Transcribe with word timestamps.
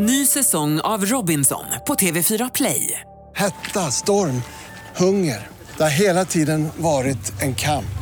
Ny 0.00 0.26
säsong 0.26 0.80
av 0.80 1.04
Robinson 1.06 1.64
på 1.86 1.94
TV4 1.94 2.50
Play. 2.54 3.00
Hetta, 3.36 3.90
storm, 3.90 4.42
hunger. 4.96 5.46
Det 5.76 5.82
har 5.82 5.90
hela 5.90 6.24
tiden 6.24 6.68
varit 6.76 7.42
en 7.42 7.54
kamp. 7.54 7.98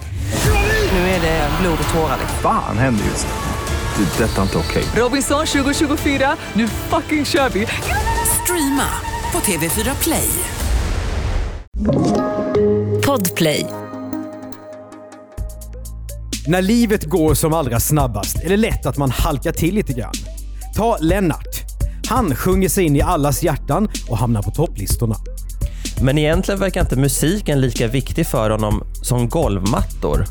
Nu 0.93 0.99
är 0.99 1.21
det 1.21 1.51
blod 1.61 1.79
och 1.89 1.95
tårar. 1.95 2.19
Fan 2.43 2.79
händer 2.79 3.05
just 3.05 3.27
nu. 3.27 4.05
Det. 4.05 4.25
är 4.25 4.29
Detta 4.29 4.39
är 4.39 4.43
inte 4.43 4.59
okej. 4.59 4.85
Robinson 4.97 5.47
2024, 5.47 6.37
nu 6.53 6.69
fucking 6.69 7.25
kör 7.25 7.49
vi! 7.49 7.67
Streama 8.43 8.89
på 9.33 9.39
TV4 9.39 10.03
Play. 10.03 10.29
Podplay. 13.07 13.67
När 16.47 16.63
livet 16.63 17.05
går 17.05 17.35
som 17.35 17.55
allra 17.55 17.81
snabbast 17.81 18.37
är 18.45 18.49
det 18.49 18.57
lätt 18.57 18.87
att 18.87 18.97
man 18.97 19.11
halkar 19.11 19.53
till 19.53 19.75
lite 19.75 19.93
grann. 19.93 20.15
Ta 20.75 20.97
Lennart. 21.01 21.56
Han 22.09 22.35
sjunger 22.35 22.69
sig 22.69 22.85
in 22.85 22.97
i 22.97 23.01
allas 23.01 23.43
hjärtan 23.43 23.89
och 24.09 24.19
hamnar 24.19 24.43
på 24.43 24.51
topplistorna. 24.51 25.17
Men 26.03 26.19
egentligen 26.19 26.61
verkar 26.61 26.81
inte 26.81 26.97
musiken 26.97 27.61
lika 27.61 27.87
viktig 27.87 28.27
för 28.27 28.51
honom 28.51 28.85
som 29.03 29.29
golvmattor. 29.29 30.25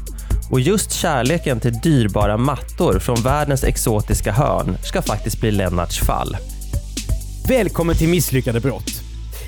Och 0.52 0.60
just 0.60 0.92
kärleken 0.92 1.60
till 1.60 1.74
dyrbara 1.74 2.38
mattor 2.38 3.00
från 3.00 3.16
världens 3.16 3.64
exotiska 3.64 4.32
hörn 4.32 4.78
ska 4.84 5.02
faktiskt 5.02 5.42
bli 5.42 5.52
Lennarts 5.52 6.00
fall. 6.00 6.38
Välkommen 7.48 7.96
till 7.96 8.10
Misslyckade 8.10 8.60
brott. 8.60 9.02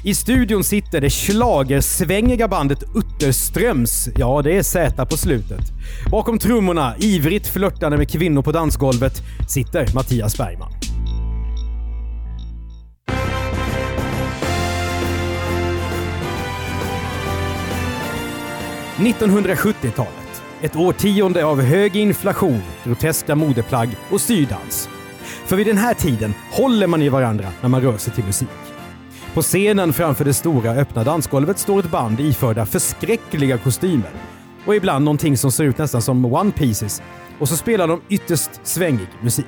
I 0.04 0.16
studion 0.16 0.64
sitter 0.64 1.02
det 1.02 1.10
schlagersvängiga 1.10 2.48
bandet 2.48 2.84
Utterströms. 2.96 4.10
Ja, 4.18 4.42
det 4.42 4.58
är 4.58 4.64
Z 4.64 5.06
på 5.06 5.18
slutet. 5.18 5.72
Bakom 6.12 6.40
trummorna, 6.40 6.96
ivrigt 7.00 7.48
flörtande 7.48 7.98
med 7.98 8.10
kvinnor 8.10 8.42
på 8.42 8.52
dansgolvet, 8.52 9.22
sitter 9.50 9.94
Mattias 9.94 10.38
Bergman. 10.38 10.77
–1970-talet. 18.98 20.44
Ett 20.62 20.76
årtionde 20.76 21.46
av 21.46 21.62
hög 21.62 21.96
inflation, 21.96 22.62
groteska 22.84 23.36
modeplagg 23.36 23.90
och 24.12 24.22
styrdans. 24.22 24.90
För 25.46 25.56
vid 25.56 25.68
den 25.68 25.78
här 25.78 25.94
tiden 25.94 26.34
håller 26.52 26.88
man 26.88 27.02
i 27.02 27.10
varandra 27.10 27.48
när 27.62 27.70
man 27.70 27.82
rör 27.82 27.98
sig 27.98 28.14
till 28.14 28.24
musik. 28.24 28.48
På 29.34 29.42
scenen 29.42 29.94
framför 29.94 30.26
det 30.26 30.34
stora 30.34 30.72
öppna 30.72 31.04
dansgolvet 31.04 31.60
står 31.60 31.80
ett 31.80 31.92
band 31.92 32.20
iförda 32.20 32.66
förskräckliga 32.66 33.58
kostymer. 33.58 34.12
Och 34.66 34.76
ibland 34.76 35.06
någonting 35.06 35.38
som 35.38 35.52
ser 35.52 35.64
ut 35.64 35.78
nästan 35.78 36.02
som 36.02 36.26
One 36.26 36.52
Pieces. 36.52 37.02
Och 37.40 37.50
så 37.50 37.58
spelar 37.58 37.88
de 37.88 38.02
ytterst 38.10 38.50
svängig 38.64 39.08
musik. 39.22 39.46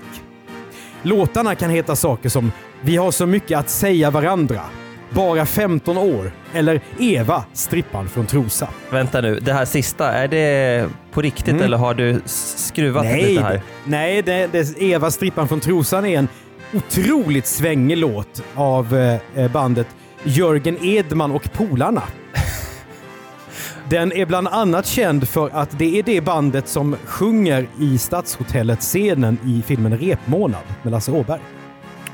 Låtarna 1.04 1.56
kan 1.56 1.70
heta 1.70 1.96
saker 1.96 2.30
som 2.30 2.52
“Vi 2.82 2.98
har 2.98 3.12
så 3.12 3.26
mycket 3.26 3.60
att 3.60 3.70
säga 3.70 4.12
varandra”, 4.12 4.62
“Bara 5.10 5.46
15 5.46 5.98
år” 5.98 6.32
eller 6.54 6.82
“Eva, 7.00 7.44
strippan 7.54 8.10
från 8.10 8.26
Trosa”. 8.26 8.68
Vänta 8.92 9.22
nu, 9.22 9.40
det 9.40 9.54
här 9.54 9.66
sista, 9.66 10.12
är 10.12 10.28
det 10.28 10.90
på 11.12 11.22
riktigt 11.22 11.62
eller 11.62 11.78
har 11.78 11.94
du 11.94 12.22
skruvat 12.26 13.06
lite 13.06 13.42
här? 13.42 13.54
det- 13.54 13.62
nej 13.86 14.22
det, 14.22 14.48
det, 14.52 14.82
Eva, 14.82 15.12
strippan 15.12 15.48
från 15.48 15.60
Trosan 15.60 16.06
är 16.06 16.20
en 16.20 16.28
otroligt 16.74 17.46
svängig 17.46 17.98
låt 17.98 18.44
av 18.56 18.96
eh, 19.36 19.52
bandet 19.52 19.88
Jörgen 20.24 20.78
Edman 20.86 21.32
och 21.32 21.54
Polarna. 21.54 22.04
Den 23.90 24.12
är 24.14 24.26
bland 24.26 24.48
annat 24.48 24.86
känd 24.86 25.30
för 25.30 25.50
att 25.54 25.80
det 25.80 26.00
är 26.00 26.04
det 26.04 26.22
bandet 26.22 26.68
som 26.68 26.96
sjunger 27.06 27.68
i 27.80 27.98
Stadshotellet-scenen 27.98 29.38
i 29.46 29.62
filmen 29.68 29.98
Repmånad 29.98 30.62
med 30.84 30.92
Lasse 30.92 31.12
Åberg. 31.12 31.40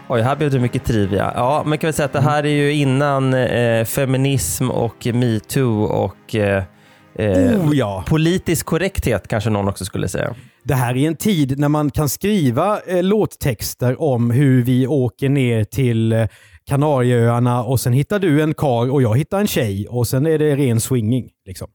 Oj, 0.09 0.22
här 0.22 0.36
blev 0.36 0.52
det 0.52 0.59
mycket 0.59 0.86
trivia. 0.86 1.31
Ja, 1.36 1.64
man 1.66 1.78
kan 1.78 1.88
väl 1.88 1.94
säga 1.94 2.06
att 2.06 2.14
det 2.14 2.22
här 2.22 2.45
är 2.45 2.50
ju 2.50 2.73
innan 2.73 3.34
eh, 3.34 3.86
feminism 3.86 4.70
och 4.72 5.08
metoo 5.14 5.84
och 5.84 6.36
eh, 6.36 6.64
eh, 7.16 7.67
Oh 7.67 7.75
ja! 7.75 8.03
politisk 8.08 8.66
korrekthet 8.66 9.28
kanske 9.28 9.50
någon 9.50 9.68
också 9.68 9.85
skulle 9.85 10.07
säga. 10.07 10.35
Det 10.63 10.74
här 10.74 10.97
är 10.97 11.07
en 11.07 11.16
tid 11.16 11.59
när 11.59 11.69
man 11.69 11.91
kan 11.91 12.09
skriva 12.09 12.80
eh, 12.88 13.03
låttexter 13.03 14.02
om 14.02 14.31
hur 14.31 14.63
vi 14.63 14.88
åker 14.88 15.30
ner 15.30 15.63
till 15.63 16.13
eh, 16.13 16.28
Kanarieöarna 16.66 17.63
och 17.63 17.80
sen 17.80 17.94
hittar 17.94 18.19
du 18.19 18.41
en 18.41 18.53
kar 18.53 18.91
och 18.91 19.01
jag 19.01 19.18
hittar 19.18 19.40
en 19.40 19.47
tjej 19.47 19.88
och 19.90 20.07
sen 20.07 20.25
är 20.25 20.40
det 20.40 20.56
ren 20.56 20.80
swinging. 20.80 21.30
Liksom. 21.46 21.68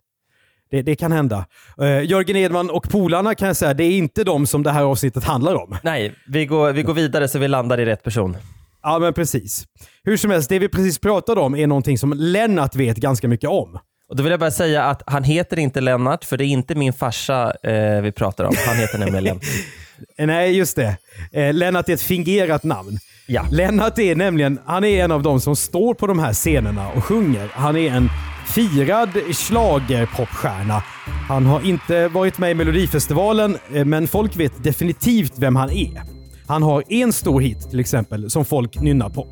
Det, 0.70 0.82
det 0.82 0.96
kan 0.96 1.12
hända. 1.12 1.44
Eh, 1.80 2.02
Jörgen 2.02 2.36
Edman 2.36 2.70
och 2.70 2.90
Polarna 2.90 3.34
kan 3.34 3.46
jag 3.46 3.56
säga, 3.56 3.74
det 3.74 3.84
är 3.84 3.90
inte 3.90 4.24
de 4.24 4.46
som 4.46 4.62
det 4.62 4.70
här 4.70 4.82
avsnittet 4.82 5.24
handlar 5.24 5.54
om. 5.54 5.76
Nej, 5.82 6.14
vi 6.28 6.46
går, 6.46 6.72
vi 6.72 6.82
går 6.82 6.94
vidare 6.94 7.28
så 7.28 7.38
vi 7.38 7.48
landar 7.48 7.80
i 7.80 7.84
rätt 7.84 8.02
person. 8.02 8.36
Ja, 8.82 8.98
men 8.98 9.12
precis. 9.12 9.64
Hur 10.04 10.16
som 10.16 10.30
helst, 10.30 10.48
det 10.48 10.58
vi 10.58 10.68
precis 10.68 10.98
pratade 10.98 11.40
om 11.40 11.54
är 11.56 11.66
någonting 11.66 11.98
som 11.98 12.12
Lennart 12.12 12.76
vet 12.76 12.96
ganska 12.96 13.28
mycket 13.28 13.50
om. 13.50 13.78
Och 14.10 14.16
då 14.16 14.22
vill 14.22 14.30
jag 14.30 14.40
bara 14.40 14.50
säga 14.50 14.84
att 14.84 15.02
han 15.06 15.24
heter 15.24 15.58
inte 15.58 15.80
Lennart, 15.80 16.24
för 16.24 16.36
det 16.36 16.44
är 16.44 16.46
inte 16.46 16.74
min 16.74 16.92
farsa 16.92 17.52
eh, 17.62 18.00
vi 18.00 18.12
pratar 18.12 18.44
om. 18.44 18.54
Han 18.66 18.76
heter 18.76 18.98
nämligen 18.98 19.24
Lennart. 19.24 19.44
Nej, 20.18 20.56
just 20.56 20.76
det. 20.76 20.96
Eh, 21.32 21.54
Lennart 21.54 21.88
är 21.88 21.92
ett 21.92 22.02
fingerat 22.02 22.64
namn. 22.64 22.98
Ja. 23.26 23.44
Lennart 23.50 23.98
är 23.98 24.14
nämligen 24.14 24.58
han 24.66 24.84
är 24.84 25.04
en 25.04 25.12
av 25.12 25.22
de 25.22 25.40
som 25.40 25.56
står 25.56 25.94
på 25.94 26.06
de 26.06 26.18
här 26.18 26.32
scenerna 26.32 26.88
och 26.88 27.04
sjunger. 27.04 27.50
Han 27.52 27.76
är 27.76 27.90
en 27.90 28.08
firad 28.50 29.10
schlagerpopstjärna. 29.32 30.82
Han 31.28 31.46
har 31.46 31.66
inte 31.66 32.08
varit 32.08 32.38
med 32.38 32.50
i 32.50 32.54
Melodifestivalen, 32.54 33.58
eh, 33.74 33.84
men 33.84 34.08
folk 34.08 34.36
vet 34.36 34.64
definitivt 34.64 35.32
vem 35.38 35.56
han 35.56 35.70
är. 35.70 36.02
Han 36.46 36.62
har 36.62 36.84
en 36.88 37.12
stor 37.12 37.40
hit 37.40 37.70
till 37.70 37.80
exempel 37.80 38.30
som 38.30 38.44
folk 38.44 38.80
nynnar 38.80 39.08
på. 39.08 39.26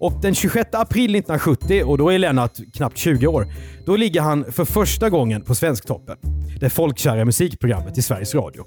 Och 0.00 0.12
den 0.22 0.34
26 0.34 0.68
april 0.72 1.14
1970, 1.14 1.82
och 1.84 1.98
då 1.98 2.12
är 2.12 2.18
Lennart 2.18 2.52
knappt 2.74 2.98
20 2.98 3.26
år, 3.26 3.46
då 3.86 3.96
ligger 3.96 4.20
han 4.20 4.52
för 4.52 4.64
första 4.64 5.10
gången 5.10 5.42
på 5.42 5.54
Svensktoppen. 5.54 6.16
Det 6.60 6.70
folkkära 6.70 7.24
musikprogrammet 7.24 7.98
i 7.98 8.02
Sveriges 8.02 8.34
Radio. 8.34 8.64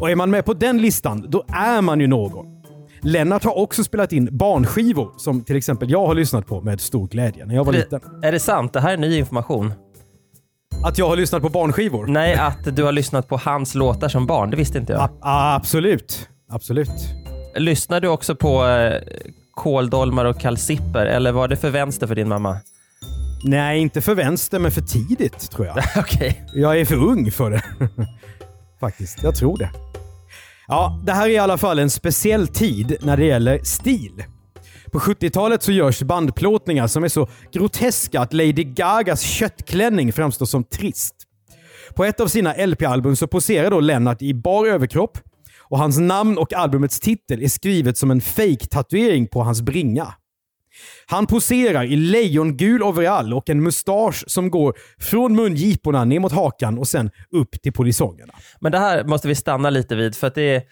Och 0.00 0.10
är 0.10 0.16
man 0.16 0.30
med 0.30 0.44
på 0.44 0.54
den 0.54 0.78
listan, 0.82 1.26
då 1.28 1.44
är 1.48 1.80
man 1.80 2.00
ju 2.00 2.06
någon. 2.06 2.51
Lennart 3.04 3.44
har 3.44 3.58
också 3.58 3.84
spelat 3.84 4.12
in 4.12 4.28
barnskivor 4.32 5.10
som 5.16 5.44
till 5.44 5.56
exempel 5.56 5.90
jag 5.90 6.06
har 6.06 6.14
lyssnat 6.14 6.46
på 6.46 6.60
med 6.60 6.80
stor 6.80 7.08
glädje 7.08 7.46
när 7.46 7.54
jag 7.54 7.64
var 7.64 7.72
liten. 7.72 8.00
Är 8.22 8.32
det 8.32 8.40
sant? 8.40 8.72
Det 8.72 8.80
här 8.80 8.92
är 8.92 8.96
ny 8.96 9.18
information. 9.18 9.72
Att 10.84 10.98
jag 10.98 11.08
har 11.08 11.16
lyssnat 11.16 11.42
på 11.42 11.48
barnskivor? 11.48 12.06
Nej, 12.06 12.34
att 12.34 12.76
du 12.76 12.82
har 12.84 12.92
lyssnat 12.92 13.28
på 13.28 13.36
hans 13.36 13.74
låtar 13.74 14.08
som 14.08 14.26
barn, 14.26 14.50
det 14.50 14.56
visste 14.56 14.78
inte 14.78 14.92
jag. 14.92 15.02
A- 15.02 15.10
absolut. 15.56 16.28
Absolut. 16.50 16.90
Lyssnar 17.56 18.00
du 18.00 18.08
också 18.08 18.34
på 18.34 18.66
eh, 18.66 19.00
kåldolmar 19.54 20.24
och 20.24 20.40
kalsipper, 20.40 21.06
eller 21.06 21.32
var 21.32 21.48
det 21.48 21.56
för 21.56 21.70
vänster 21.70 22.06
för 22.06 22.14
din 22.14 22.28
mamma? 22.28 22.56
Nej, 23.44 23.80
inte 23.80 24.00
för 24.00 24.14
vänster, 24.14 24.58
men 24.58 24.70
för 24.70 24.80
tidigt 24.80 25.50
tror 25.50 25.66
jag. 25.66 25.76
Okej. 25.96 26.44
Jag 26.54 26.80
är 26.80 26.84
för 26.84 26.96
ung 26.96 27.30
för 27.30 27.50
det. 27.50 27.62
Faktiskt, 28.80 29.22
jag 29.22 29.34
tror 29.34 29.58
det. 29.58 29.70
Ja, 30.72 31.00
det 31.04 31.12
här 31.12 31.28
är 31.28 31.30
i 31.30 31.38
alla 31.38 31.58
fall 31.58 31.78
en 31.78 31.90
speciell 31.90 32.48
tid 32.48 32.96
när 33.00 33.16
det 33.16 33.24
gäller 33.24 33.60
stil. 33.62 34.24
På 34.92 34.98
70-talet 34.98 35.62
så 35.62 35.72
görs 35.72 36.02
bandplåtningar 36.02 36.86
som 36.86 37.04
är 37.04 37.08
så 37.08 37.28
groteska 37.52 38.20
att 38.20 38.32
Lady 38.32 38.64
Gagas 38.64 39.20
köttklänning 39.20 40.12
framstår 40.12 40.46
som 40.46 40.64
trist. 40.64 41.14
På 41.94 42.04
ett 42.04 42.20
av 42.20 42.26
sina 42.26 42.66
LP-album 42.66 43.16
så 43.16 43.26
poserar 43.26 43.70
då 43.70 43.80
Lennart 43.80 44.22
i 44.22 44.34
bar 44.34 44.66
överkropp 44.66 45.18
och 45.60 45.78
hans 45.78 45.98
namn 45.98 46.38
och 46.38 46.52
albumets 46.52 47.00
titel 47.00 47.42
är 47.42 47.48
skrivet 47.48 47.98
som 47.98 48.10
en 48.10 48.20
fake-tatuering 48.20 49.28
på 49.28 49.42
hans 49.42 49.62
bringa. 49.62 50.14
Han 51.06 51.26
poserar 51.26 51.84
i 51.84 51.96
lejongul 51.96 52.82
overall 52.82 53.34
och 53.34 53.50
en 53.50 53.62
mustasch 53.62 54.24
som 54.26 54.50
går 54.50 54.74
från 54.98 55.36
mungiporna 55.36 56.04
ner 56.04 56.20
mot 56.20 56.32
hakan 56.32 56.78
och 56.78 56.88
sen 56.88 57.10
upp 57.30 57.62
till 57.62 57.72
polisongerna. 57.72 58.32
Men 58.60 58.72
det 58.72 58.78
här 58.78 59.04
måste 59.04 59.28
vi 59.28 59.34
stanna 59.34 59.70
lite 59.70 59.94
vid, 59.94 60.16
för 60.16 60.26
att 60.26 60.34
det 60.34 60.54
är, 60.54 60.62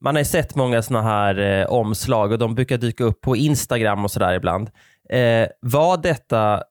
man 0.00 0.14
har 0.14 0.20
ju 0.20 0.24
sett 0.24 0.54
många 0.54 0.82
sådana 0.82 1.08
här 1.08 1.38
eh, 1.38 1.66
omslag 1.66 2.32
och 2.32 2.38
de 2.38 2.54
brukar 2.54 2.78
dyka 2.78 3.04
upp 3.04 3.20
på 3.20 3.36
Instagram 3.36 4.04
och 4.04 4.10
sådär 4.10 4.34
ibland. 4.34 4.70
Eh, 5.10 5.48
var 5.60 6.02
detta 6.02 6.62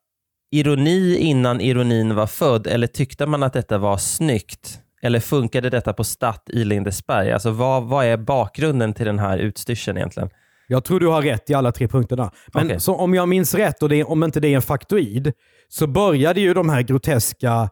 ironi 0.51 1.17
innan 1.17 1.61
ironin 1.61 2.15
var 2.15 2.27
född, 2.27 2.67
eller 2.67 2.87
tyckte 2.87 3.25
man 3.25 3.43
att 3.43 3.53
detta 3.53 3.77
var 3.77 3.97
snyggt? 3.97 4.79
Eller 5.01 5.19
funkade 5.19 5.69
detta 5.69 5.93
på 5.93 6.03
Statt 6.03 6.49
i 6.49 6.63
Lindesberg? 6.63 7.31
Alltså 7.31 7.51
vad, 7.51 7.83
vad 7.83 8.05
är 8.05 8.17
bakgrunden 8.17 8.93
till 8.93 9.05
den 9.05 9.19
här 9.19 9.37
utstyrseln 9.37 9.97
egentligen? 9.97 10.29
Jag 10.67 10.83
tror 10.83 10.99
du 10.99 11.07
har 11.07 11.21
rätt 11.21 11.49
i 11.49 11.53
alla 11.53 11.71
tre 11.71 11.87
punkterna. 11.87 12.31
Men 12.53 12.65
Okej. 12.65 12.79
så 12.79 12.95
om 12.95 13.13
jag 13.13 13.29
minns 13.29 13.53
rätt, 13.53 13.83
och 13.83 13.89
det, 13.89 14.03
om 14.03 14.23
inte 14.23 14.39
det 14.39 14.47
är 14.47 14.55
en 14.55 14.61
faktoid, 14.61 15.33
så 15.67 15.87
började 15.87 16.41
ju 16.41 16.53
de 16.53 16.69
här 16.69 16.81
groteska 16.81 17.69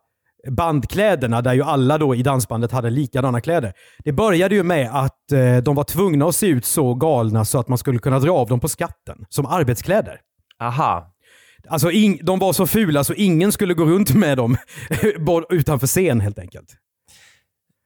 bandkläderna, 0.49 1.41
där 1.41 1.53
ju 1.53 1.63
alla 1.63 1.97
då 1.97 2.15
i 2.15 2.23
dansbandet 2.23 2.71
hade 2.71 2.89
likadana 2.89 3.41
kläder. 3.41 3.73
Det 4.03 4.11
började 4.11 4.55
ju 4.55 4.63
med 4.63 4.89
att 4.93 5.31
eh, 5.31 5.57
de 5.57 5.75
var 5.75 5.83
tvungna 5.83 6.25
att 6.25 6.35
se 6.35 6.47
ut 6.47 6.65
så 6.65 6.93
galna 6.93 7.45
så 7.45 7.59
att 7.59 7.67
man 7.67 7.77
skulle 7.77 7.99
kunna 7.99 8.19
dra 8.19 8.31
av 8.31 8.47
dem 8.47 8.59
på 8.59 8.67
skatten, 8.67 9.25
som 9.29 9.45
arbetskläder. 9.45 10.19
Aha, 10.59 11.11
Alltså, 11.67 11.91
ing, 11.91 12.19
de 12.23 12.39
var 12.39 12.53
så 12.53 12.67
fula 12.67 13.03
så 13.03 13.13
ingen 13.13 13.51
skulle 13.51 13.73
gå 13.73 13.85
runt 13.85 14.13
med 14.13 14.37
dem 14.37 14.57
utanför 15.49 15.87
scen 15.87 16.21
helt 16.21 16.39
enkelt. 16.39 16.75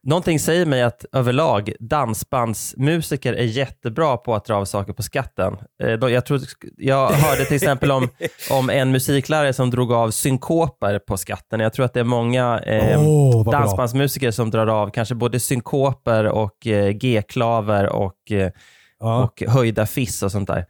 Någonting 0.09 0.39
säger 0.39 0.65
mig 0.65 0.81
att 0.81 1.05
överlag 1.11 1.71
dansbandsmusiker 1.79 3.33
är 3.33 3.43
jättebra 3.43 4.17
på 4.17 4.35
att 4.35 4.45
dra 4.45 4.55
av 4.55 4.65
saker 4.65 4.93
på 4.93 5.03
skatten. 5.03 5.57
Eh, 5.83 5.89
Jag, 5.89 6.25
tror, 6.25 6.39
jag 6.77 7.07
hörde 7.09 7.45
till 7.45 7.55
exempel 7.55 7.91
om, 7.91 8.09
om 8.51 8.69
en 8.69 8.91
musiklärare 8.91 9.53
som 9.53 9.69
drog 9.69 9.91
av 9.93 10.11
synkoper 10.11 10.99
på 10.99 11.17
skatten. 11.17 11.59
Jag 11.59 11.73
tror 11.73 11.85
att 11.85 11.93
det 11.93 11.99
är 11.99 12.03
många 12.03 12.59
eh, 12.59 13.01
Åh, 13.07 13.35
vad 13.35 13.45
bra. 13.45 13.59
dansbandsmusiker 13.59 14.31
som 14.31 14.51
drar 14.51 14.67
av 14.67 14.89
kanske 14.89 15.15
både 15.15 15.39
synkoper 15.39 16.25
och 16.25 16.67
eh, 16.67 16.89
G-klaver 16.91 17.89
och, 17.89 18.31
eh, 18.31 18.51
Ja. 18.99 19.23
och 19.23 19.43
höjda 19.47 19.85
fiss 19.85 20.23
och 20.23 20.31
sånt 20.31 20.47
där. 20.47 20.65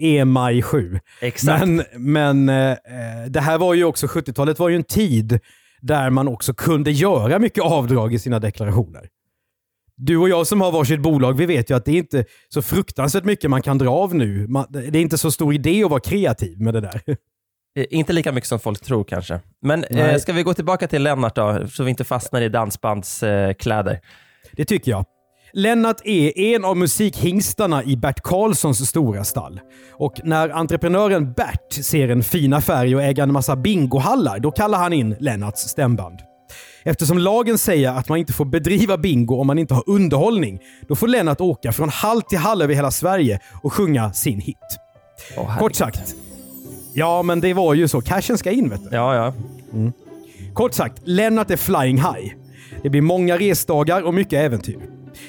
EMI 0.00 0.62
7. 0.62 1.00
Exakt. 1.20 1.66
Men, 1.66 1.84
men 1.96 2.48
eh, 2.48 2.76
det 3.28 3.40
här 3.40 3.58
var 3.58 3.74
ju 3.74 3.84
också, 3.84 4.06
70-talet 4.06 4.58
var 4.58 4.68
ju 4.68 4.76
en 4.76 4.84
tid 4.84 5.40
där 5.82 6.10
man 6.10 6.28
också 6.28 6.54
kunde 6.54 6.90
göra 6.90 7.38
mycket 7.38 7.64
avdrag 7.64 8.14
i 8.14 8.18
sina 8.18 8.38
deklarationer. 8.38 9.08
Du 9.96 10.16
och 10.16 10.28
jag 10.28 10.46
som 10.46 10.60
har 10.60 10.72
varsitt 10.72 11.00
bolag, 11.00 11.32
vi 11.32 11.46
vet 11.46 11.70
ju 11.70 11.76
att 11.76 11.84
det 11.84 11.92
är 11.92 11.96
inte 11.96 12.24
så 12.48 12.62
fruktansvärt 12.62 13.24
mycket 13.24 13.50
man 13.50 13.62
kan 13.62 13.78
dra 13.78 13.90
av 13.90 14.14
nu. 14.14 14.46
Det 14.70 14.98
är 14.98 15.02
inte 15.02 15.18
så 15.18 15.30
stor 15.30 15.54
idé 15.54 15.84
att 15.84 15.90
vara 15.90 16.00
kreativ 16.00 16.60
med 16.60 16.74
det 16.74 16.80
där. 16.80 17.02
Eh, 17.78 17.84
Inte 17.90 18.12
lika 18.12 18.32
mycket 18.32 18.48
som 18.48 18.60
folk 18.60 18.80
tror 18.80 19.04
kanske. 19.04 19.40
Men 19.62 19.84
eh, 19.84 20.18
ska 20.18 20.32
vi 20.32 20.42
gå 20.42 20.54
tillbaka 20.54 20.88
till 20.88 21.02
Lennart 21.02 21.36
då, 21.36 21.68
så 21.68 21.84
vi 21.84 21.90
inte 21.90 22.04
fastnar 22.04 22.40
i 22.40 22.48
dansbandskläder. 22.48 23.92
Eh? 23.92 23.98
Det 24.52 24.64
tycker 24.64 24.90
jag. 24.90 25.04
Lennart 25.54 26.00
är 26.04 26.38
en 26.38 26.64
av 26.64 26.76
musikhingstarna 26.76 27.84
i 27.84 27.96
Bert 27.96 28.20
Karlssons 28.22 28.88
stora 28.88 29.24
stall. 29.24 29.60
Och 29.92 30.20
när 30.24 30.48
entreprenören 30.48 31.32
Bert 31.32 31.72
ser 31.72 32.08
en 32.08 32.22
fin 32.22 32.52
affär 32.52 32.86
i 32.86 32.94
att 32.94 33.00
äga 33.00 33.22
en 33.22 33.32
massa 33.32 33.56
bingohallar, 33.56 34.38
då 34.38 34.50
kallar 34.50 34.78
han 34.78 34.92
in 34.92 35.16
Lennarts 35.20 35.60
stämband. 35.60 36.18
Eftersom 36.84 37.18
lagen 37.18 37.58
säger 37.58 37.90
att 37.92 38.08
man 38.08 38.18
inte 38.18 38.32
får 38.32 38.44
bedriva 38.44 38.98
bingo 38.98 39.40
om 39.40 39.46
man 39.46 39.58
inte 39.58 39.74
har 39.74 39.84
underhållning, 39.86 40.58
då 40.88 40.94
får 40.94 41.08
Lennart 41.08 41.40
åka 41.40 41.72
från 41.72 41.88
hall 41.88 42.22
till 42.22 42.38
hall 42.38 42.62
över 42.62 42.74
hela 42.74 42.90
Sverige 42.90 43.40
och 43.62 43.72
sjunga 43.72 44.12
sin 44.12 44.40
hit. 44.40 44.56
Herregud. 45.36 45.58
Kort 45.58 45.74
sagt. 45.74 46.14
Ja, 46.94 47.22
men 47.22 47.40
det 47.40 47.54
var 47.54 47.74
ju 47.74 47.88
så. 47.88 48.00
Cashen 48.00 48.38
ska 48.38 48.50
in, 48.50 48.68
vet 48.68 48.90
du. 48.90 48.96
Ja, 48.96 49.14
ja. 49.14 49.32
Kort 50.54 50.74
sagt, 50.74 51.02
Lennart 51.04 51.50
är 51.50 51.56
flying 51.56 51.96
high. 51.96 52.34
Det 52.82 52.90
blir 52.90 53.02
många 53.02 53.38
resdagar 53.38 54.02
och 54.02 54.14
mycket 54.14 54.40
äventyr. 54.40 54.78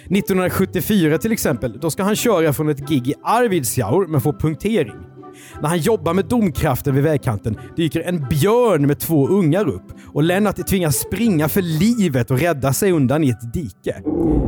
1974 0.06 1.18
till 1.18 1.31
exempel, 1.31 1.80
då 1.80 1.92
ska 1.92 2.04
han 2.04 2.16
köra 2.16 2.54
från 2.54 2.69
ett 2.69 2.90
gig 2.90 3.07
i 3.07 3.13
Arvidsjaur 3.24 4.07
men 4.07 4.22
få 4.22 4.34
punktering. 4.34 5.13
När 5.62 5.69
han 5.69 5.78
jobbar 5.78 6.13
med 6.13 6.25
domkraften 6.25 6.95
vid 6.95 7.04
vägkanten 7.04 7.57
dyker 7.75 8.01
en 8.01 8.28
björn 8.30 8.88
med 8.88 9.00
två 9.00 9.28
ungar 9.28 9.68
upp 9.68 9.86
och 10.13 10.24
Lennart 10.24 10.68
tvingas 10.68 10.95
springa 10.95 11.50
för 11.50 11.62
livet 11.62 12.31
och 12.31 12.40
rädda 12.40 12.74
sig 12.74 12.92
undan 12.92 13.24
i 13.24 13.30
ett 13.30 13.54
dike. 13.54 14.01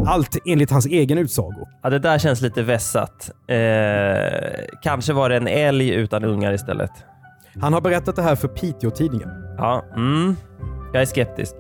Allt 0.05 0.37
enligt 0.45 0.71
hans 0.71 0.85
egen 0.85 1.17
utsago. 1.17 1.67
ja, 1.83 1.89
det 1.89 1.99
där 1.99 2.19
känns 2.19 2.41
lite 2.41 2.61
vässat. 2.63 3.31
Eh, 3.47 3.57
kanske 4.81 5.13
var 5.13 5.29
det 5.29 5.37
en 5.37 5.47
älg 5.47 5.89
utan 5.89 6.23
ungar 6.23 6.53
istället. 6.53 6.91
Han 7.61 7.73
har 7.73 7.81
berättat 7.81 8.15
det 8.15 8.21
här 8.21 8.35
för 8.35 8.47
Piteå-tidningen. 8.47 9.29
Ja, 9.57 9.85
mm. 9.95 10.35
Jag 10.93 11.01
är 11.01 11.05
skeptisk. 11.05 11.55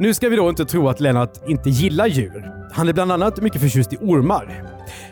Nu 0.00 0.14
ska 0.14 0.28
vi 0.28 0.36
då 0.36 0.48
inte 0.48 0.64
tro 0.64 0.88
att 0.88 1.00
Lennart 1.00 1.48
inte 1.48 1.70
gillar 1.70 2.06
djur. 2.06 2.52
Han 2.72 2.88
är 2.88 2.92
bland 2.92 3.12
annat 3.12 3.40
mycket 3.40 3.60
förtjust 3.60 3.92
i 3.92 3.96
ormar. 3.96 4.64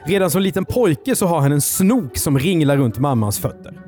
Redan 0.06 0.30
som 0.30 0.42
liten 0.42 0.64
pojke 0.64 1.16
så 1.16 1.26
har 1.26 1.40
han 1.40 1.52
en 1.52 1.60
snok 1.60 2.16
som 2.18 2.38
ringlar 2.38 2.76
runt 2.76 2.98
mammans 2.98 3.38
fötter. 3.38 3.80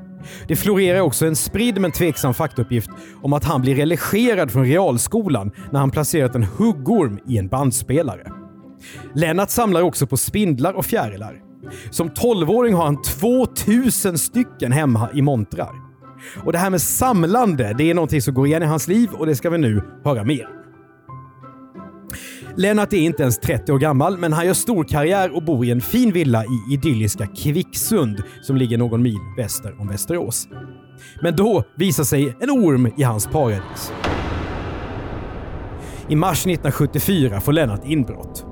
Det 0.49 0.57
florerar 0.57 1.01
också 1.01 1.27
en 1.27 1.37
spridd 1.37 1.81
men 1.81 1.93
tveksam 1.93 2.35
faktauppgift 2.35 2.91
om 3.23 3.33
att 3.33 3.45
han 3.45 3.61
blir 3.61 3.75
relegerad 3.75 4.51
från 4.51 4.65
realskolan 4.65 5.51
när 5.71 5.81
han 5.81 5.91
placerat 5.91 6.35
en 6.35 6.45
huggorm 6.45 7.19
i 7.27 7.39
en 7.39 7.49
bandspelare. 7.49 8.33
Lennart 9.15 9.51
samlar 9.51 9.83
också 9.83 10.07
på 10.07 10.17
spindlar 10.17 10.73
och 10.73 10.85
fjärilar. 10.85 11.41
Som 11.91 12.11
12-åring 12.11 12.75
har 12.75 12.85
han 12.85 13.03
2000 13.03 14.19
stycken 14.19 14.73
hemma 14.73 15.09
i 15.15 15.23
montrar. 15.23 15.73
Och 16.45 16.53
det 16.53 16.59
här 16.59 16.71
med 16.71 16.83
samlande, 16.83 17.75
det 17.79 17.91
är 17.91 17.95
någonting 17.95 18.23
som 18.23 18.35
går 18.35 18.47
igen 18.47 18.63
i 18.63 18.67
hans 18.67 18.89
liv 18.89 19.11
och 19.13 19.27
det 19.27 19.37
ska 19.37 19.51
vi 19.51 19.59
nu 19.59 19.83
höra 20.05 20.25
mer 20.25 20.47
om. 20.47 20.59
Lennart 22.59 22.93
är 22.93 22.97
inte 22.97 23.23
ens 23.23 23.39
30 23.39 23.73
år 23.73 23.79
gammal, 23.79 24.19
men 24.19 24.33
han 24.33 24.47
gör 24.47 24.55
stor 24.55 24.85
karriär 24.85 25.37
och 25.37 25.43
bor 25.43 25.65
i 25.65 25.71
en 25.71 25.81
fin 25.81 26.13
villa 26.13 26.45
i 26.45 26.75
idylliska 26.75 27.27
Kvicksund 27.27 28.23
som 28.43 28.57
ligger 28.57 28.79
någon 28.79 29.03
mil 29.03 29.19
väster 29.37 29.81
om 29.81 29.89
Västerås. 29.89 30.49
Men 31.23 31.37
då 31.37 31.65
visar 31.77 32.05
sig 32.05 32.37
en 32.41 32.51
orm 32.51 32.93
i 32.97 33.03
hans 33.03 33.27
paradis. 33.27 33.93
I 36.09 36.17
mars 36.17 36.39
1974 36.39 37.41
får 37.41 37.53
Lennart 37.53 37.85
inbrott. 37.85 38.47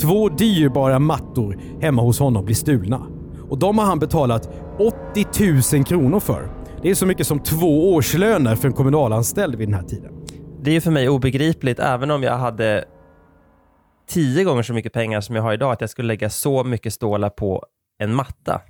Två 0.00 0.28
dyrbara 0.28 0.98
mattor 0.98 1.58
hemma 1.80 2.02
hos 2.02 2.18
honom 2.18 2.44
blir 2.44 2.56
stulna. 2.56 3.06
Och 3.48 3.58
de 3.58 3.78
har 3.78 3.86
han 3.86 3.98
betalat 3.98 4.50
80 5.12 5.76
000 5.76 5.84
kronor 5.84 6.20
för. 6.20 6.50
Det 6.82 6.90
är 6.90 6.94
så 6.94 7.06
mycket 7.06 7.26
som 7.26 7.38
två 7.38 7.94
årslöner 7.94 8.56
för 8.56 8.68
en 8.68 8.74
kommunalanställd 8.74 9.54
vid 9.54 9.68
den 9.68 9.74
här 9.74 9.82
tiden. 9.82 10.12
Det 10.62 10.70
är 10.70 10.74
ju 10.74 10.80
för 10.80 10.90
mig 10.90 11.08
obegripligt, 11.08 11.78
även 11.78 12.10
om 12.10 12.22
jag 12.22 12.38
hade 12.38 12.84
tio 14.10 14.44
gånger 14.44 14.62
så 14.62 14.72
mycket 14.72 14.92
pengar 14.92 15.20
som 15.20 15.36
jag 15.36 15.42
har 15.42 15.52
idag, 15.52 15.72
att 15.72 15.80
jag 15.80 15.90
skulle 15.90 16.08
lägga 16.08 16.30
så 16.30 16.64
mycket 16.64 16.94
stålar 16.94 17.30
på 17.30 17.64
en 18.02 18.14
matta. 18.14 18.60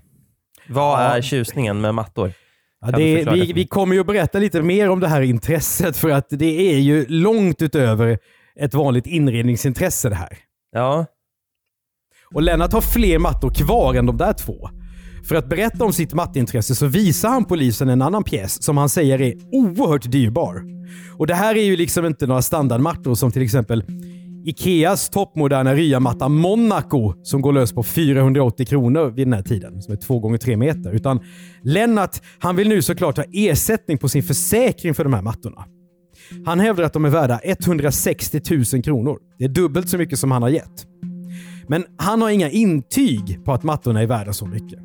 Vad 0.68 1.00
Ja. 1.04 1.16
är 1.16 1.22
tjusningen 1.22 1.80
med 1.80 1.94
mattor? 1.94 2.32
Ja, 2.80 2.90
det, 2.90 3.24
vi, 3.32 3.52
vi 3.52 3.66
kommer 3.66 3.94
ju 3.94 4.00
att 4.00 4.06
berätta 4.06 4.38
lite 4.38 4.62
mer 4.62 4.88
om 4.90 5.00
det 5.00 5.08
här 5.08 5.20
intresset 5.22 5.96
för 5.96 6.10
att 6.10 6.26
det 6.30 6.74
är 6.74 6.78
ju 6.78 7.06
långt 7.08 7.62
utöver 7.62 8.18
ett 8.60 8.74
vanligt 8.74 9.06
inredningsintresse 9.06 10.08
det 10.08 10.14
här. 10.14 10.38
Ja, 10.72 11.06
Och 12.34 12.42
Lennart 12.42 12.72
har 12.72 12.80
fler 12.80 13.18
mattor 13.18 13.50
kvar 13.54 13.94
än 13.94 14.06
de 14.06 14.16
där 14.16 14.32
två. 14.32 14.68
För 15.28 15.34
att 15.36 15.48
berätta 15.48 15.84
om 15.84 15.92
sitt 15.92 16.14
matteintresse 16.14 16.74
så 16.74 16.86
visar 16.86 17.28
han 17.28 17.44
polisen 17.44 17.88
en 17.88 18.02
annan 18.02 18.24
pjäs 18.24 18.62
som 18.62 18.76
han 18.76 18.88
säger 18.88 19.20
är 19.20 19.34
oerhört 19.52 20.10
dyrbar. 20.10 20.62
Och 21.18 21.26
det 21.26 21.34
här 21.34 21.54
är 21.56 21.62
ju 21.62 21.76
liksom 21.76 22.06
inte 22.06 22.26
några 22.26 22.42
standardmattor 22.42 23.14
som 23.14 23.32
till 23.32 23.42
exempel 23.42 23.84
Ikeas 24.44 25.10
toppmoderna 25.10 25.74
ryamatta 25.74 26.28
Monaco 26.28 27.14
som 27.22 27.42
går 27.42 27.52
lös 27.52 27.72
på 27.72 27.82
480 27.82 28.66
kronor 28.66 29.10
vid 29.10 29.26
den 29.26 29.32
här 29.32 29.42
tiden, 29.42 29.82
som 29.82 29.92
är 29.92 29.96
2 29.96 30.18
gånger 30.18 30.38
3 30.38 30.56
meter. 30.56 30.92
Utan 30.92 31.20
Lennart, 31.62 32.22
han 32.38 32.56
vill 32.56 32.68
nu 32.68 32.82
såklart 32.82 33.16
ha 33.16 33.24
ersättning 33.32 33.98
på 33.98 34.08
sin 34.08 34.22
försäkring 34.22 34.94
för 34.94 35.04
de 35.04 35.12
här 35.12 35.22
mattorna. 35.22 35.64
Han 36.44 36.60
hävdar 36.60 36.84
att 36.84 36.92
de 36.92 37.04
är 37.04 37.10
värda 37.10 37.40
160 37.44 38.40
000 38.72 38.82
kronor. 38.82 39.18
Det 39.38 39.44
är 39.44 39.48
dubbelt 39.48 39.88
så 39.88 39.98
mycket 39.98 40.18
som 40.18 40.30
han 40.30 40.42
har 40.42 40.48
gett. 40.48 40.86
Men 41.68 41.84
han 41.96 42.22
har 42.22 42.30
inga 42.30 42.50
intyg 42.50 43.44
på 43.44 43.52
att 43.52 43.62
mattorna 43.62 44.02
är 44.02 44.06
värda 44.06 44.32
så 44.32 44.46
mycket. 44.46 44.78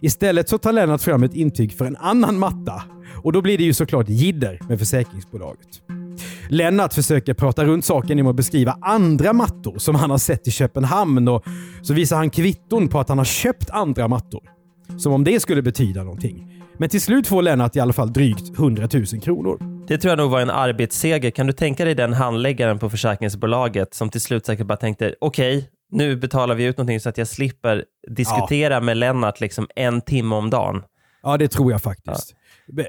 Istället 0.00 0.48
så 0.48 0.58
tar 0.58 0.72
Lennart 0.72 1.02
fram 1.02 1.22
ett 1.22 1.34
intyg 1.34 1.72
för 1.72 1.84
en 1.84 1.96
annan 1.96 2.38
matta 2.38 2.82
och 3.22 3.32
då 3.32 3.42
blir 3.42 3.58
det 3.58 3.64
ju 3.64 3.72
såklart 3.72 4.08
jidder 4.08 4.60
med 4.68 4.78
försäkringsbolaget. 4.78 5.68
Lennart 6.48 6.94
försöker 6.94 7.34
prata 7.34 7.64
runt 7.64 7.84
saken 7.84 8.16
genom 8.16 8.30
att 8.30 8.36
beskriva 8.36 8.78
andra 8.82 9.32
mattor 9.32 9.78
som 9.78 9.94
han 9.94 10.10
har 10.10 10.18
sett 10.18 10.48
i 10.48 10.50
Köpenhamn 10.50 11.28
och 11.28 11.44
så 11.82 11.94
visar 11.94 12.16
han 12.16 12.30
kvitton 12.30 12.88
på 12.88 13.00
att 13.00 13.08
han 13.08 13.18
har 13.18 13.24
köpt 13.24 13.70
andra 13.70 14.08
mattor. 14.08 14.42
Som 14.98 15.12
om 15.12 15.24
det 15.24 15.40
skulle 15.40 15.62
betyda 15.62 16.02
någonting. 16.02 16.62
Men 16.78 16.88
till 16.88 17.00
slut 17.00 17.26
får 17.26 17.42
Lennart 17.42 17.76
i 17.76 17.80
alla 17.80 17.92
fall 17.92 18.12
drygt 18.12 18.58
100 18.58 18.88
000 18.92 19.04
kronor. 19.22 19.84
det 19.88 19.98
tror 19.98 20.10
jag 20.10 20.18
nog 20.18 20.30
var 20.30 20.40
en 20.40 20.50
arbetsseger. 20.50 21.30
Kan 21.30 21.46
du 21.46 21.52
tänka 21.52 21.84
dig 21.84 21.94
den 21.94 22.12
handläggaren 22.12 22.78
på 22.78 22.90
försäkringsbolaget 22.90 23.94
som 23.94 24.10
till 24.10 24.20
slut 24.20 24.46
säkert 24.46 24.66
bara 24.66 24.76
tänkte, 24.76 25.14
okej, 25.20 25.68
nu 25.92 26.16
betalar 26.16 26.54
vi 26.54 26.64
ut 26.64 26.76
någonting 26.76 27.00
så 27.00 27.08
att 27.08 27.18
jag 27.18 27.28
slipper 27.28 27.84
diskutera 28.16 28.80
med 28.80 28.96
Lennart 28.96 29.40
liksom 29.40 29.66
en 29.76 30.00
timme 30.00 30.34
om 30.34 30.50
dagen. 30.50 30.82
Ja, 31.22 31.36
det 31.36 31.48
tror 31.48 31.72
jag 31.72 31.82
faktiskt. 31.82 32.30
B- 32.32 32.37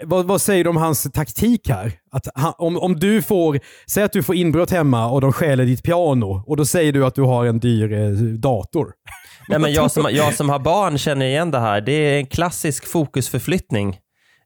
Vad, 0.04 0.26
vad 0.26 0.42
säger 0.42 0.64
du 0.64 0.70
om 0.70 0.78
hans 0.78 1.04
taktik 1.04 1.70
här? 1.70 1.92
Att 2.12 2.28
han, 2.36 2.54
om, 2.58 2.78
om 2.78 3.00
du 3.00 3.22
får, 3.22 3.60
säg 3.88 4.04
att 4.04 4.12
du 4.12 4.24
får 4.24 4.36
inbrott 4.36 4.72
hemma 4.72 5.10
och 5.10 5.22
de 5.22 5.34
stjäler 5.34 5.66
ditt 5.66 5.84
piano 5.84 6.44
och 6.48 6.58
då 6.58 6.66
säger 6.66 6.94
du 6.94 7.06
att 7.06 7.16
du 7.16 7.22
har 7.22 7.46
en 7.46 7.60
dyr 7.60 7.94
eh, 7.94 8.10
dator. 8.40 8.94
Nej, 9.50 9.60
men 9.60 9.74
jag, 9.74 9.92
som, 9.92 10.08
jag 10.12 10.34
som 10.34 10.50
har 10.50 10.60
barn 10.60 10.98
känner 10.98 11.26
igen 11.26 11.52
det 11.52 11.60
här. 11.60 11.82
Det 11.82 11.92
är 11.92 12.18
en 12.18 12.26
klassisk 12.26 12.88
fokusförflyttning. 12.88 13.98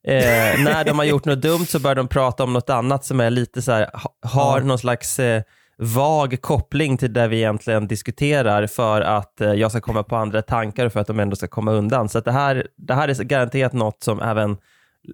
Eh, 0.08 0.64
när 0.64 0.86
de 0.86 1.00
har 1.00 1.06
gjort 1.06 1.26
något 1.26 1.42
dumt 1.42 1.66
så 1.66 1.80
börjar 1.80 1.96
de 1.96 2.08
prata 2.08 2.44
om 2.44 2.54
något 2.54 2.70
annat 2.70 3.06
som 3.06 3.20
är 3.20 3.30
lite 3.30 3.62
så 3.62 3.72
här, 3.72 3.90
ha, 3.94 4.30
har 4.30 4.62
någon 4.62 4.80
slags 4.80 5.20
eh, 5.20 5.42
vag 5.78 6.42
koppling 6.42 6.98
till 6.98 7.14
det 7.14 7.28
vi 7.28 7.38
egentligen 7.38 7.88
diskuterar 7.88 8.68
för 8.68 9.02
att 9.02 9.42
eh, 9.42 9.54
jag 9.54 9.72
ska 9.72 9.82
komma 9.82 10.04
på 10.04 10.16
andra 10.16 10.42
tankar 10.42 10.86
och 10.86 10.94
för 10.94 11.00
att 11.00 11.08
de 11.08 11.20
ändå 11.20 11.36
ska 11.36 11.48
komma 11.48 11.72
undan. 11.72 12.10
Så 12.10 12.20
det, 12.20 12.32
här, 12.32 12.68
det 12.78 12.94
här 12.94 13.08
är 13.08 13.24
garanterat 13.24 13.74
något 13.74 14.04
som 14.04 14.22
även 14.22 14.58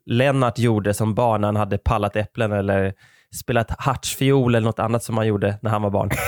Lennart 0.06 0.60
gjorde 0.60 0.94
som 0.94 1.16
barn 1.16 1.42
när 1.42 1.48
han 1.48 1.56
hade 1.56 1.78
pallat 1.78 2.16
äpplen 2.16 2.52
eller 2.52 2.94
spelat 3.36 3.80
hartsfiol 3.80 4.56
eller 4.56 4.66
något 4.66 4.80
annat 4.80 5.04
som 5.04 5.18
han 5.18 5.28
gjorde 5.28 5.60
när 5.62 5.72
han 5.72 5.82
var 5.82 5.90
barn. 5.90 6.10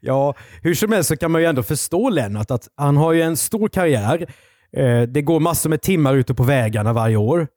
ja, 0.00 0.34
hur 0.62 0.74
som 0.74 0.92
helst 0.92 1.08
så 1.08 1.16
kan 1.16 1.30
man 1.30 1.40
ju 1.40 1.46
ändå 1.46 1.62
förstå 1.62 2.10
Lennart 2.10 2.50
att 2.50 2.68
han 2.76 2.96
har 2.96 3.12
ju 3.12 3.22
en 3.22 3.36
stor 3.36 3.68
karriär. 3.68 4.26
Eh, 4.76 5.02
det 5.02 5.22
går 5.22 5.40
massor 5.40 5.70
med 5.70 5.82
timmar 5.82 6.14
ute 6.14 6.34
på 6.34 6.42
vägarna 6.42 6.92
varje 6.92 7.16
år. 7.16 7.48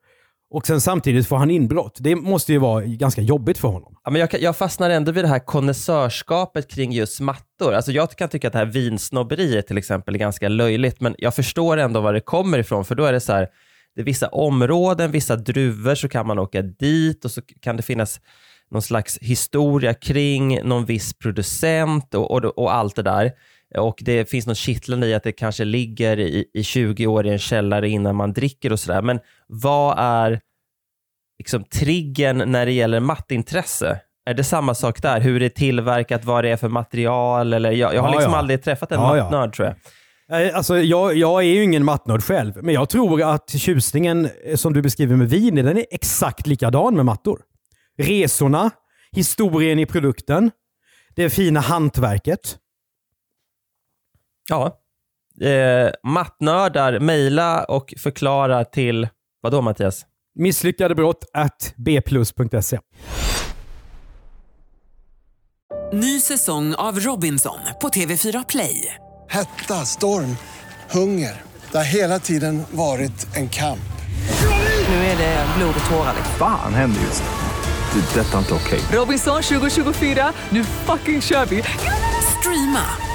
Och 0.56 0.68
sen 0.68 0.82
samtidigt 0.82 1.28
får 1.28 1.38
han 1.38 1.52
inbrott. 1.52 1.98
Det 2.00 2.16
måste 2.16 2.52
ju 2.52 2.58
vara 2.58 2.86
ganska 2.86 3.22
jobbigt 3.22 3.58
för 3.58 3.68
honom. 3.68 3.96
Ja, 4.04 4.12
men 4.12 4.20
jag, 4.22 4.42
jag 4.42 4.58
fastnar 4.58 4.90
ändå 4.90 5.12
vid 5.12 5.24
det 5.24 5.28
här 5.28 5.40
konnässörskapet 5.40 6.72
kring 6.72 6.92
just 6.92 7.20
mattor. 7.20 7.74
Alltså 7.74 7.92
jag 7.92 8.12
kan 8.12 8.30
tycka 8.30 8.48
att 8.48 8.54
det 8.54 8.60
här 8.60 8.66
vinsnobberiet 8.66 9.68
till 9.68 9.78
exempel 9.78 10.16
är 10.16 10.20
ganska 10.20 10.50
löjligt, 10.50 11.02
men 11.02 11.16
jag 11.18 11.36
förstår 11.36 11.78
ändå 11.78 12.02
var 12.02 12.14
det 12.14 12.20
kommer 12.20 12.60
ifrån, 12.60 12.86
för 12.86 12.96
då 12.96 13.06
är 13.06 13.14
det 13.14 13.20
så 13.20 13.34
här, 13.34 13.48
det 13.96 14.02
är 14.02 14.06
vissa 14.06 14.28
områden, 14.28 15.12
vissa 15.12 15.36
druvor, 15.36 15.96
så 15.96 16.10
kan 16.10 16.28
man 16.28 16.40
åka 16.40 16.62
dit 16.62 17.26
och 17.26 17.32
så 17.32 17.42
kan 17.62 17.78
det 17.78 17.84
finnas 17.84 18.20
någon 18.72 18.82
slags 18.82 19.18
historia 19.22 19.94
kring 19.94 20.64
någon 20.64 20.86
viss 20.86 21.14
producent 21.14 22.14
och, 22.14 22.32
och, 22.32 22.46
och 22.46 22.76
allt 22.76 22.96
det 22.96 23.04
där. 23.04 23.32
Och 23.78 24.00
det 24.02 24.30
finns 24.30 24.48
något 24.48 24.58
kittlande 24.58 25.08
i 25.08 25.14
att 25.14 25.24
det 25.24 25.32
kanske 25.32 25.66
ligger 25.66 26.20
i, 26.20 26.46
i 26.54 26.64
20 26.64 27.08
år 27.08 27.26
i 27.28 27.30
en 27.30 27.40
källare 27.40 27.90
innan 27.90 28.16
man 28.16 28.34
dricker 28.34 28.72
och 28.72 28.80
sådär. 28.80 29.02
Men 29.02 29.20
vad 29.48 29.96
är 30.00 30.42
liksom 31.40 31.64
triggern 31.64 32.52
när 32.52 32.66
det 32.66 32.72
gäller 32.72 33.00
mattintresse? 33.00 34.00
Är 34.26 34.34
det 34.34 34.44
samma 34.44 34.76
sak 34.76 35.02
där? 35.02 35.20
Hur 35.22 35.40
det 35.40 35.46
är 35.46 35.50
tillverkat, 35.50 36.26
vad 36.26 36.44
det 36.44 36.50
är 36.50 36.58
för 36.58 36.70
material? 36.70 37.54
Eller 37.54 37.72
jag, 37.72 37.96
jag 37.96 38.02
har 38.02 38.10
Ja, 38.10 38.14
liksom 38.16 38.32
ja. 38.34 38.38
aldrig 38.40 38.64
träffat 38.64 38.92
en 38.92 39.02
Ja, 39.02 39.16
mattnörd 39.16 39.54
tror 39.54 39.68
jag. 39.68 39.76
Alltså, 40.30 40.78
jag, 40.80 41.16
jag 41.16 41.42
är 41.44 41.48
ju 41.48 41.64
ingen 41.64 41.86
mattnörd 41.86 42.24
själv, 42.24 42.54
men 42.64 42.74
jag 42.74 42.90
tror 42.90 43.22
att 43.22 43.50
tjusningen 43.50 44.30
eh, 44.46 44.56
som 44.56 44.74
du 44.74 44.82
beskriver 44.82 45.16
med 45.16 45.30
vin, 45.30 45.56
den 45.56 45.78
är 45.78 45.86
exakt 45.92 46.48
likadan 46.48 46.96
med 46.96 47.06
mattor. 47.06 47.42
Resorna, 47.98 48.72
historien 49.12 49.80
i 49.80 49.86
produkten, 49.86 50.52
det 51.16 51.30
fina 51.30 51.60
hantverket. 51.60 52.58
Ja. 54.50 54.80
Eh, 55.42 55.92
mattnördar, 56.04 57.00
mejla 57.00 57.64
och 57.64 57.94
förklara 57.98 58.66
till, 58.66 59.08
vad 59.42 59.52
då 59.52 59.62
Mattias? 59.62 60.06
Misslyckade 60.36 60.96
brott 60.96 61.26
at 61.34 61.74
bplus.se. 61.78 62.80
Ny 65.94 66.20
säsong 66.20 66.76
av 66.76 67.00
Robinson 67.00 67.60
på 67.82 67.90
TV4 67.90 68.46
Play. 68.50 68.96
Hetta, 69.30 69.74
storm, 69.74 70.38
hunger. 70.92 71.42
Det 71.72 71.78
har 71.78 71.86
hela 71.86 72.20
tiden 72.20 72.64
varit 72.72 73.36
en 73.36 73.50
kamp. 73.50 73.80
Nu 74.90 74.96
är 74.96 75.18
det 75.18 75.46
blod 75.58 75.76
och 75.84 75.90
tårar. 75.90 76.14
Fan 76.38 76.74
händer 76.74 77.02
just 77.02 77.24
nu. 77.24 77.30
Det. 78.02 78.20
är 78.20 78.24
Detta 78.24 78.34
är 78.38 78.40
inte 78.40 78.54
okej. 78.54 78.80
Robinson 79.00 79.42
2024, 79.42 80.34
nu 80.50 80.64
fucking 80.64 81.22
kör 81.22 81.46
vi! 81.46 81.64
Streama 82.40 83.15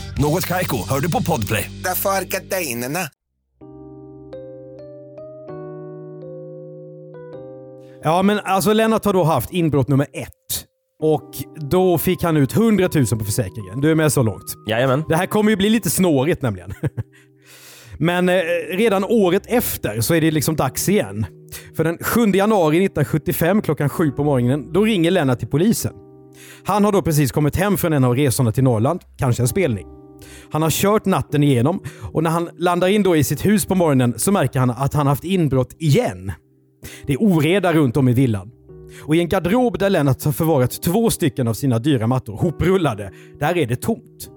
Något 0.19 0.47
Kaiko, 0.47 0.77
hör 0.89 0.99
du 0.99 1.11
på 1.11 1.23
Podplay. 1.23 1.71
Därför 1.83 2.09
är 2.09 2.21
gardinerna. 2.21 2.99
Ja, 8.03 8.23
men 8.23 8.39
alltså 8.43 8.73
Lennart 8.73 9.05
har 9.05 9.13
då 9.13 9.23
haft 9.23 9.53
inbrott 9.53 9.87
nummer 9.87 10.07
ett. 10.13 10.65
Och 11.03 11.29
då 11.69 11.97
fick 11.97 12.23
han 12.23 12.37
ut 12.37 12.55
100 12.55 12.89
000 12.95 13.05
på 13.05 13.25
försäkringen. 13.25 13.81
Du 13.81 13.91
är 13.91 13.95
med 13.95 14.13
så 14.13 14.23
långt. 14.23 14.55
Jajamän. 14.69 15.03
Det 15.09 15.15
här 15.15 15.25
kommer 15.25 15.49
ju 15.49 15.57
bli 15.57 15.69
lite 15.69 15.89
snårigt 15.89 16.41
nämligen. 16.41 16.73
Men 17.97 18.29
eh, 18.29 18.41
redan 18.71 19.03
året 19.03 19.43
efter 19.45 20.01
så 20.01 20.13
är 20.13 20.21
det 20.21 20.31
liksom 20.31 20.55
dags 20.55 20.89
igen. 20.89 21.25
För 21.75 21.83
den 21.83 21.97
7 21.97 22.25
januari 22.25 22.85
1975 22.85 23.61
klockan 23.61 23.89
sju 23.89 24.11
på 24.11 24.23
morgonen, 24.23 24.73
då 24.73 24.83
ringer 24.83 25.11
Lennart 25.11 25.39
till 25.39 25.47
polisen. 25.47 25.93
Han 26.63 26.85
har 26.85 26.91
då 26.91 27.01
precis 27.01 27.31
kommit 27.31 27.55
hem 27.55 27.77
från 27.77 27.93
en 27.93 28.03
av 28.03 28.15
resorna 28.15 28.51
till 28.51 28.63
Norrland, 28.63 29.01
kanske 29.17 29.43
en 29.43 29.47
spelning. 29.47 29.87
Han 30.51 30.61
har 30.61 30.69
kört 30.69 31.05
natten 31.05 31.43
igenom 31.43 31.79
och 32.13 32.23
när 32.23 32.29
han 32.29 32.49
landar 32.57 32.87
in 32.87 33.03
då 33.03 33.15
i 33.15 33.23
sitt 33.23 33.45
hus 33.45 33.65
på 33.65 33.75
morgonen 33.75 34.13
så 34.17 34.31
märker 34.31 34.59
han 34.59 34.69
att 34.69 34.93
han 34.93 35.07
haft 35.07 35.23
inbrott 35.23 35.75
igen. 35.79 36.31
Det 37.07 37.13
är 37.13 37.21
oreda 37.21 37.73
runt 37.73 37.97
om 37.97 38.09
i 38.09 38.13
villan. 38.13 38.51
Och 39.03 39.15
i 39.15 39.19
en 39.19 39.29
garderob 39.29 39.79
där 39.79 39.89
Lennart 39.89 40.23
har 40.23 40.31
förvarat 40.31 40.81
två 40.81 41.09
stycken 41.09 41.47
av 41.47 41.53
sina 41.53 41.79
dyra 41.79 42.07
mattor, 42.07 42.37
hoprullade, 42.37 43.11
där 43.39 43.57
är 43.57 43.67
det 43.67 43.75
tomt. 43.75 44.29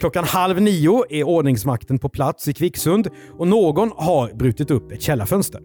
Klockan 0.00 0.24
halv 0.24 0.62
nio 0.62 1.04
är 1.10 1.24
ordningsmakten 1.24 1.98
på 1.98 2.08
plats 2.08 2.48
i 2.48 2.52
Kvicksund 2.52 3.08
och 3.38 3.48
någon 3.48 3.92
har 3.96 4.34
brutit 4.34 4.70
upp 4.70 4.92
ett 4.92 5.02
källarfönster. 5.02 5.60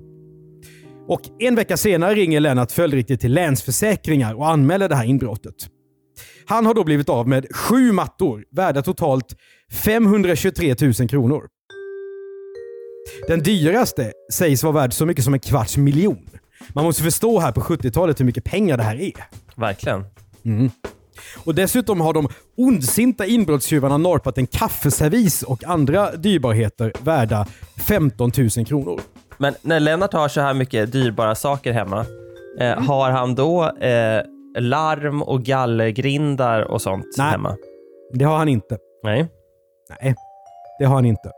Och 1.08 1.22
en 1.40 1.56
vecka 1.56 1.78
senare 1.78 2.16
ringer 2.16 2.40
Lennart 2.40 2.72
följdriktigt 2.72 3.22
till 3.22 3.34
Länsförsäkringar 3.34 4.34
och 4.34 4.50
anmäler 4.50 4.90
det 4.90 4.96
här 4.96 5.06
inbrottet. 5.06 5.56
Han 6.46 6.66
har 6.66 6.74
då 6.74 6.84
blivit 6.84 7.10
av 7.10 7.28
med 7.28 7.56
sju 7.56 7.92
mattor 7.92 8.44
värda 8.52 8.82
totalt 8.82 9.36
523 9.72 10.76
000 10.82 10.94
kronor. 10.94 11.48
Den 13.28 13.44
dyraste 13.44 14.12
sägs 14.34 14.64
vara 14.64 14.74
värd 14.74 14.94
så 14.94 15.06
mycket 15.06 15.24
som 15.24 15.34
en 15.34 15.40
kvarts 15.40 15.78
miljon. 15.78 16.30
Man 16.70 16.86
måste 16.86 17.04
förstå 17.04 17.40
här 17.40 17.52
på 17.52 17.62
70-talet 17.62 18.20
hur 18.20 18.26
mycket 18.26 18.44
pengar 18.44 18.78
det 18.78 18.84
här 18.84 19.02
är. 19.02 19.14
Verkligen. 19.56 20.06
Och 21.38 21.56
dessutom 21.56 22.02
har 22.02 22.14
de 22.14 22.28
ondsinta 22.58 23.26
inbrottstjuvarna 23.26 23.98
norpat 23.98 24.38
en 24.38 24.48
kaffeservis 24.48 25.44
och 25.44 25.64
andra 25.64 26.16
dyrbarheter 26.16 26.94
värda 27.04 27.46
15 27.88 28.32
000 28.58 28.66
kronor. 28.66 29.02
Men 29.38 29.56
när 29.62 29.80
Lennart 29.80 30.14
har 30.14 30.28
så 30.28 30.42
här 30.42 30.54
mycket 30.54 30.92
dyrbara 30.92 31.36
saker 31.36 31.74
hemma, 31.74 32.06
eh, 32.60 32.80
har 32.80 33.12
han 33.12 33.36
då 33.36 33.64
eh, 33.64 34.22
larm 34.60 35.22
och 35.22 35.44
gallergrindar 35.44 36.62
och 36.62 36.82
sånt 36.82 37.06
Nej. 37.18 37.32
hemma? 37.32 37.58
Det 38.14 38.26
har 38.26 38.38
han 38.38 38.50
inte. 38.50 38.78
Nej. 39.04 39.28
Nej, 40.02 40.16
det 40.80 40.86
har 40.86 40.96
han 40.96 41.06
inte. 41.06 41.32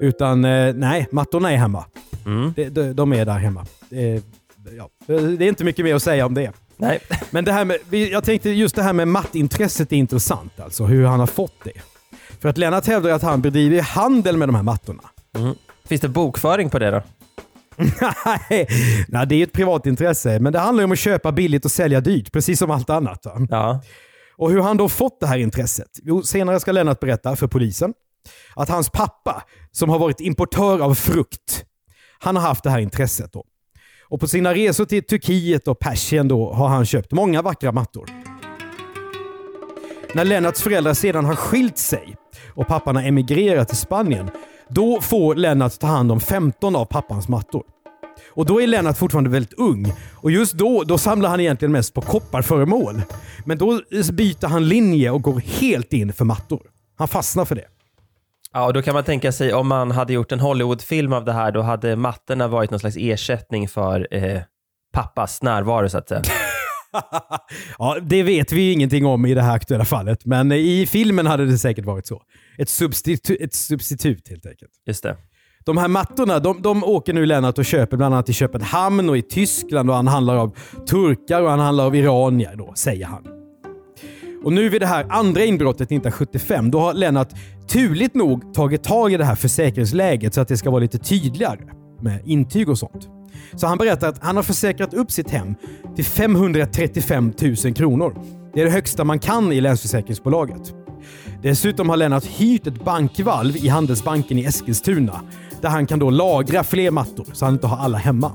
Utan 0.00 0.44
eh, 0.44 0.74
nej, 0.74 1.08
mattorna 1.10 1.52
är 1.52 1.56
hemma. 1.56 1.84
Mm. 2.26 2.52
De, 2.56 2.68
de, 2.68 2.92
de 2.92 3.12
är 3.12 3.24
där 3.24 3.38
hemma. 3.38 3.66
Eh, 3.90 4.22
ja, 4.76 4.88
det 5.06 5.44
är 5.44 5.48
inte 5.48 5.64
mycket 5.64 5.84
mer 5.84 5.94
att 5.94 6.02
säga 6.02 6.26
om 6.26 6.34
det. 6.34 6.52
Nej. 6.76 7.00
Men 7.30 7.44
det 7.44 7.52
här 7.52 7.64
med, 7.64 7.78
jag 7.90 8.24
tänkte 8.24 8.50
just 8.50 8.76
det 8.76 8.82
här 8.82 8.92
med 8.92 9.08
mattintresset 9.08 9.92
är 9.92 9.96
intressant. 9.96 10.60
Alltså 10.60 10.84
hur 10.84 11.06
han 11.06 11.20
har 11.20 11.26
fått 11.26 11.64
det. 11.64 11.72
För 12.40 12.48
att 12.48 12.58
Lennart 12.58 12.86
hävdar 12.86 13.10
att 13.10 13.22
han 13.22 13.40
bedriver 13.40 13.80
handel 13.80 14.36
med 14.36 14.48
de 14.48 14.54
här 14.54 14.62
mattorna. 14.62 15.02
Finns 15.84 16.00
det 16.00 16.08
bokföring 16.08 16.70
på 16.70 16.78
det 16.78 16.90
då? 16.90 17.02
Nej, 17.80 18.68
nej, 19.08 19.26
det 19.26 19.34
är 19.34 19.42
ett 19.42 19.52
privatintresse. 19.52 20.40
Men 20.40 20.52
det 20.52 20.58
handlar 20.58 20.84
om 20.84 20.92
att 20.92 20.98
köpa 20.98 21.32
billigt 21.32 21.64
och 21.64 21.70
sälja 21.70 22.00
dyrt, 22.00 22.32
precis 22.32 22.58
som 22.58 22.70
allt 22.70 22.90
annat. 22.90 23.26
va? 23.26 23.46
Ja. 23.50 23.82
Och 24.36 24.50
hur 24.50 24.60
han 24.60 24.76
då 24.76 24.88
fått 24.88 25.20
det 25.20 25.26
här 25.26 25.38
intresset? 25.38 25.88
Jo, 26.02 26.22
senare 26.22 26.60
ska 26.60 26.72
Lennart 26.72 27.00
berätta 27.00 27.36
för 27.36 27.46
polisen 27.46 27.92
att 28.56 28.68
hans 28.68 28.90
pappa, 28.90 29.42
som 29.72 29.90
har 29.90 29.98
varit 29.98 30.20
importör 30.20 30.80
av 30.80 30.94
frukt, 30.94 31.64
han 32.18 32.36
har 32.36 32.42
haft 32.42 32.64
det 32.64 32.70
här 32.70 32.78
intresset. 32.78 33.32
Då. 33.32 33.44
Och 34.08 34.20
på 34.20 34.28
sina 34.28 34.54
resor 34.54 34.84
till 34.84 35.06
Turkiet 35.06 35.68
och 35.68 35.78
Persien 35.78 36.28
då 36.28 36.52
har 36.52 36.68
han 36.68 36.86
köpt 36.86 37.12
många 37.12 37.42
vackra 37.42 37.72
mattor. 37.72 38.10
När 40.14 40.24
Lennarts 40.24 40.62
föräldrar 40.62 40.94
sedan 40.94 41.24
har 41.24 41.36
skilt 41.36 41.78
sig 41.78 42.16
och 42.54 42.66
pappan 42.66 42.96
har 42.96 43.02
emigrerat 43.02 43.68
till 43.68 43.76
Spanien, 43.76 44.30
då 44.70 45.00
får 45.00 45.34
Lennart 45.34 45.78
ta 45.78 45.86
hand 45.86 46.12
om 46.12 46.20
15 46.20 46.76
av 46.76 46.84
pappans 46.84 47.28
mattor. 47.28 47.62
Och 48.32 48.46
då 48.46 48.62
är 48.62 48.66
Lennart 48.66 48.98
fortfarande 48.98 49.30
väldigt 49.30 49.58
ung. 49.58 49.92
Och 50.14 50.30
just 50.30 50.52
då, 50.52 50.82
då 50.84 50.98
samlar 50.98 51.28
han 51.28 51.40
egentligen 51.40 51.72
mest 51.72 51.94
på 51.94 52.00
kopparföremål. 52.00 53.02
Men 53.44 53.58
då 53.58 53.80
byter 54.12 54.46
han 54.46 54.68
linje 54.68 55.10
och 55.10 55.22
går 55.22 55.40
helt 55.60 55.92
in 55.92 56.12
för 56.12 56.24
mattor. 56.24 56.62
Han 56.98 57.08
fastnar 57.08 57.44
för 57.44 57.54
det. 57.54 57.64
Ja, 58.52 58.66
och 58.66 58.72
då 58.72 58.82
kan 58.82 58.94
man 58.94 59.04
tänka 59.04 59.32
sig 59.32 59.54
om 59.54 59.68
man 59.68 59.90
hade 59.90 60.12
gjort 60.12 60.32
en 60.32 60.40
Hollywoodfilm 60.40 61.12
av 61.12 61.24
det 61.24 61.32
här, 61.32 61.52
då 61.52 61.62
hade 61.62 61.96
mattorna 61.96 62.48
varit 62.48 62.70
någon 62.70 62.80
slags 62.80 62.96
ersättning 62.98 63.68
för 63.68 64.08
eh, 64.10 64.40
pappas 64.92 65.42
närvaro 65.42 65.88
så 65.88 65.98
att 65.98 66.08
säga. 66.08 66.22
ja, 67.78 67.98
det 68.02 68.22
vet 68.22 68.52
vi 68.52 68.72
ingenting 68.72 69.06
om 69.06 69.26
i 69.26 69.34
det 69.34 69.42
här 69.42 69.54
aktuella 69.54 69.84
fallet, 69.84 70.24
men 70.24 70.52
i 70.52 70.86
filmen 70.86 71.26
hade 71.26 71.46
det 71.46 71.58
säkert 71.58 71.84
varit 71.84 72.06
så. 72.06 72.22
Ett, 72.60 72.68
substitu 72.68 73.36
ett 73.40 73.54
substitut 73.54 74.28
helt 74.28 74.46
enkelt. 74.46 74.70
Just 74.86 75.02
det. 75.02 75.16
De 75.64 75.76
här 75.78 75.88
mattorna 75.88 76.38
de, 76.38 76.62
de 76.62 76.84
åker 76.84 77.12
nu 77.12 77.26
Lennart 77.26 77.58
och 77.58 77.64
köper 77.64 77.96
bland 77.96 78.14
annat 78.14 78.28
i 78.28 78.32
Köpenhamn 78.32 79.08
och 79.10 79.18
i 79.18 79.22
Tyskland 79.22 79.90
och 79.90 79.96
han 79.96 80.06
handlar 80.06 80.36
av 80.36 80.56
turkar 80.90 81.42
och 81.42 81.50
han 81.50 81.58
handlar 81.58 81.84
av 81.86 81.96
iranier 81.96 82.56
då, 82.56 82.72
säger 82.76 83.06
han. 83.06 83.26
Och 84.44 84.52
nu 84.52 84.68
vid 84.68 84.80
det 84.80 84.86
här 84.86 85.06
andra 85.10 85.44
inbrottet 85.44 85.80
1975, 85.80 86.70
då 86.70 86.78
har 86.78 86.94
Lennart 86.94 87.28
turligt 87.68 88.14
nog 88.14 88.54
tagit 88.54 88.84
tag 88.84 89.12
i 89.12 89.16
det 89.16 89.24
här 89.24 89.34
försäkringsläget 89.34 90.34
så 90.34 90.40
att 90.40 90.48
det 90.48 90.56
ska 90.56 90.70
vara 90.70 90.80
lite 90.80 90.98
tydligare. 90.98 91.60
med 92.02 92.22
intyg 92.24 92.68
och 92.68 92.78
sånt. 92.78 93.08
Så 93.56 93.66
han 93.66 93.78
berättar 93.78 94.08
att 94.08 94.24
han 94.24 94.36
har 94.36 94.42
försäkrat 94.42 94.94
upp 94.94 95.10
sitt 95.10 95.30
hem 95.30 95.54
till 95.96 96.04
535 96.04 97.32
000 97.64 97.74
kronor. 97.74 98.22
Det 98.54 98.60
är 98.60 98.64
det 98.64 98.70
högsta 98.70 99.04
man 99.04 99.18
kan 99.18 99.52
i 99.52 99.60
Länsförsäkringsbolaget. 99.60 100.74
Dessutom 101.42 101.88
har 101.88 101.96
Lennart 101.96 102.24
hyrt 102.24 102.66
ett 102.66 102.84
bankvalv 102.84 103.56
i 103.56 103.68
Handelsbanken 103.68 104.38
i 104.38 104.44
Eskilstuna 104.44 105.20
där 105.60 105.68
han 105.68 105.86
kan 105.86 105.98
då 105.98 106.10
lagra 106.10 106.64
fler 106.64 106.90
mattor 106.90 107.26
så 107.32 107.44
han 107.44 107.54
inte 107.54 107.66
har 107.66 107.84
alla 107.84 107.98
hemma. 107.98 108.32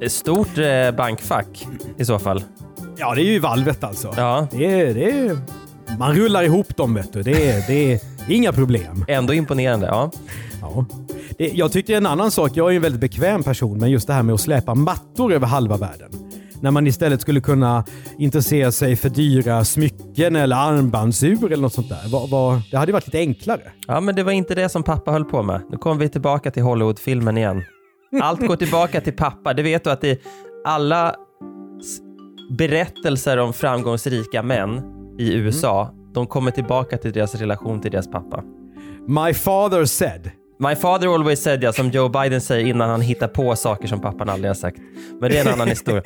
Ett 0.00 0.12
stort 0.12 0.58
eh, 0.58 0.90
bankfack 0.96 1.66
i 1.98 2.04
så 2.04 2.18
fall. 2.18 2.42
Ja, 2.96 3.14
det 3.14 3.22
är 3.22 3.32
ju 3.32 3.38
valvet 3.38 3.84
alltså. 3.84 4.14
Ja. 4.16 4.46
Det 4.50 4.80
är, 4.80 4.94
det 4.94 5.10
är, 5.10 5.38
man 5.98 6.14
rullar 6.14 6.42
ihop 6.42 6.76
dem 6.76 6.94
vet 6.94 7.12
du. 7.12 7.22
Det 7.22 7.50
är, 7.50 7.66
det 7.66 7.92
är 7.92 8.00
inga 8.28 8.52
problem. 8.52 9.04
Ändå 9.08 9.34
imponerande. 9.34 9.86
Ja. 9.86 10.10
Ja. 10.60 10.84
Jag 11.38 11.72
tycker 11.72 11.96
en 11.96 12.06
annan 12.06 12.30
sak, 12.30 12.52
jag 12.54 12.66
är 12.66 12.70
ju 12.70 12.76
en 12.76 12.82
väldigt 12.82 13.00
bekväm 13.00 13.42
person, 13.42 13.78
men 13.78 13.90
just 13.90 14.06
det 14.06 14.12
här 14.12 14.22
med 14.22 14.34
att 14.34 14.40
släpa 14.40 14.74
mattor 14.74 15.32
över 15.32 15.46
halva 15.46 15.76
världen. 15.76 16.27
När 16.60 16.70
man 16.70 16.86
istället 16.86 17.20
skulle 17.20 17.40
kunna 17.40 17.84
intressera 18.18 18.72
sig 18.72 18.96
för 18.96 19.08
dyra 19.08 19.64
smycken 19.64 20.36
eller 20.36 20.56
armbandsur 20.56 21.44
eller 21.52 21.62
något 21.62 21.72
sånt 21.74 21.88
där. 21.88 22.08
Vad- 22.12 22.30
vad- 22.30 22.60
det 22.70 22.76
hade 22.76 22.92
varit 22.92 23.06
lite 23.06 23.18
enklare. 23.18 23.60
ja, 23.86 24.00
men 24.00 24.14
det 24.14 24.22
var 24.22 24.32
inte 24.32 24.54
det 24.54 24.68
som 24.68 24.82
pappa 24.82 25.10
höll 25.12 25.24
på 25.24 25.42
med. 25.42 25.60
Nu 25.70 25.76
kommer 25.76 26.00
vi 26.00 26.08
tillbaka 26.08 26.50
till 26.50 26.62
Hollywoodfilmen 26.62 27.38
igen. 27.38 27.62
Allt 28.22 28.46
går 28.46 28.56
tillbaka 28.56 29.00
till 29.00 29.12
pappa. 29.16 29.54
Det 29.54 29.62
vet 29.62 29.84
du 29.84 29.90
att 29.90 30.00
det 30.00 30.20
alla 30.64 31.14
berättelser 32.50 33.36
om 33.36 33.52
framgångsrika 33.52 34.42
män 34.42 34.82
i 35.18 35.34
USA, 35.34 35.90
de 36.14 36.26
kommer 36.26 36.50
tillbaka 36.50 36.98
till 36.98 37.12
deras 37.12 37.34
relation 37.34 37.80
till 37.80 37.90
deras 37.90 38.10
pappa. 38.10 38.42
My 39.08 39.34
father 39.34 39.84
said. 39.84 40.30
My 40.60 40.74
father 40.74 41.14
always 41.14 41.42
said, 41.42 41.62
ja, 41.62 41.72
som 41.72 41.88
Joe 41.90 42.08
Biden 42.08 42.40
säger 42.40 42.66
innan 42.66 42.90
han 42.90 43.00
hittar 43.00 43.28
på 43.28 43.56
saker 43.56 43.88
som 43.88 44.00
pappan 44.00 44.28
aldrig 44.28 44.48
har 44.50 44.54
sagt. 44.54 44.78
Men 45.20 45.30
det 45.30 45.38
är 45.38 45.46
en 45.46 45.52
annan 45.52 45.68
historia. 45.76 46.02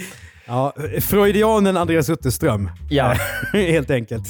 Ja, 0.52 0.72
freudianen 1.00 1.76
Andreas 1.76 2.10
Utterström. 2.10 2.70
Ja. 2.90 3.14
Helt 3.52 3.90
enkelt. 3.90 4.24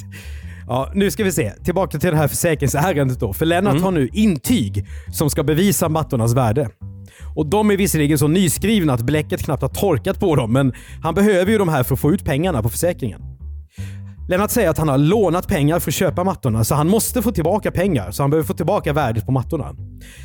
Ja, 0.68 0.90
nu 0.94 1.10
ska 1.10 1.24
vi 1.24 1.32
se. 1.32 1.52
Tillbaka 1.64 1.98
till 1.98 2.10
det 2.10 2.16
här 2.16 2.28
försäkringsärendet 2.28 3.20
då. 3.20 3.32
För 3.32 3.46
Lennart 3.46 3.72
Mm. 3.72 3.84
har 3.84 3.90
nu 3.90 4.08
intyg 4.12 4.86
som 5.12 5.30
ska 5.30 5.42
bevisa 5.42 5.88
mattornas 5.88 6.34
värde. 6.34 6.68
Och 7.36 7.46
de 7.46 7.70
är 7.70 7.76
visserligen 7.76 8.18
så 8.18 8.28
nyskrivna 8.28 8.92
att 8.92 9.00
bläcket 9.02 9.42
knappt 9.44 9.62
har 9.62 9.68
torkat 9.68 10.20
på 10.20 10.36
dem, 10.36 10.52
men 10.52 10.72
han 11.02 11.14
behöver 11.14 11.52
ju 11.52 11.58
de 11.58 11.68
här 11.68 11.82
för 11.82 11.94
att 11.94 12.00
få 12.00 12.12
ut 12.12 12.24
pengarna 12.24 12.62
på 12.62 12.68
försäkringen. 12.68 13.20
Lennart 14.28 14.50
säger 14.50 14.68
att 14.70 14.78
han 14.78 14.88
har 14.88 14.98
lånat 14.98 15.48
pengar 15.48 15.78
för 15.78 15.90
att 15.90 15.94
köpa 15.94 16.24
mattorna, 16.24 16.64
så 16.64 16.74
han 16.74 16.88
måste 16.88 17.22
få 17.22 17.32
tillbaka 17.32 17.70
pengar. 17.70 18.10
Så 18.10 18.22
han 18.22 18.30
behöver 18.30 18.46
få 18.46 18.54
tillbaka 18.54 18.92
värdet 18.92 19.26
på 19.26 19.32
mattorna. 19.32 19.76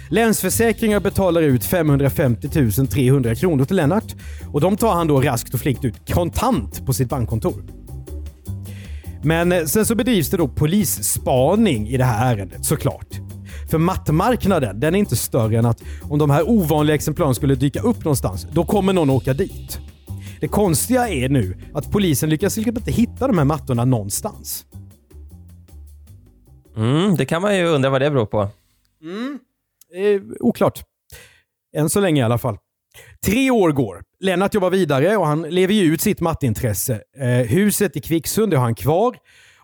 Länsförsäkringar 0.09 0.99
betalar 0.99 1.41
ut 1.41 1.65
550 1.65 2.87
300 2.87 3.35
kronor 3.35 3.65
till 3.65 3.75
Lennart 3.75 4.15
och 4.53 4.61
de 4.61 4.77
tar 4.77 4.93
han 4.93 5.07
då 5.07 5.21
raskt 5.21 5.53
och 5.53 5.59
flinkt 5.59 5.85
ut 5.85 6.13
kontant 6.13 6.85
på 6.85 6.93
sitt 6.93 7.09
bankkontor. 7.09 7.63
Men 9.23 9.51
eh, 9.51 9.63
sen 9.63 9.85
så 9.85 9.95
bedrivs 9.95 10.29
det 10.29 10.37
då 10.37 10.47
polisspaning 10.47 11.87
i 11.87 11.97
det 11.97 12.03
här 12.03 12.35
ärendet 12.35 12.65
såklart. 12.65 13.07
För 13.69 13.77
mattmarknaden, 13.77 14.79
den 14.79 14.95
är 14.95 14.99
inte 14.99 15.15
större 15.15 15.57
än 15.57 15.65
att 15.65 15.81
om 16.01 16.19
de 16.19 16.29
här 16.29 16.49
ovanliga 16.49 16.95
exemplaren 16.95 17.35
skulle 17.35 17.55
dyka 17.55 17.81
upp 17.81 17.97
någonstans, 17.97 18.47
då 18.51 18.65
kommer 18.65 18.93
någon 18.93 19.09
åka 19.09 19.33
dit. 19.33 19.79
Det 20.39 20.48
konstiga 20.48 21.10
är 21.10 21.29
nu 21.29 21.58
att 21.74 21.91
polisen 21.91 22.29
lyckas 22.29 22.58
inte 22.58 22.91
hitta 22.91 23.27
de 23.27 23.38
här 23.38 23.46
mattorna 23.46 23.86
någonstans. 23.86 24.65
Mm, 26.77 27.15
det 27.15 27.25
kan 27.25 27.41
man 27.41 27.58
ju 27.58 27.65
undra 27.65 27.89
vad 27.89 28.01
det 28.01 28.10
beror 28.12 28.25
på. 28.25 28.41
Eh, 28.41 30.22
oklart. 30.39 30.84
Än 31.77 31.89
så 31.89 32.00
länge 32.00 32.22
i 32.22 32.24
alla 32.24 32.38
fall. 32.38 32.58
Tre 33.25 33.51
år 33.51 33.72
går. 33.72 34.03
Lennart 34.20 34.53
jobbar 34.53 34.70
vidare 34.70 35.17
och 35.17 35.27
han 35.27 35.41
lever 35.41 35.74
ju 35.74 35.94
ut 35.94 36.01
sitt 36.01 36.22
matteintresse. 36.22 37.01
Eh, 37.17 37.27
huset 37.48 37.96
i 37.98 38.01
Kvicksund 38.01 38.53
har 38.53 38.62
han 38.62 38.75
kvar 38.75 39.15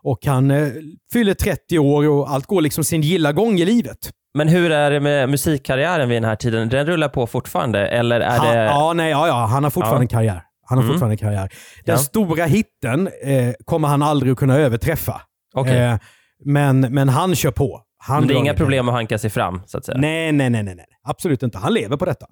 och 0.02 0.26
han 0.26 0.52
eh, 0.52 0.68
fyller 1.14 1.34
30 1.34 1.80
år 1.80 2.08
och 2.10 2.30
allt 2.32 2.46
går 2.46 2.62
liksom 2.62 2.84
sin 2.84 3.02
gilla 3.02 3.32
gång 3.32 3.60
i 3.60 3.66
livet. 3.66 4.12
Men 4.34 4.48
hur 4.48 4.72
är 4.72 4.92
det 4.92 5.00
med 5.00 5.30
musikkarriären 5.30 6.10
vid 6.10 6.16
den 6.16 6.24
här 6.30 6.36
tiden? 6.36 6.70
Den 6.70 6.86
rullar 6.86 7.10
på 7.10 7.28
fortfarande, 7.28 7.88
eller 7.88 8.20
är 8.20 8.38
Han, 8.38 8.56
det... 8.56 8.64
ja, 8.64 8.94
nej, 8.94 9.12
ja, 9.12 9.28
ja, 9.28 9.46
han 9.46 9.64
har 9.64 9.72
fortfarande 9.72 10.00
Ja. 10.00 10.02
en 10.02 10.08
karriär. 10.08 10.42
Han 10.74 10.78
har 10.78 10.84
Mm. 10.84 10.94
fortfarande 10.94 11.18
karriär. 11.18 11.50
Den 11.86 11.96
Ja. 11.96 11.98
stora 11.98 12.46
hitten 12.46 13.10
eh, 13.24 13.54
kommer 13.66 13.88
han 13.88 14.02
aldrig 14.02 14.32
att 14.32 14.38
kunna 14.38 14.58
överträffa. 14.58 15.22
Okej. 15.56 15.78
Eh, 15.78 15.98
men, 16.46 16.80
men 16.80 17.10
han 17.10 17.36
kör 17.36 17.52
på. 17.52 17.82
Han 17.98 18.20
Men 18.20 18.28
det 18.28 18.34
är 18.34 18.38
inga 18.38 18.54
problem 18.54 18.88
att 18.90 18.94
hanka 18.94 19.18
sig 19.18 19.30
fram, 19.30 19.62
så 19.66 19.78
att 19.78 19.86
säga? 19.86 19.98
Nej, 19.98 20.32
nej, 20.32 20.50
nej, 20.50 20.64
nej, 20.64 20.76
nej. 20.76 20.86
Absolut 21.08 21.44
inte. 21.44 21.58
Han 21.58 21.74
lever 21.74 21.98
på 21.98 22.06
detta. 22.06 22.26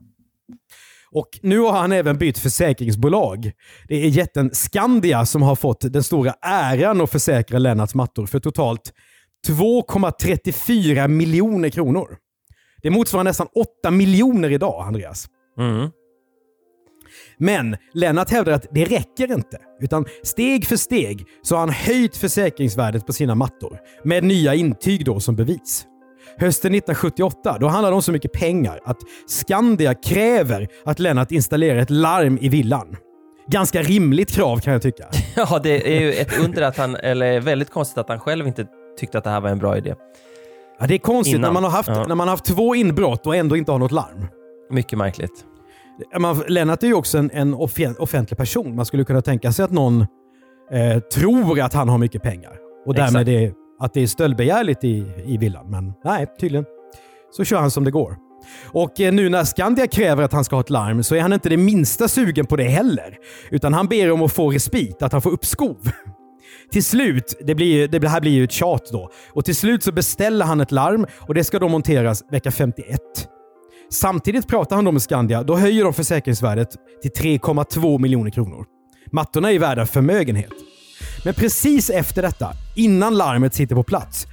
Och 1.12 1.28
nu 1.42 1.60
har 1.60 1.72
han 1.72 1.92
även 1.92 2.18
bytt 2.18 2.38
försäkringsbolag. 2.38 3.52
Det 3.88 3.96
är 4.06 4.08
jätten 4.10 4.50
Skandia 4.54 5.26
som 5.26 5.42
har 5.42 5.56
fått 5.56 5.82
den 5.94 6.04
stora 6.04 6.34
äran 6.42 7.02
att 7.02 7.12
försäkra 7.12 7.60
Lennarts 7.60 7.96
mattor 7.96 8.26
för 8.26 8.40
totalt 8.40 8.94
2,34 9.48 11.08
miljoner 11.08 11.70
kronor. 11.70 12.18
Det 12.82 12.90
motsvarar 12.90 13.24
nästan 13.24 13.48
8 13.82 13.92
miljoner 13.92 14.50
idag, 14.52 14.84
Andreas. 14.88 15.26
Mm. 15.60 15.90
Men 17.38 17.78
Lennart 17.94 18.30
hävdar 18.30 18.54
att 18.54 18.66
det 18.72 18.86
räcker 18.86 19.34
inte. 19.34 19.58
Utan 19.82 20.06
steg 20.24 20.66
för 20.66 20.76
steg 20.76 21.26
så 21.42 21.56
har 21.56 21.60
han 21.60 21.70
höjt 21.70 22.18
försäkringsvärdet 22.18 23.06
på 23.06 23.14
sina 23.14 23.36
mattor. 23.36 23.78
Med 24.04 24.24
nya 24.24 24.56
intyg 24.56 25.06
då 25.06 25.20
som 25.20 25.36
bevis. 25.36 25.86
Hösten 26.38 26.76
1978 26.76 27.58
då 27.60 27.68
handlade 27.68 27.92
det 27.92 27.96
om 27.96 28.02
så 28.02 28.12
mycket 28.12 28.32
pengar 28.34 28.80
att 28.86 28.98
Skandia 29.28 29.94
kräver 29.94 30.68
att 30.86 31.00
Lennart 31.00 31.32
installerar 31.32 31.80
ett 31.80 31.90
larm 31.90 32.38
i 32.42 32.50
villan. 32.50 32.96
Ganska 33.48 33.82
rimligt 33.82 34.32
krav 34.32 34.58
kan 34.60 34.74
jag 34.74 34.82
tycka. 34.82 35.06
Ja, 35.36 35.60
det 35.64 35.98
är 35.98 36.02
ju 36.02 36.14
ett 36.14 36.40
under 36.40 36.62
att 36.62 36.78
han, 36.78 36.96
eller 36.96 37.40
väldigt 37.40 37.70
konstigt 37.70 37.98
att 37.98 38.10
han 38.10 38.20
själv 38.20 38.48
inte 38.48 38.66
tyckte 39.00 39.18
att 39.18 39.24
det 39.24 39.30
här 39.30 39.42
var 39.42 39.50
en 39.50 39.60
bra 39.60 39.78
idé. 39.78 39.96
Ja, 40.80 40.88
det 40.88 40.94
är 40.94 40.98
konstigt 41.00 41.36
Innan. 41.36 41.42
när 41.54 41.54
man, 41.54 41.64
har 41.64 41.72
haft, 41.72 41.90
Ja. 41.90 42.08
när 42.08 42.16
man 42.16 42.28
har 42.28 42.34
haft 42.34 42.46
två 42.46 42.76
inbrott 42.76 43.28
och 43.28 43.36
ändå 43.36 43.58
inte 43.58 43.72
har 43.72 43.80
något 43.80 43.92
larm. 43.92 44.28
Mycket 44.72 44.98
märkligt. 44.98 45.46
Man, 46.20 46.44
Lennart 46.48 46.84
är 46.84 46.88
ju 46.88 46.94
också 46.94 47.18
en, 47.18 47.32
en 47.34 47.56
offen- 47.56 47.96
offentlig 48.00 48.38
person. 48.38 48.76
Man 48.76 48.86
skulle 48.86 49.04
kunna 49.04 49.22
tänka 49.22 49.52
sig 49.52 49.66
att 49.66 49.72
någon 49.72 50.02
eh, 50.72 51.00
tror 51.14 51.60
att 51.60 51.74
han 51.74 51.90
har 51.90 51.98
mycket 51.98 52.24
pengar. 52.24 52.58
Och 52.86 52.94
därmed 52.94 53.30
är, 53.30 53.54
att 53.80 53.94
det 53.94 54.02
är 54.02 54.08
stöldbegärligt 54.08 54.84
i, 54.84 55.06
i 55.26 55.38
villan. 55.38 55.70
Men 55.70 55.94
nej, 56.04 56.28
tydligen 56.40 56.66
så 57.32 57.44
kör 57.44 57.58
han 57.58 57.72
som 57.72 57.84
det 57.84 57.92
går. 57.92 58.16
Och 58.72 59.02
eh, 59.02 59.14
nu 59.14 59.30
när 59.30 59.44
Skandia 59.44 59.88
kräver 59.88 60.24
att 60.24 60.34
han 60.34 60.44
ska 60.44 60.56
ha 60.56 60.62
ett 60.62 60.70
larm 60.70 61.04
så 61.04 61.16
är 61.16 61.22
han 61.22 61.34
inte 61.34 61.50
det 61.50 61.58
minsta 61.58 62.08
sugen 62.08 62.46
på 62.46 62.56
det 62.56 62.64
heller. 62.64 63.18
Utan 63.50 63.74
han 63.74 63.88
ber 63.88 64.12
om 64.12 64.22
att 64.22 64.34
få 64.34 64.50
respit, 64.52 65.02
att 65.02 65.12
han 65.12 65.22
får 65.22 65.32
uppskov. 65.32 65.78
Till 66.72 66.84
slut, 66.84 67.36
det, 67.42 67.56
blir, 67.56 67.88
det 67.88 68.08
här 68.08 68.22
blir 68.22 68.32
ju 68.32 68.44
ett 68.44 68.52
tjat 68.52 68.90
då, 68.92 69.10
och 69.34 69.46
till 69.46 69.56
slut 69.56 69.84
så 69.84 69.92
beställer 69.92 70.46
han 70.46 70.62
ett 70.62 70.72
larm 70.72 71.06
och 71.20 71.34
det 71.34 71.44
ska 71.44 71.60
då 71.60 71.68
monteras 71.68 72.24
vecka 72.32 72.52
51. 72.52 73.00
Samtidigt 73.92 74.48
pratar 74.48 74.76
han 74.76 74.86
då 74.86 74.92
med 74.92 75.02
Skandia, 75.02 75.44
då 75.44 75.56
höjer 75.58 75.84
de 75.84 75.94
försäkringsvärdet 75.94 76.70
till 77.02 77.12
3,2 77.12 78.00
miljoner 78.00 78.32
kronor. 78.32 78.66
Mattorna 79.12 79.52
är 79.52 79.60
värda 79.60 79.86
förmögenhet. 79.86 80.52
Men 81.26 81.34
precis 81.34 81.90
efter 81.90 82.22
detta, 82.22 82.52
innan 82.76 83.18
larmet 83.18 83.54
sitter 83.54 83.76
på 83.76 83.84
plats, 83.84 84.28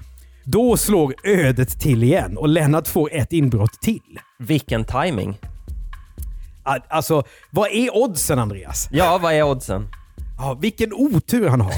då 0.44 0.76
slår 0.76 1.14
ödet 1.24 1.80
till 1.80 2.02
igen 2.02 2.36
och 2.36 2.48
Lennart 2.48 2.88
får 2.88 3.12
ett 3.14 3.32
inbrott 3.32 3.80
till. 3.82 4.18
Vilken 4.38 4.84
timing. 4.84 5.38
Al- 6.62 6.80
Alltså, 6.88 7.22
vad 7.50 7.70
är 7.70 7.96
oddsen 7.96 8.38
Andreas? 8.38 8.88
Ja, 8.92 9.18
vad 9.22 9.32
är 9.32 9.42
oddsen? 9.42 9.88
Ja, 10.38 10.58
vilken 10.60 10.92
otur 10.92 11.48
han 11.48 11.60
har. 11.60 11.72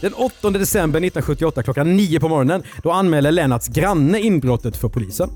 Den 0.00 0.12
8 0.14 0.50
december 0.50 0.98
1978 0.98 1.62
klockan 1.62 1.96
9 1.96 2.20
på 2.20 2.28
morgonen, 2.28 2.62
då 2.82 2.90
anmäler 2.92 3.32
Lennarts 3.32 3.68
granne 3.68 4.20
inbrottet 4.20 4.76
för 4.76 4.88
polisen. 4.88 5.30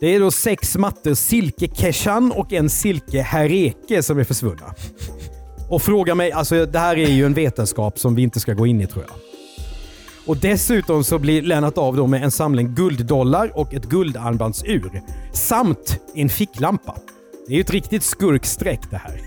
Det 0.00 0.06
är 0.06 0.20
då 0.20 0.30
sex 0.30 0.76
mattor 0.76 1.14
Silke 1.14 1.68
Keshan 1.74 2.32
och 2.32 2.52
en 2.52 2.70
Silke 2.70 3.22
Hereke 3.22 4.02
som 4.02 4.18
är 4.18 4.24
försvunna. 4.24 4.74
Och 5.68 5.82
fråga 5.82 6.14
mig, 6.14 6.32
alltså 6.32 6.66
det 6.66 6.78
här 6.78 6.96
är 6.96 7.10
ju 7.10 7.26
en 7.26 7.34
vetenskap 7.34 7.98
som 7.98 8.14
vi 8.14 8.22
inte 8.22 8.40
ska 8.40 8.52
gå 8.52 8.66
in 8.66 8.80
i 8.80 8.86
tror 8.86 9.04
jag. 9.08 9.16
Och 10.26 10.36
dessutom 10.36 11.04
så 11.04 11.18
blir 11.18 11.42
Lennart 11.42 11.78
av 11.78 11.96
då 11.96 12.06
med 12.06 12.24
en 12.24 12.30
samling 12.30 12.74
gulddollar 12.74 13.58
och 13.58 13.74
ett 13.74 13.84
guldarmbandsur. 13.84 15.02
Samt 15.32 16.00
en 16.14 16.28
ficklampa. 16.28 16.94
Det 17.46 17.52
är 17.52 17.56
ju 17.56 17.60
ett 17.60 17.70
riktigt 17.70 18.02
skurkstreck 18.02 18.80
det 18.90 18.96
här. 18.96 19.20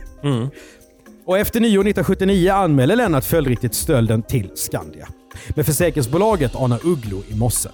Och 1.26 1.38
efter 1.40 1.60
nyår 1.60 1.82
1979 1.82 2.52
anmäler 2.54 2.96
Lennart 2.96 3.26
följdriktigt 3.26 3.76
stölden 3.76 4.22
till 4.22 4.52
Skandia. 4.56 5.08
Men 5.50 5.66
försäkringsbolaget 5.66 6.56
anar 6.56 6.80
ugglor 6.86 7.24
i 7.30 7.36
mossen. 7.36 7.72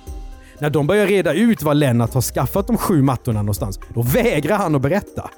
När 0.60 0.70
de 0.70 0.88
börjar 0.88 1.08
reda 1.08 1.34
ut 1.34 1.64
var 1.64 1.74
Lennart 1.74 2.14
har 2.14 2.22
skaffat 2.22 2.68
de 2.68 2.78
sju 2.78 3.02
mattorna 3.02 3.42
någonstans, 3.42 3.80
då 3.94 4.02
vägrar 4.02 4.58
han 4.58 4.76
att 4.76 4.82
berätta. 4.82 5.30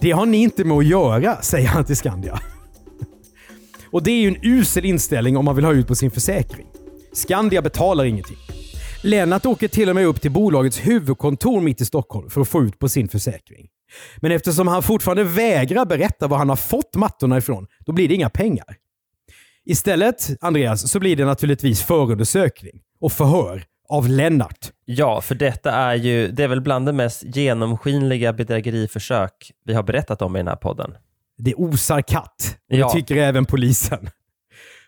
Det 0.00 0.10
har 0.10 0.26
ni 0.26 0.36
inte 0.36 0.64
med 0.64 0.76
att 0.76 0.86
göra, 0.86 1.42
säger 1.42 1.68
han 1.68 1.84
till 1.84 1.96
Skandia. 1.96 2.40
Och 3.90 4.02
det 4.02 4.10
är 4.10 4.20
ju 4.20 4.28
en 4.28 4.38
usel 4.42 4.84
inställning 4.84 5.36
om 5.36 5.44
man 5.44 5.56
vill 5.56 5.64
ha 5.64 5.72
ut 5.72 5.86
på 5.86 5.94
sin 5.94 6.10
försäkring. 6.10 6.66
Skandia 7.12 7.62
betalar 7.62 8.04
ingenting. 8.04 8.36
Lennart 9.02 9.46
åker 9.46 9.68
till 9.68 9.88
och 9.88 9.94
med 9.94 10.06
upp 10.06 10.20
till 10.20 10.30
bolagets 10.30 10.78
huvudkontor 10.78 11.60
mitt 11.60 11.80
i 11.80 11.84
Stockholm 11.84 12.30
för 12.30 12.40
att 12.40 12.48
få 12.48 12.62
ut 12.62 12.78
på 12.78 12.88
sin 12.88 13.08
försäkring. 13.08 13.68
Men 14.16 14.32
eftersom 14.32 14.68
han 14.68 14.82
fortfarande 14.82 15.24
vägrar 15.24 15.84
berätta 15.86 16.26
var 16.26 16.38
han 16.38 16.48
har 16.48 16.56
fått 16.56 16.94
mattorna 16.94 17.38
ifrån, 17.38 17.66
då 17.86 17.92
blir 17.92 18.08
det 18.08 18.14
inga 18.14 18.30
pengar. 18.30 18.76
Istället, 19.64 20.30
Andreas, 20.40 20.90
så 20.90 21.00
blir 21.00 21.16
det 21.16 21.24
naturligtvis 21.24 21.82
förundersökning 21.82 22.80
och 23.00 23.12
förhör 23.12 23.64
av 23.88 24.08
Lennart. 24.08 24.70
Ja, 24.84 25.20
för 25.20 25.34
detta 25.34 25.70
är 25.72 25.94
ju, 25.94 26.28
det 26.28 26.44
är 26.44 26.48
väl 26.48 26.60
bland 26.60 26.86
de 26.86 26.92
mest 26.92 27.36
genomskinliga 27.36 28.32
bedrägeriförsök 28.32 29.52
vi 29.64 29.74
har 29.74 29.82
berättat 29.82 30.22
om 30.22 30.36
i 30.36 30.38
den 30.38 30.48
här 30.48 30.56
podden. 30.56 30.94
Det 31.38 31.54
osar 31.54 32.02
katt. 32.02 32.56
Och 32.70 32.76
Ja. 32.76 32.86
Det 32.86 32.92
tycker 32.92 33.16
även 33.16 33.44
polisen. 33.44 34.08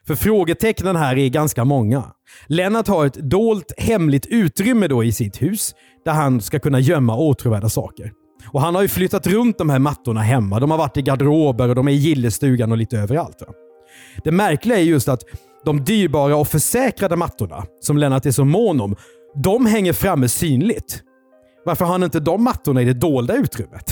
För 0.07 0.15
frågetecknen 0.15 0.97
här 0.97 1.19
är 1.19 1.29
ganska 1.29 1.65
många. 1.65 2.05
Lennart 2.47 2.89
har 2.89 3.07
ett 3.07 3.15
dolt 3.15 3.73
hemligt 3.79 4.27
utrymme 4.27 4.89
då 4.89 5.05
i 5.05 5.13
sitt 5.13 5.43
hus 5.43 5.75
där 6.05 6.13
han 6.13 6.41
ska 6.41 6.59
kunna 6.59 6.81
gömma 6.81 7.17
åtråvärda 7.17 7.69
saker. 7.69 8.13
Och 8.53 8.61
Han 8.61 8.75
har 8.75 8.83
ju 8.83 8.89
flyttat 8.89 9.27
runt 9.27 9.59
de 9.59 9.71
här 9.71 9.79
mattorna 9.79 10.21
hemma. 10.21 10.61
De 10.61 10.71
har 10.71 10.79
varit 10.79 10.97
i 10.97 11.03
garderober 11.03 11.69
och 11.69 11.75
de 11.75 11.89
är 11.89 11.93
i 11.93 11.95
gillestugan 11.95 12.73
och 12.73 12.79
lite 12.79 12.99
överallt. 12.99 13.43
Va? 13.47 13.53
Det 14.25 14.31
märkliga 14.31 14.79
är 14.79 14.83
just 14.83 15.09
att 15.09 15.23
de 15.67 15.85
dyrbara 15.85 16.37
och 16.37 16.49
försäkrade 16.49 17.17
mattorna, 17.17 17.65
som 17.81 17.99
Lennart 17.99 18.27
är 18.27 18.31
så 18.31 18.45
mån 18.45 18.81
om, 18.81 18.97
de 19.35 19.67
hänger 19.67 19.93
framme 19.93 20.29
synligt. 20.29 21.03
Varför 21.65 21.85
har 21.85 21.93
han 21.93 22.03
inte 22.03 22.21
de 22.21 22.45
mattorna 22.45 22.83
i 22.83 22.85
det 22.85 22.93
dolda 22.93 23.35
utrymmet? 23.37 23.85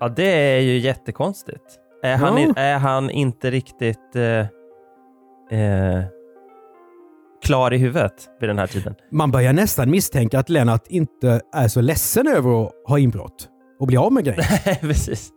Ja, 0.00 0.08
det 0.08 0.56
är 0.56 0.60
ju 0.60 0.78
jättekonstigt. 0.78 1.64
Är, 2.02 2.16
han, 2.16 2.36
Ja. 2.42 2.48
i- 2.48 2.52
är 2.56 2.78
han 2.78 3.10
inte 3.10 3.50
riktigt 3.50 4.16
eh, 4.16 4.38
eh, 5.60 6.04
klar 7.44 7.72
i 7.72 7.76
huvudet 7.78 8.28
vid 8.40 8.48
den 8.48 8.58
här 8.58 8.66
tiden? 8.66 8.94
Man 9.12 9.30
börjar 9.30 9.52
nästan 9.52 9.90
misstänka 9.90 10.38
att 10.38 10.48
Lennart 10.48 10.84
inte 10.88 11.40
är 11.54 11.68
så 11.68 11.80
ledsen 11.80 12.26
över 12.28 12.64
att 12.66 12.72
ha 12.88 12.98
inbrott 12.98 13.48
och 13.80 13.86
bli 13.86 13.96
av 13.96 14.12
med 14.12 14.24
grejer. 14.24 14.74
Precis. 14.80 15.30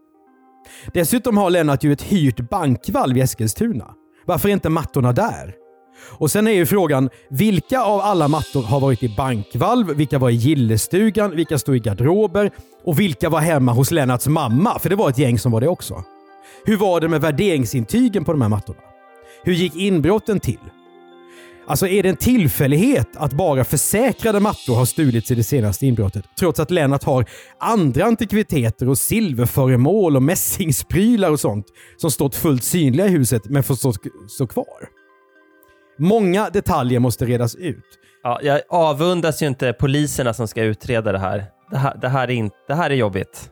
Dessutom 0.93 1.37
har 1.37 1.49
Lennart 1.49 1.83
ju 1.83 1.91
ett 1.93 2.01
hyrt 2.01 2.49
bankvalv 2.49 3.17
i 3.17 3.21
Eskilstuna. 3.21 3.93
Varför 4.25 4.49
är 4.49 4.53
inte 4.53 4.69
mattorna 4.69 5.13
där? 5.13 5.55
Och 6.17 6.31
sen 6.31 6.47
är 6.47 6.51
ju 6.51 6.65
frågan, 6.65 7.09
vilka 7.29 7.81
av 7.81 7.99
alla 7.99 8.27
mattor 8.27 8.63
har 8.63 8.79
varit 8.79 9.03
i 9.03 9.15
bankvalv? 9.17 9.87
Vilka 9.87 10.19
var 10.19 10.29
i 10.29 10.33
gillestugan? 10.33 11.35
Vilka 11.35 11.57
stod 11.57 11.75
i 11.75 11.79
garderober? 11.79 12.51
Och 12.83 12.99
vilka 12.99 13.29
var 13.29 13.39
hemma 13.39 13.71
hos 13.71 13.91
Lennarts 13.91 14.27
mamma? 14.27 14.79
För 14.79 14.89
det 14.89 14.95
var 14.95 15.09
ett 15.09 15.17
gäng 15.17 15.39
som 15.39 15.51
var 15.51 15.61
det 15.61 15.67
också. 15.67 16.03
Hur 16.65 16.77
var 16.77 17.01
det 17.01 17.07
med 17.07 17.21
värderingsintygen 17.21 18.23
på 18.25 18.31
de 18.31 18.41
här 18.41 18.49
mattorna? 18.49 18.79
Hur 19.43 19.53
gick 19.53 19.75
inbrotten 19.75 20.39
till? 20.39 20.59
Alltså 21.67 21.87
är 21.87 22.03
det 22.03 22.09
en 22.09 22.15
tillfällighet 22.15 23.07
att 23.17 23.33
bara 23.33 23.63
försäkrade 23.63 24.39
mattor 24.39 24.75
har 24.75 24.85
stulits 24.85 25.31
i 25.31 25.35
det 25.35 25.43
senaste 25.43 25.85
inbrottet? 25.85 26.25
Trots 26.39 26.59
att 26.59 26.71
Lennart 26.71 27.03
har 27.03 27.25
andra 27.59 28.05
antikviteter 28.05 28.89
och 28.89 28.97
silverföremål 28.97 30.15
och 30.15 30.23
mässingsprylar 30.23 31.31
och 31.31 31.39
sånt 31.39 31.65
som 31.97 32.11
stått 32.11 32.35
fullt 32.35 32.63
synliga 32.63 33.07
i 33.07 33.09
huset 33.09 33.45
men 33.45 33.63
får 33.63 33.75
stå, 33.75 33.93
stå 34.29 34.47
kvar. 34.47 34.89
Många 35.99 36.49
detaljer 36.49 36.99
måste 36.99 37.25
redas 37.25 37.55
ut. 37.55 37.99
Ja, 38.23 38.39
jag 38.43 38.61
avundas 38.69 39.41
ju 39.43 39.47
inte 39.47 39.73
poliserna 39.73 40.33
som 40.33 40.47
ska 40.47 40.63
utreda 40.63 41.11
det 41.11 41.19
här. 41.19 41.45
Det 41.71 41.77
här, 41.77 41.97
det 42.01 42.09
här, 42.09 42.27
är, 42.27 42.31
inte, 42.31 42.55
det 42.67 42.73
här 42.73 42.89
är 42.89 42.95
jobbigt. 42.95 43.49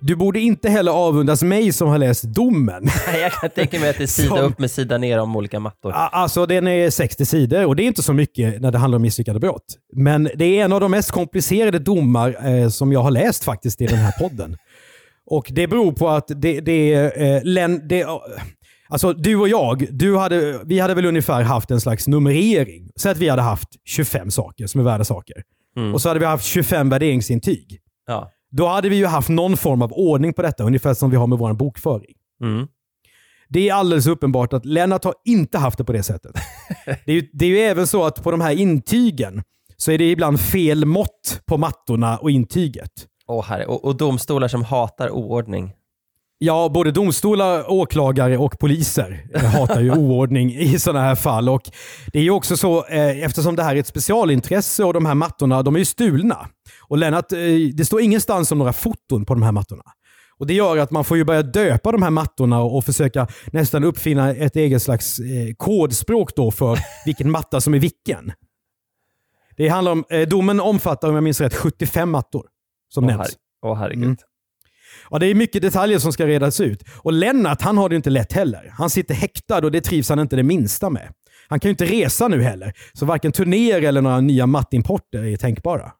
Du 0.00 0.16
borde 0.16 0.40
inte 0.40 0.68
heller 0.68 0.92
avundas 0.92 1.42
mig 1.42 1.72
som 1.72 1.88
har 1.88 1.98
läst 1.98 2.24
domen. 2.24 2.82
Nej, 3.06 3.20
Jag 3.20 3.32
kan 3.32 3.50
tänka 3.50 3.80
mig 3.80 3.90
att 3.90 3.96
det 3.98 4.02
är 4.04 4.06
sida 4.06 4.28
Som- 4.28 4.38
upp 4.44 4.58
med 4.58 4.70
sida 4.70 4.98
ner 4.98 5.18
om 5.18 5.36
olika 5.36 5.60
mattor. 5.60 5.92
Alltså 5.92 6.46
den 6.46 6.68
är 6.68 6.90
60 6.90 7.24
sidor 7.26 7.66
och 7.66 7.76
det 7.76 7.82
är 7.82 7.86
inte 7.86 8.02
så 8.02 8.12
mycket 8.12 8.60
när 8.60 8.70
det 8.72 8.78
handlar 8.78 8.96
om 8.96 9.02
misslyckade 9.02 9.40
brott. 9.40 9.64
Men 9.96 10.30
det 10.34 10.44
är 10.44 10.64
en 10.64 10.72
av 10.72 10.80
de 10.80 10.90
mest 10.90 11.10
komplicerade 11.10 11.78
domar 11.78 12.36
eh, 12.48 12.68
som 12.68 12.92
jag 12.92 13.02
har 13.02 13.10
läst 13.10 13.44
faktiskt 13.44 13.80
i 13.80 13.86
den 13.86 13.98
här 13.98 14.12
podden. 14.12 14.56
Och 15.26 15.46
det 15.50 15.66
beror 15.66 15.92
på 15.92 16.08
att 16.08 16.24
det, 16.28 16.60
det, 16.60 16.92
eh, 16.94 17.40
Len, 17.44 17.88
det 17.88 18.06
Alltså 18.88 19.12
du 19.12 19.36
och 19.36 19.48
jag, 19.48 19.86
du 19.90 20.16
hade, 20.16 20.60
vi 20.64 20.78
hade 20.80 20.94
väl 20.94 21.06
ungefär 21.06 21.42
haft 21.42 21.70
en 21.70 21.80
slags 21.80 22.08
numrering. 22.08 22.90
Så 22.96 23.08
att 23.08 23.18
vi 23.18 23.28
hade 23.28 23.42
haft 23.42 23.68
25 23.84 24.30
saker 24.30 24.66
som 24.66 24.80
är 24.80 24.84
värda 24.84 25.04
saker. 25.04 25.36
Och 25.94 26.00
så 26.00 26.08
hade 26.08 26.20
vi 26.20 26.26
haft 26.26 26.44
25 26.44 26.88
värderingsintyg. 26.88 27.78
Ja. 28.06 28.30
Då 28.56 28.68
hade 28.68 28.88
vi 28.88 28.96
ju 28.96 29.06
haft 29.06 29.28
någon 29.28 29.56
form 29.56 29.82
av 29.82 29.92
ordning 29.92 30.32
på 30.32 30.42
detta, 30.42 30.64
ungefär 30.64 30.94
som 30.94 31.10
vi 31.10 31.16
har 31.16 31.26
med 31.26 31.38
vår 31.38 31.52
bokföring. 31.52 32.14
Mm. 32.42 32.66
Det 33.48 33.68
är 33.68 33.74
alldeles 33.74 34.06
uppenbart 34.06 34.52
att 34.52 34.64
Lennart 34.64 35.04
har 35.04 35.14
inte 35.24 35.58
haft 35.58 35.78
det 35.78 35.84
på 35.84 35.92
det 35.92 36.02
sättet. 36.02 36.32
Det 36.86 37.12
är, 37.12 37.14
ju, 37.14 37.28
det 37.32 37.44
är 37.44 37.48
ju 37.48 37.58
även 37.58 37.86
så 37.86 38.04
att 38.04 38.22
på 38.22 38.30
de 38.30 38.40
här 38.40 38.52
intygen 38.52 39.42
så 39.76 39.90
är 39.90 39.98
det 39.98 40.10
ibland 40.10 40.40
fel 40.40 40.84
mått 40.84 41.40
på 41.46 41.58
mattorna 41.58 42.18
och 42.18 42.30
intyget. 42.30 42.90
Åh, 43.26 43.44
herre. 43.44 43.66
Och, 43.66 43.84
och 43.84 43.96
domstolar 43.96 44.48
som 44.48 44.64
hatar 44.64 45.10
oordning. 45.10 45.72
Ja, 46.38 46.70
både 46.74 46.90
domstolar, 46.90 47.70
åklagare 47.70 48.38
och 48.38 48.58
poliser 48.58 49.26
hatar 49.38 49.80
ju 49.80 49.90
oordning 49.98 50.54
i 50.54 50.78
sådana 50.78 51.00
här 51.00 51.14
fall. 51.14 51.48
Och 51.48 51.70
det 52.12 52.18
är 52.18 52.22
ju 52.22 52.30
också 52.30 52.56
så, 52.56 52.84
eh, 52.86 53.24
eftersom 53.24 53.56
det 53.56 53.62
här 53.62 53.76
är 53.76 53.80
ett 53.80 53.86
specialintresse 53.86 54.84
och 54.84 54.92
de 54.92 55.06
här 55.06 55.14
mattorna, 55.14 55.62
de 55.62 55.74
är 55.74 55.78
ju 55.78 55.84
stulna. 55.84 56.48
Och 56.88 56.98
Lennart, 56.98 57.32
eh, 57.32 57.38
det 57.74 57.84
står 57.84 58.00
ingenstans 58.00 58.52
om 58.52 58.58
några 58.58 58.72
foton 58.72 59.24
på 59.24 59.34
de 59.34 59.42
här 59.42 59.52
mattorna. 59.52 59.82
Och 60.38 60.46
Det 60.46 60.54
gör 60.54 60.76
att 60.76 60.90
man 60.90 61.04
får 61.04 61.16
ju 61.16 61.24
börja 61.24 61.42
döpa 61.42 61.92
de 61.92 62.02
här 62.02 62.10
mattorna 62.10 62.62
och, 62.62 62.84
försöka 62.84 63.26
nästan 63.52 63.84
uppfinna 63.84 64.30
ett 64.30 64.56
eget 64.56 64.82
slags 64.82 65.18
eh, 65.18 65.54
kodspråk 65.56 66.36
då 66.36 66.50
för 66.50 66.78
vilken 67.04 67.30
matta 67.30 67.60
som 67.60 67.74
är 67.74 67.78
vilken. 67.78 68.32
Det 69.56 69.68
handlar 69.68 69.92
om, 69.92 70.04
eh, 70.10 70.28
domen 70.28 70.60
omfattar, 70.60 71.08
om 71.08 71.14
jag 71.14 71.24
minns 71.24 71.40
rätt, 71.40 71.54
75 71.54 72.10
mattor 72.10 72.46
som 72.88 73.04
Åh, 73.04 73.10
nämns. 73.10 73.36
Åh 73.62 73.78
herregud. 73.78 74.04
Mm. 74.04 74.16
Ja, 75.10 75.18
det 75.18 75.26
är 75.26 75.34
mycket 75.34 75.62
detaljer 75.62 75.98
som 75.98 76.12
ska 76.12 76.26
redas 76.26 76.60
ut. 76.60 76.84
Och 76.98 77.12
Lennart, 77.12 77.62
han 77.62 77.78
har 77.78 77.88
det 77.88 77.96
inte 77.96 78.10
lätt 78.10 78.32
heller. 78.32 78.72
Han 78.78 78.90
sitter 78.90 79.14
häktad 79.14 79.64
och 79.64 79.70
det 79.70 79.80
trivs 79.80 80.08
han 80.08 80.18
inte 80.18 80.36
det 80.36 80.42
minsta 80.42 80.90
med. 80.90 81.12
Han 81.48 81.60
kan 81.60 81.68
ju 81.68 81.70
inte 81.70 81.84
resa 81.84 82.28
nu 82.28 82.42
heller, 82.42 82.72
så 82.92 83.06
varken 83.06 83.32
turnéer 83.32 83.82
eller 83.82 84.02
några 84.02 84.20
nya 84.20 84.46
mattimporter 84.46 85.22
är 85.24 85.36
tänkbara. 85.36 85.92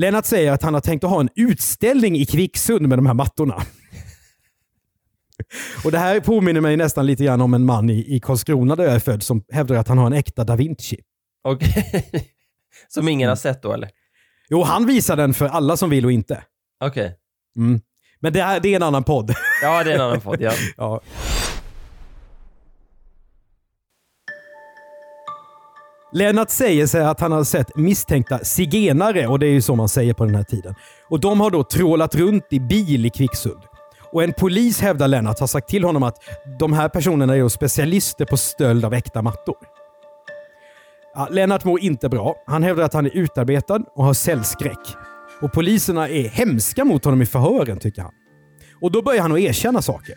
Lennart 0.00 0.26
säger 0.26 0.52
att 0.52 0.62
han 0.62 0.74
har 0.74 0.80
tänkt 0.80 1.04
att 1.04 1.10
ha 1.10 1.20
en 1.20 1.28
utställning 1.36 2.16
i 2.16 2.26
Kvicksund 2.26 2.88
med 2.88 2.98
de 2.98 3.06
här 3.06 3.14
mattorna. 3.14 3.54
Och 5.84 5.92
Det 5.92 5.98
här 5.98 6.20
påminner 6.20 6.60
mig 6.60 6.76
nästan 6.76 7.06
lite 7.06 7.24
grann 7.24 7.40
om 7.40 7.54
en 7.54 7.64
man 7.64 7.90
i, 7.90 8.16
i 8.16 8.20
Karlskrona 8.20 8.76
där 8.76 8.84
jag 8.84 8.94
är 8.94 8.98
född 8.98 9.22
som 9.22 9.44
hävdar 9.52 9.76
att 9.76 9.88
han 9.88 9.98
har 9.98 10.06
en 10.06 10.12
äkta 10.12 10.44
da 10.44 10.56
Vinci. 10.56 10.96
Okej. 11.44 12.10
Som 12.88 13.08
ingen 13.08 13.26
Mm. 13.26 13.28
har 13.30 13.36
sett 13.36 13.62
då 13.62 13.72
eller? 13.72 13.90
Jo, 14.48 14.62
han 14.62 14.86
visar 14.86 15.16
den 15.16 15.34
för 15.34 15.46
alla 15.48 15.76
som 15.76 15.90
vill 15.90 16.04
och 16.04 16.12
inte. 16.12 16.44
Okej. 16.84 17.14
Mm. 17.56 17.80
Men 18.20 18.32
det, 18.32 18.42
här, 18.42 18.60
det 18.60 18.68
är 18.68 18.76
en 18.76 18.82
annan 18.82 19.04
podd. 19.04 19.34
Ja, 19.62 19.84
det 19.84 19.90
är 19.90 19.94
en 19.94 20.00
annan 20.00 20.20
podd. 20.20 20.40
Ja. 20.40 20.52
Ja. 20.76 21.00
Lennart 26.12 26.50
säger 26.50 26.86
sig 26.86 27.04
att 27.04 27.20
han 27.20 27.32
har 27.32 27.44
sett 27.44 27.76
misstänkta 27.76 28.38
zigenare 28.38 29.26
och 29.26 29.38
det 29.38 29.46
är 29.46 29.50
ju 29.50 29.62
så 29.62 29.74
man 29.74 29.88
säger 29.88 30.14
på 30.14 30.24
den 30.24 30.34
här 30.34 30.42
tiden. 30.42 30.74
Och 31.08 31.20
De 31.20 31.40
har 31.40 31.50
då 31.50 31.64
trålat 31.64 32.14
runt 32.14 32.46
i 32.50 32.60
bil 32.60 33.06
i 33.06 33.10
Kvicksund. 33.10 33.62
Och 34.12 34.22
En 34.22 34.32
polis 34.32 34.80
hävdar 34.80 35.08
Lennart 35.08 35.40
har 35.40 35.46
sagt 35.46 35.68
till 35.68 35.84
honom 35.84 36.02
att 36.02 36.16
de 36.58 36.72
här 36.72 36.88
personerna 36.88 37.36
är 37.36 37.48
specialister 37.48 38.24
på 38.24 38.36
stöld 38.36 38.84
av 38.84 38.94
äkta 38.94 39.22
mattor. 39.22 39.56
Ja, 41.14 41.28
Lennart 41.30 41.64
mår 41.64 41.80
inte 41.80 42.08
bra. 42.08 42.34
Han 42.46 42.62
hävdar 42.62 42.84
att 42.84 42.94
han 42.94 43.06
är 43.06 43.16
utarbetad 43.16 43.82
och 43.94 44.04
har 44.04 44.14
cellskräck. 44.14 44.96
Och 45.40 45.52
Poliserna 45.52 46.08
är 46.08 46.28
hemska 46.28 46.84
mot 46.84 47.04
honom 47.04 47.22
i 47.22 47.26
förhören 47.26 47.78
tycker 47.78 48.02
han. 48.02 48.12
Och 48.80 48.92
Då 48.92 49.02
börjar 49.02 49.22
han 49.22 49.32
att 49.32 49.38
erkänna 49.38 49.82
saker. 49.82 50.14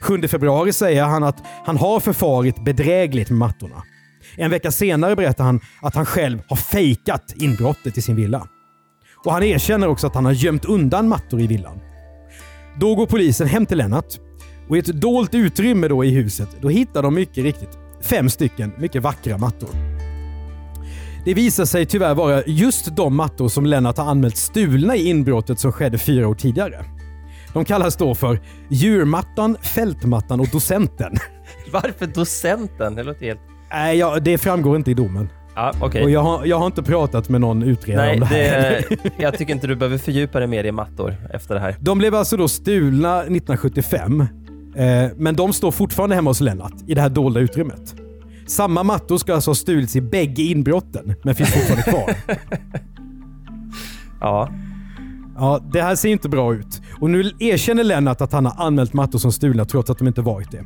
7 0.00 0.28
februari 0.28 0.72
säger 0.72 1.04
han 1.04 1.24
att 1.24 1.42
han 1.64 1.76
har 1.76 2.00
förfarit 2.00 2.64
bedrägligt 2.64 3.30
med 3.30 3.38
mattorna. 3.38 3.82
En 4.36 4.50
vecka 4.50 4.70
senare 4.70 5.16
berättar 5.16 5.44
han 5.44 5.60
att 5.82 5.94
han 5.94 6.06
själv 6.06 6.38
har 6.48 6.56
fejkat 6.56 7.34
inbrottet 7.36 7.98
i 7.98 8.02
sin 8.02 8.16
villa. 8.16 8.48
Och 9.24 9.32
Han 9.32 9.42
erkänner 9.42 9.88
också 9.88 10.06
att 10.06 10.14
han 10.14 10.24
har 10.24 10.32
gömt 10.32 10.64
undan 10.64 11.08
mattor 11.08 11.40
i 11.40 11.46
villan. 11.46 11.80
Då 12.80 12.94
går 12.94 13.06
polisen 13.06 13.48
hem 13.48 13.66
till 13.66 13.78
Lennart 13.78 14.18
och 14.68 14.76
i 14.76 14.78
ett 14.78 15.00
dolt 15.00 15.34
utrymme 15.34 15.88
då 15.88 16.04
i 16.04 16.10
huset 16.10 16.48
då 16.60 16.68
hittar 16.68 17.02
de 17.02 17.14
mycket 17.14 17.44
riktigt 17.44 17.78
fem 18.02 18.30
stycken 18.30 18.72
mycket 18.78 19.02
vackra 19.02 19.38
mattor. 19.38 19.68
Det 21.24 21.34
visar 21.34 21.64
sig 21.64 21.86
tyvärr 21.86 22.14
vara 22.14 22.42
just 22.46 22.96
de 22.96 23.16
mattor 23.16 23.48
som 23.48 23.66
Lennart 23.66 23.98
har 23.98 24.04
anmält 24.04 24.36
stulna 24.36 24.96
i 24.96 25.08
inbrottet 25.08 25.58
som 25.58 25.72
skedde 25.72 25.98
fyra 25.98 26.28
år 26.28 26.34
tidigare. 26.34 26.84
De 27.52 27.64
kallas 27.64 27.96
då 27.96 28.14
för 28.14 28.40
djurmattan, 28.70 29.56
fältmattan 29.62 30.40
och 30.40 30.48
docenten. 30.52 31.16
Varför 31.72 32.06
docenten? 32.06 32.94
Det 32.94 33.02
låter 33.02 33.26
helt... 33.26 33.40
Nej, 33.72 33.98
ja, 33.98 34.18
det 34.20 34.38
framgår 34.38 34.76
inte 34.76 34.90
i 34.90 34.94
domen. 34.94 35.28
Ja, 35.54 35.72
okej. 35.80 36.02
Och 36.04 36.10
jag 36.10 36.22
har, 36.22 36.46
jag 36.46 36.58
har 36.58 36.66
inte 36.66 36.82
pratat 36.82 37.28
med 37.28 37.40
någon 37.40 37.62
utredare 37.62 38.06
Nej, 38.06 38.14
om 38.14 38.20
det 38.20 38.26
här. 38.26 38.84
det, 38.88 39.10
jag 39.22 39.38
tycker 39.38 39.52
inte 39.52 39.66
du 39.66 39.76
behöver 39.76 39.98
fördjupa 39.98 40.38
dig 40.38 40.48
mer 40.48 40.64
i 40.64 40.72
mattor 40.72 41.16
efter 41.34 41.54
det 41.54 41.60
här. 41.60 41.76
De 41.80 41.98
blev 41.98 42.14
alltså 42.14 42.36
då 42.36 42.48
stulna 42.48 43.18
1975. 43.18 44.20
Eh, 44.20 44.26
men 45.16 45.36
de 45.36 45.52
står 45.52 45.70
fortfarande 45.70 46.14
hemma 46.14 46.30
hos 46.30 46.40
Lennart 46.40 46.74
i 46.86 46.94
det 46.94 47.00
här 47.00 47.08
dolda 47.08 47.40
utrymmet. 47.40 47.94
Samma 48.46 48.82
mattor 48.82 49.18
ska 49.18 49.34
alltså 49.34 49.50
ha 49.50 49.54
stulits 49.54 49.96
i 49.96 50.00
bägge 50.00 50.42
inbrotten, 50.42 51.14
men 51.22 51.34
finns 51.34 51.50
fortfarande 51.50 51.82
kvar. 51.82 52.36
Ja. 54.20 54.48
Ja, 55.36 55.60
det 55.72 55.82
här 55.82 55.94
ser 55.94 56.08
inte 56.08 56.28
bra 56.28 56.54
ut. 56.54 56.82
Och 57.00 57.10
nu 57.10 57.30
erkänner 57.38 57.84
Lennart 57.84 58.20
att 58.20 58.32
han 58.32 58.46
har 58.46 58.66
anmält 58.66 58.92
mattor 58.92 59.18
som 59.18 59.32
stulna 59.32 59.64
trots 59.64 59.90
att 59.90 59.98
de 59.98 60.08
inte 60.08 60.20
varit 60.20 60.50
det. 60.50 60.64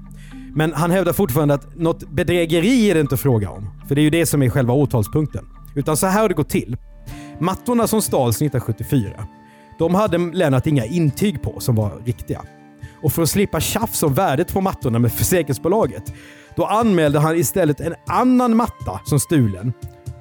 Men 0.56 0.72
han 0.72 0.90
hävdar 0.90 1.12
fortfarande 1.12 1.54
att 1.54 1.76
något 1.76 2.08
bedrägeri 2.10 2.90
är 2.90 2.94
det 2.94 3.00
inte 3.00 3.16
fråga 3.16 3.50
om. 3.50 3.70
För 3.88 3.94
det 3.94 4.00
är 4.00 4.02
ju 4.02 4.10
det 4.10 4.26
som 4.26 4.42
är 4.42 4.48
själva 4.48 4.74
åtalspunkten. 4.74 5.44
Utan 5.74 5.96
så 5.96 6.06
här 6.06 6.20
har 6.20 6.28
det 6.28 6.34
gått 6.34 6.48
till. 6.48 6.76
Mattorna 7.40 7.86
som 7.86 8.02
stals 8.02 8.36
1974, 8.36 9.26
de 9.78 9.94
hade 9.94 10.18
Lennart 10.18 10.66
inga 10.66 10.84
intyg 10.84 11.42
på 11.42 11.60
som 11.60 11.74
var 11.74 12.02
riktiga. 12.04 12.42
Och 13.02 13.12
för 13.12 13.22
att 13.22 13.28
slippa 13.28 13.60
tjafs 13.60 14.02
om 14.02 14.14
värdet 14.14 14.52
på 14.52 14.60
mattorna 14.60 14.98
med 14.98 15.12
försäkringsbolaget, 15.12 16.12
då 16.56 16.64
anmälde 16.64 17.18
han 17.18 17.36
istället 17.36 17.80
en 17.80 17.94
annan 18.06 18.56
matta 18.56 19.00
som 19.04 19.20
stulen. 19.20 19.72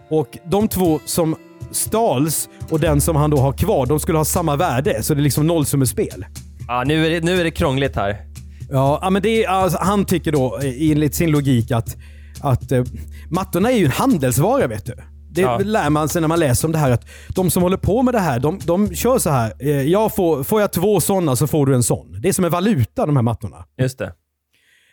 Och 0.10 0.38
de 0.46 0.68
två 0.68 1.00
som 1.06 1.36
stals 1.72 2.50
och 2.70 2.80
den 2.80 3.02
som 3.02 3.16
han 3.16 3.30
då 3.30 3.38
har 3.38 3.54
kvar, 3.54 3.86
de 3.86 4.00
skulle 4.00 4.18
ha 4.18 4.26
samma 4.26 4.56
värde. 4.56 5.04
Så 5.04 5.14
det 5.14 5.20
är 5.20 5.24
liksom 5.24 5.48
nollsummespel. 5.48 6.26
Ja, 6.68 6.84
nu 6.88 7.06
är 7.06 7.10
det, 7.10 7.26
nu 7.26 7.40
är 7.40 7.44
det 7.44 7.52
krångligt 7.52 7.96
här. 7.96 8.35
Ja, 8.70 9.10
men 9.12 9.22
det 9.22 9.44
är, 9.44 9.50
alltså, 9.50 9.80
han 9.82 10.06
tycker 10.06 10.32
då 10.32 10.60
eh, 10.60 10.92
enligt 10.92 11.16
sin 11.16 11.32
logik 11.32 11.72
att, 11.72 11.96
att 12.42 12.72
eh, 12.72 12.84
mattorna 13.30 13.72
är 13.72 13.78
ju 13.78 13.86
en 13.86 13.92
handelsvara 13.92 14.68
vet 14.68 14.86
du. 14.86 14.94
Det 15.32 15.42
Ja. 15.42 15.58
lär 15.64 15.90
man 15.90 16.10
sig 16.10 16.22
när 16.22 16.28
man 16.28 16.40
läser 16.40 16.68
om 16.68 16.72
det 16.72 16.78
här 16.78 16.92
att 16.92 17.06
de 17.36 17.50
som 17.52 17.64
håller 17.64 17.78
på 17.78 18.02
med 18.04 18.14
det 18.14 18.20
här, 18.20 18.40
de, 18.40 18.60
de 18.66 18.96
kör 18.96 19.18
så 19.20 19.30
här. 19.30 19.54
Eh, 19.60 19.70
jag 19.82 20.16
får, 20.16 20.44
får 20.44 20.62
jag 20.62 20.72
två 20.74 21.00
sådana 21.02 21.36
så 21.36 21.48
får 21.48 21.66
du 21.66 21.76
en 21.76 21.84
sån. 21.84 22.22
Det 22.22 22.30
är 22.30 22.34
som 22.34 22.46
en 22.46 22.52
valuta 22.52 23.06
de 23.06 23.16
här 23.16 23.24
mattorna. 23.24 23.66
Just 23.82 23.98
det. 24.00 24.14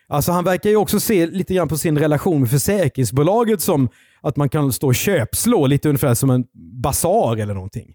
Alltså 0.09 0.33
han 0.33 0.45
verkar 0.45 0.71
ju 0.71 0.77
också 0.77 1.01
se 1.01 1.27
lite 1.27 1.55
grann 1.55 1.69
på 1.69 1.79
sin 1.79 1.99
relation 1.99 2.41
med 2.41 2.51
försäkringsbolaget 2.51 3.61
som 3.61 3.89
att 4.21 4.37
man 4.37 4.49
kan 4.49 4.73
stå 4.73 4.87
och 4.87 4.95
köpslå 4.95 5.67
lite 5.67 5.89
ungefär 5.89 6.15
som 6.15 6.31
en 6.31 6.45
basar 6.83 7.37
eller 7.37 7.55
någonting. 7.55 7.95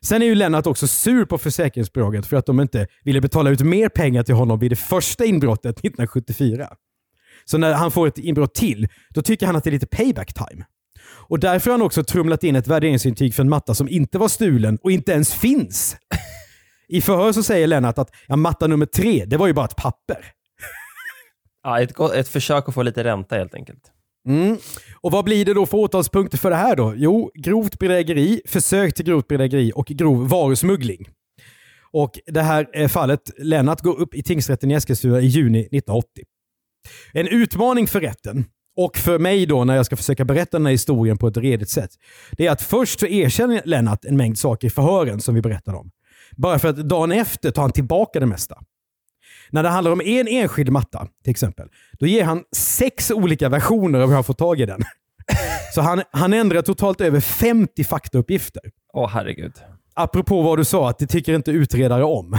Sen 0.00 0.22
är 0.22 0.26
ju 0.26 0.34
Lennart 0.34 0.66
också 0.66 0.86
sur 0.86 1.24
på 1.24 1.38
försäkringsbolaget 1.38 2.26
för 2.26 2.36
att 2.36 2.46
de 2.46 2.60
inte 2.60 2.86
ville 3.04 3.20
betala 3.20 3.50
ut 3.50 3.60
mer 3.60 3.88
pengar 3.88 4.22
till 4.22 4.34
honom 4.34 4.58
vid 4.58 4.70
det 4.70 4.76
första 4.76 5.24
inbrottet 5.24 5.78
1974. 5.78 6.68
Så 7.44 7.58
när 7.58 7.74
han 7.74 7.90
får 7.90 8.08
ett 8.08 8.18
inbrott 8.18 8.54
till, 8.54 8.88
då 9.10 9.22
tycker 9.22 9.46
han 9.46 9.56
att 9.56 9.64
det 9.64 9.70
är 9.70 9.72
lite 9.72 9.86
payback 9.86 10.34
time. 10.34 10.64
Och 11.28 11.38
därför 11.38 11.70
har 11.70 11.78
han 11.78 11.86
också 11.86 12.04
trumlat 12.04 12.44
in 12.44 12.56
ett 12.56 12.66
värderingsintyg 12.66 13.34
för 13.34 13.42
en 13.42 13.48
matta 13.48 13.74
som 13.74 13.88
inte 13.88 14.18
var 14.18 14.28
stulen 14.28 14.78
och 14.82 14.90
inte 14.90 15.12
ens 15.12 15.34
finns. 15.34 15.96
I 16.88 17.00
förhör 17.00 17.32
så 17.32 17.42
säger 17.42 17.66
Lennart 17.66 17.98
att 17.98 18.10
ja, 18.26 18.36
matta 18.36 18.66
nummer 18.66 18.86
tre, 18.86 19.24
det 19.26 19.36
var 19.36 19.46
ju 19.46 19.52
bara 19.52 19.64
ett 19.64 19.76
papper. 19.76 20.32
Ja, 21.62 21.80
ett, 21.80 22.00
ett 22.00 22.28
försök 22.28 22.68
att 22.68 22.74
få 22.74 22.82
lite 22.82 23.04
ränta 23.04 23.36
helt 23.36 23.54
enkelt. 23.54 23.92
Mm. 24.28 24.58
Och 25.00 25.12
vad 25.12 25.24
blir 25.24 25.44
det 25.44 25.54
då 25.54 25.66
för 25.66 25.78
åtalspunkter 25.78 26.38
för 26.38 26.50
det 26.50 26.56
här 26.56 26.76
då? 26.76 26.94
Jo, 26.96 27.30
grovt 27.34 27.78
bedrägeri, 27.78 28.40
försök 28.46 28.94
till 28.94 29.04
grovt 29.04 29.28
bedrägeri 29.28 29.72
och 29.74 29.86
grov 29.86 30.28
varusmuggling. 30.28 31.08
Och 31.92 32.18
det 32.26 32.42
här 32.42 32.68
eh, 32.72 32.88
fallet, 32.88 33.30
Lennart 33.38 33.80
går 33.80 34.00
upp 34.00 34.14
i 34.14 34.22
tingsrätten 34.22 34.70
i 34.70 34.74
Eskilstuna 34.74 35.20
i 35.20 35.26
juni 35.26 35.60
1980. 35.60 36.24
En 37.12 37.28
utmaning 37.28 37.86
för 37.86 38.00
rätten 38.00 38.44
och 38.76 38.96
för 38.96 39.18
mig 39.18 39.46
då 39.46 39.64
när 39.64 39.76
jag 39.76 39.86
ska 39.86 39.96
försöka 39.96 40.24
berätta 40.24 40.58
den 40.58 40.66
här 40.66 40.72
historien 40.72 41.18
på 41.18 41.28
ett 41.28 41.36
redigt 41.36 41.70
sätt. 41.70 41.90
Det 42.32 42.46
är 42.46 42.50
att 42.50 42.62
först 42.62 43.00
så 43.00 43.06
erkänner 43.06 43.62
Lennart 43.64 44.04
en 44.04 44.16
mängd 44.16 44.38
saker 44.38 44.66
i 44.66 44.70
förhören 44.70 45.20
som 45.20 45.34
vi 45.34 45.42
berättade 45.42 45.78
om. 45.78 45.90
Bara 46.36 46.58
för 46.58 46.68
att 46.68 46.76
dagen 46.76 47.12
efter 47.12 47.50
tar 47.50 47.62
han 47.62 47.72
tillbaka 47.72 48.20
det 48.20 48.26
mesta. 48.26 48.58
När 49.50 49.62
det 49.62 49.68
handlar 49.68 49.92
om 49.92 50.00
en 50.00 50.28
enskild 50.28 50.70
matta 50.70 51.08
till 51.24 51.30
exempel, 51.30 51.68
då 51.98 52.06
ger 52.06 52.24
han 52.24 52.44
sex 52.56 53.10
olika 53.10 53.48
versioner 53.48 54.00
av 54.00 54.08
hur 54.08 54.14
han 54.14 54.24
får 54.24 54.34
tag 54.34 54.60
i 54.60 54.66
den. 54.66 54.82
Så 55.74 55.80
han, 55.80 56.02
han 56.10 56.32
ändrar 56.32 56.62
totalt 56.62 57.00
över 57.00 57.20
50 57.20 57.84
faktauppgifter. 57.84 58.62
Åh 58.92 59.10
herregud. 59.12 59.52
Apropå 59.94 60.42
vad 60.42 60.58
du 60.58 60.64
sa, 60.64 60.88
att 60.88 60.98
det 60.98 61.06
tycker 61.06 61.34
inte 61.34 61.50
utredare 61.50 62.04
om. 62.04 62.36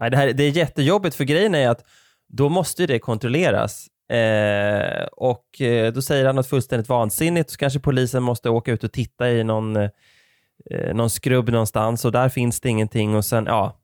Nej, 0.00 0.10
det, 0.10 0.16
här, 0.16 0.32
det 0.32 0.44
är 0.44 0.50
jättejobbigt 0.50 1.16
för 1.16 1.24
grejen 1.24 1.54
är 1.54 1.68
att 1.68 1.84
då 2.28 2.48
måste 2.48 2.86
det 2.86 2.98
kontrolleras. 2.98 3.86
Eh, 4.10 5.06
och 5.12 5.60
eh, 5.60 5.92
då 5.92 6.02
säger 6.02 6.26
han 6.26 6.36
något 6.36 6.46
fullständigt 6.46 6.88
vansinnigt 6.88 7.50
så 7.50 7.56
kanske 7.56 7.78
polisen 7.78 8.22
måste 8.22 8.50
åka 8.50 8.72
ut 8.72 8.84
och 8.84 8.92
titta 8.92 9.30
i 9.30 9.44
någon, 9.44 9.76
eh, 9.76 10.94
någon 10.94 11.10
skrubb 11.10 11.48
någonstans 11.48 12.04
och 12.04 12.12
där 12.12 12.28
finns 12.28 12.60
det 12.60 12.68
ingenting 12.68 13.16
och 13.16 13.24
sen, 13.24 13.44
ja. 13.46 13.80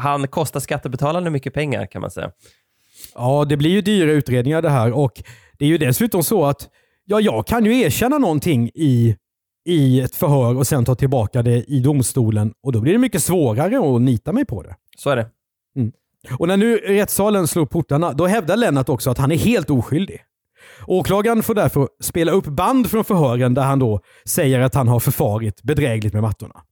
Han 0.00 0.28
kostar 0.28 0.60
skattebetalarna 0.60 1.30
mycket 1.30 1.54
pengar 1.54 1.86
kan 1.86 2.00
man 2.00 2.10
säga. 2.10 2.30
Ja, 3.14 3.44
det 3.48 3.56
blir 3.56 3.70
ju 3.70 3.80
dyra 3.80 4.12
utredningar 4.12 4.62
det 4.62 4.70
här 4.70 4.92
och 4.92 5.22
det 5.58 5.64
är 5.64 5.68
ju 5.68 5.78
dessutom 5.78 6.22
så 6.22 6.44
att 6.44 6.68
ja, 7.04 7.20
jag 7.20 7.46
kan 7.46 7.64
ju 7.64 7.80
erkänna 7.80 8.18
någonting 8.18 8.70
i, 8.74 9.16
i 9.64 10.00
ett 10.00 10.14
förhör 10.14 10.56
och 10.56 10.66
sen 10.66 10.84
ta 10.84 10.94
tillbaka 10.94 11.42
det 11.42 11.64
i 11.64 11.80
domstolen 11.80 12.52
och 12.62 12.72
då 12.72 12.80
blir 12.80 12.92
det 12.92 12.98
mycket 12.98 13.22
svårare 13.22 13.96
att 13.96 14.02
nita 14.02 14.32
mig 14.32 14.44
på 14.44 14.62
det. 14.62 14.76
Så 14.96 15.10
är 15.10 15.16
det. 15.16 15.26
Och 16.38 16.48
när 16.48 16.56
nu 16.56 16.76
rättssalen 16.76 17.48
slår 17.48 17.66
portarna, 17.66 18.12
då 18.12 18.26
hävdar 18.26 18.56
Lennart 18.56 18.88
också 18.88 19.10
att 19.10 19.18
han 19.18 19.32
är 19.32 19.36
helt 19.36 19.70
oskyldig. 19.70 20.20
Åklagaren 20.86 21.42
får 21.42 21.54
därför 21.54 21.88
spela 22.00 22.32
upp 22.32 22.46
band 22.46 22.90
från 22.90 23.04
förhören 23.04 23.54
där 23.54 23.62
han 23.62 23.78
då 23.78 24.00
säger 24.24 24.60
att 24.60 24.74
han 24.74 24.88
har 24.88 25.00
förfarit 25.00 25.62
bedrägligt 25.62 26.14
med 26.14 26.22
mattorna. 26.22 26.62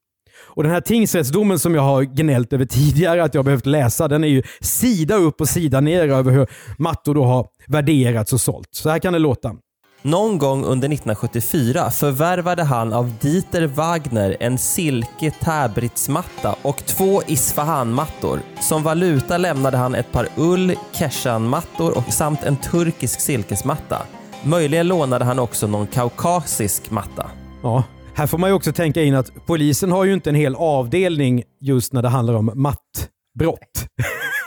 Och 0.58 0.64
Den 0.64 0.72
här 0.72 0.80
tingsrättsdomen 0.80 1.58
som 1.58 1.74
jag 1.74 1.82
har 1.82 2.02
gnällt 2.02 2.52
över 2.52 2.64
tidigare 2.64 3.24
att 3.24 3.34
jag 3.34 3.44
behövt 3.44 3.66
läsa, 3.66 4.08
den 4.08 4.24
är 4.24 4.28
ju 4.28 4.42
sida 4.60 5.14
upp 5.14 5.40
och 5.40 5.48
sida 5.48 5.80
ner 5.80 6.08
över 6.08 6.32
hur 6.32 6.46
mattor 6.78 7.14
då 7.14 7.24
har 7.24 7.46
värderats 7.66 8.32
och 8.32 8.40
sålt. 8.40 8.68
Så 8.70 8.90
här 8.90 8.98
kan 8.98 9.12
det 9.12 9.18
låta. 9.18 9.54
Någon 10.02 10.38
gång 10.38 10.64
under 10.64 10.88
1974 10.88 11.90
förvärvade 11.90 12.62
han 12.64 12.92
av 12.92 13.12
Dieter 13.20 13.66
Wagner 13.66 14.36
en 14.40 14.58
silke 14.58 15.30
täbritsmatta 15.30 16.54
och 16.62 16.86
två 16.86 17.22
Isfahan-mattor. 17.26 18.40
Som 18.60 18.82
valuta 18.82 19.38
lämnade 19.38 19.76
han 19.76 19.94
ett 19.94 20.12
par 20.12 20.28
ull 20.36 20.74
Keshan-mattor 20.92 22.10
samt 22.10 22.42
en 22.42 22.56
turkisk 22.56 23.20
silkesmatta. 23.20 24.02
Möjligen 24.44 24.88
lånade 24.88 25.24
han 25.24 25.38
också 25.38 25.66
någon 25.66 25.86
kaukasisk 25.86 26.90
matta. 26.90 27.30
Ja, 27.62 27.84
här 28.18 28.26
får 28.26 28.38
man 28.38 28.50
ju 28.50 28.54
också 28.54 28.72
tänka 28.72 29.02
in 29.02 29.14
att 29.14 29.46
polisen 29.46 29.92
har 29.92 30.04
ju 30.04 30.12
inte 30.12 30.30
en 30.30 30.36
hel 30.36 30.54
avdelning 30.54 31.42
just 31.60 31.92
när 31.92 32.02
det 32.02 32.08
handlar 32.08 32.34
om 32.34 32.52
mattbrott. 32.54 33.86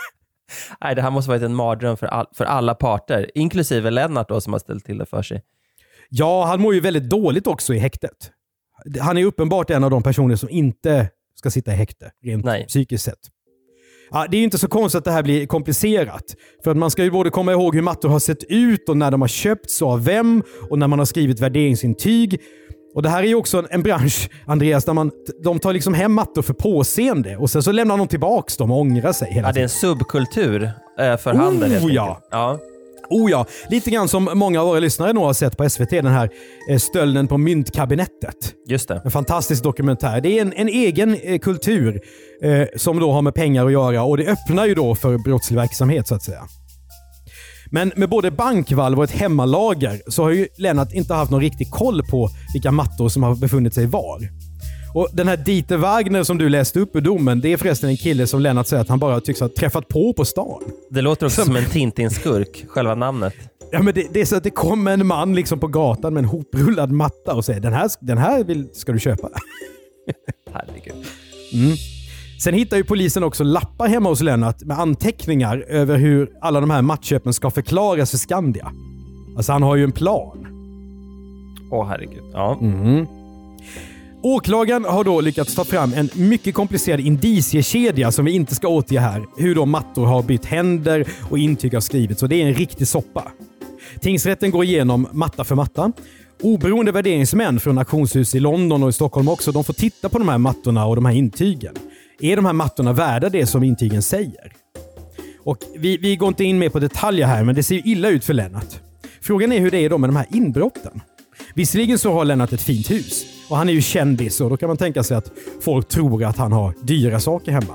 Nej, 0.81 0.95
det 0.95 1.01
här 1.01 1.11
måste 1.11 1.29
varit 1.29 1.41
en 1.41 1.55
mardröm 1.55 1.97
för, 1.97 2.07
all, 2.07 2.25
för 2.33 2.45
alla 2.45 2.75
parter, 2.75 3.31
inklusive 3.35 3.89
Lennart 3.89 4.29
då 4.29 4.41
som 4.41 4.53
har 4.53 4.59
ställt 4.59 4.85
till 4.85 4.97
det 4.97 5.05
för 5.05 5.21
sig. 5.21 5.41
Ja, 6.09 6.45
han 6.45 6.61
mår 6.61 6.73
ju 6.73 6.79
väldigt 6.79 7.09
dåligt 7.09 7.47
också 7.47 7.73
i 7.73 7.77
häktet. 7.77 8.31
Han 8.99 9.17
är 9.17 9.25
uppenbart 9.25 9.69
en 9.69 9.83
av 9.83 9.91
de 9.91 10.03
personer 10.03 10.35
som 10.35 10.49
inte 10.49 11.09
ska 11.35 11.51
sitta 11.51 11.73
i 11.73 11.75
häkte, 11.75 12.11
rent 12.23 12.45
Nej. 12.45 12.65
psykiskt 12.67 13.03
sett. 13.03 13.19
Ja, 14.11 14.27
det 14.29 14.37
är 14.37 14.39
ju 14.39 14.43
inte 14.43 14.57
så 14.57 14.67
konstigt 14.67 14.97
att 14.97 15.05
det 15.05 15.11
här 15.11 15.23
blir 15.23 15.45
komplicerat. 15.45 16.35
För 16.63 16.71
att 16.71 16.77
man 16.77 16.91
ska 16.91 17.03
ju 17.03 17.11
både 17.11 17.29
komma 17.29 17.51
ihåg 17.51 17.75
hur 17.75 17.81
mattor 17.81 18.09
har 18.09 18.19
sett 18.19 18.43
ut 18.43 18.89
och 18.89 18.97
när 18.97 19.11
de 19.11 19.21
har 19.21 19.27
köpts 19.27 19.81
och 19.81 19.89
av 19.89 20.05
vem 20.05 20.43
och 20.69 20.79
när 20.79 20.87
man 20.87 20.99
har 20.99 21.05
skrivit 21.05 21.39
värderingsintyg. 21.39 22.41
Och 22.95 23.01
Det 23.01 23.09
här 23.09 23.23
är 23.23 23.27
ju 23.27 23.35
också 23.35 23.57
en, 23.57 23.67
en 23.69 23.83
bransch, 23.83 24.29
Andreas, 24.45 24.85
där 24.85 24.93
man, 24.93 25.11
de 25.43 25.59
tar 25.59 25.73
liksom 25.73 25.93
hem 25.93 26.13
mattor 26.13 26.41
för 26.41 26.53
påseende 26.53 27.37
och 27.37 27.49
sen 27.49 27.63
så 27.63 27.71
lämnar 27.71 27.97
de 27.97 28.07
tillbaks 28.07 28.57
dem 28.57 28.71
och 28.71 28.79
ångrar 28.79 29.13
sig 29.13 29.33
hela 29.33 29.47
Ja, 29.47 29.53
det 29.53 29.59
är 29.59 29.63
en 29.63 29.69
subkultur 29.69 30.63
eh, 30.99 31.17
för 31.17 31.33
handel 31.33 31.71
helt 31.71 31.85
Oh, 31.85 31.93
ja. 31.93 32.21
ja. 32.31 32.59
Oh 33.09 33.31
ja, 33.31 33.45
lite 33.69 33.91
grann 33.91 34.07
som 34.07 34.29
många 34.33 34.61
av 34.61 34.67
våra 34.67 34.79
lyssnare 34.79 35.13
nog 35.13 35.23
har 35.23 35.33
sett 35.33 35.57
på 35.57 35.69
SVT, 35.69 35.89
den 35.89 36.05
här 36.05 36.29
eh, 36.69 36.77
stölden 36.77 37.27
på 37.27 37.37
myntkabinettet. 37.37 38.53
Just 38.67 38.87
det. 38.87 39.01
En 39.05 39.11
fantastisk 39.11 39.63
dokumentär. 39.63 40.21
Det 40.21 40.37
är 40.37 40.41
en, 40.41 40.53
en 40.53 40.67
egen 40.67 41.15
eh, 41.15 41.39
kultur 41.39 42.01
eh, 42.41 42.67
som 42.75 42.99
då 42.99 43.11
har 43.11 43.21
med 43.21 43.33
pengar 43.33 43.65
att 43.65 43.71
göra 43.71 44.03
och 44.03 44.17
det 44.17 44.27
öppnar 44.27 44.65
ju 44.65 44.75
då 44.75 44.95
för 44.95 45.17
brottslig 45.17 45.57
verksamhet 45.57 46.07
så 46.07 46.15
att 46.15 46.23
säga. 46.23 46.41
Men 47.73 47.91
med 47.95 48.09
både 48.09 48.31
bankvalv 48.31 48.97
och 48.97 49.03
ett 49.03 49.11
hemmalager 49.11 50.01
så 50.07 50.23
har 50.23 50.31
ju 50.31 50.47
Lennart 50.57 50.93
inte 50.93 51.13
haft 51.13 51.31
någon 51.31 51.41
riktig 51.41 51.71
koll 51.71 52.03
på 52.03 52.29
vilka 52.53 52.71
mattor 52.71 53.09
som 53.09 53.23
har 53.23 53.35
befunnit 53.35 53.73
sig 53.73 53.85
var. 53.85 54.19
Och 54.93 55.07
Den 55.13 55.27
här 55.27 55.37
Dieter 55.37 55.77
Wagner 55.77 56.23
som 56.23 56.37
du 56.37 56.49
läste 56.49 56.79
upp 56.79 56.95
ur 56.95 57.01
domen, 57.01 57.41
det 57.41 57.53
är 57.53 57.57
förresten 57.57 57.89
en 57.89 57.97
kille 57.97 58.27
som 58.27 58.39
Lennart 58.41 58.67
säger 58.67 58.81
att 58.81 58.89
han 58.89 58.99
bara 58.99 59.21
tycks 59.21 59.39
ha 59.39 59.49
träffat 59.49 59.87
på 59.87 60.13
på 60.13 60.25
stan. 60.25 60.61
Det 60.89 61.01
låter 61.01 61.25
också 61.25 61.35
Som- 61.41 61.45
som 61.45 61.55
en 61.55 61.65
Tintin-skurk, 61.65 62.65
själva 62.67 62.95
namnet. 62.95 63.33
Ja, 63.71 63.81
men 63.81 63.93
det, 63.93 64.07
det 64.13 64.21
är 64.21 64.25
så 64.25 64.35
att 64.35 64.43
det 64.43 64.49
kommer 64.49 64.91
en 64.93 65.07
man 65.07 65.35
liksom 65.35 65.59
på 65.59 65.67
gatan 65.67 66.13
med 66.13 66.21
en 66.23 66.29
hoprullad 66.29 66.91
matta 66.91 67.33
och 67.33 67.45
säger 67.45 67.59
den 67.59 67.73
här, 67.73 67.89
den 68.01 68.17
här 68.17 68.43
vill, 68.43 68.67
ska 68.73 68.91
du 68.91 68.99
köpa. 68.99 69.29
Herregud. 70.53 71.05
Sen 72.43 72.53
hittar 72.53 72.77
ju 72.77 72.83
polisen 72.83 73.23
också 73.23 73.43
lappar 73.43 73.87
hemma 73.87 74.09
hos 74.09 74.21
Lennart 74.21 74.61
med 74.63 74.79
anteckningar 74.79 75.65
över 75.67 75.97
hur 75.97 76.29
alla 76.41 76.59
de 76.59 76.69
här 76.69 76.81
matköpen 76.81 77.33
ska 77.33 77.51
förklaras 77.51 78.11
för 78.11 78.17
Skandia. 78.17 78.71
Alltså 79.37 79.51
han 79.51 79.63
har 79.63 79.75
ju 79.75 79.83
en 79.83 79.91
plan. 79.91 80.47
Åh 81.71 81.87
herregud. 81.87 82.23
Ja. 82.33 82.59
Åklagaren 84.23 84.85
har 84.85 85.03
då 85.03 85.21
lyckats 85.21 85.55
ta 85.55 85.63
fram 85.63 85.93
en 85.93 86.09
mycket 86.13 86.55
komplicerad 86.55 86.99
indiciekedja 86.99 88.11
som 88.11 88.25
vi 88.25 88.31
inte 88.31 88.55
ska 88.55 88.67
återge 88.67 88.99
här. 88.99 89.25
Hur 89.37 89.55
då 89.55 89.65
mattor 89.65 90.05
har 90.05 90.23
bytt 90.23 90.45
händer 90.45 91.07
och 91.29 91.37
intyg 91.37 91.73
har 91.73 91.81
skrivits. 91.81 92.19
Så 92.19 92.27
det 92.27 92.41
är 92.41 92.47
en 92.47 92.53
riktig 92.53 92.87
soppa. 92.87 93.31
Tingsrätten 93.99 94.51
går 94.51 94.63
igenom 94.63 95.07
matta 95.11 95.43
för 95.43 95.55
matta. 95.55 95.91
Oberoende 96.41 96.91
värderingsmän 96.91 97.59
från 97.59 97.77
auktionshus 97.77 98.35
i 98.35 98.39
London 98.39 98.83
och 98.83 98.89
i 98.89 98.93
Stockholm 98.93 99.27
också, 99.27 99.51
de 99.51 99.63
får 99.63 99.73
titta 99.73 100.09
på 100.09 100.17
de 100.17 100.29
här 100.29 100.37
mattorna 100.37 100.85
och 100.85 100.95
de 100.95 101.05
här 101.05 101.13
intygen. 101.13 101.73
Är 102.21 102.35
de 102.35 102.45
här 102.45 102.53
mattorna 102.53 102.93
värda 102.93 103.29
det 103.29 103.45
som 103.45 103.63
intygen 103.63 104.01
säger? 104.01 104.53
Och 105.43 105.57
vi, 105.75 105.97
vi 105.97 106.15
går 106.15 106.27
inte 106.27 106.43
in 106.43 106.59
mer 106.59 106.69
på 106.69 106.79
detaljer 106.79 107.27
här, 107.27 107.43
men 107.43 107.55
det 107.55 107.63
ser 107.63 107.75
ju 107.75 107.81
illa 107.85 108.09
ut 108.09 108.25
för 108.25 108.33
Lennart. 108.33 108.79
Frågan 109.21 109.51
är 109.51 109.59
hur 109.59 109.71
det 109.71 109.77
är 109.77 109.89
då 109.89 109.97
med 109.97 110.09
de 110.09 110.15
här 110.15 110.25
inbrotten. 110.31 111.01
Visserligen 111.55 111.99
så 111.99 112.13
har 112.13 112.25
Lennart 112.25 112.53
ett 112.53 112.61
fint 112.61 112.91
hus 112.91 113.25
och 113.49 113.57
han 113.57 113.69
är 113.69 113.73
ju 113.73 113.81
kändis 113.81 114.41
och 114.41 114.49
då 114.49 114.57
kan 114.57 114.67
man 114.67 114.77
tänka 114.77 115.03
sig 115.03 115.17
att 115.17 115.31
folk 115.61 115.87
tror 115.87 116.23
att 116.23 116.37
han 116.37 116.51
har 116.51 116.73
dyra 116.83 117.19
saker 117.19 117.51
hemma. 117.51 117.73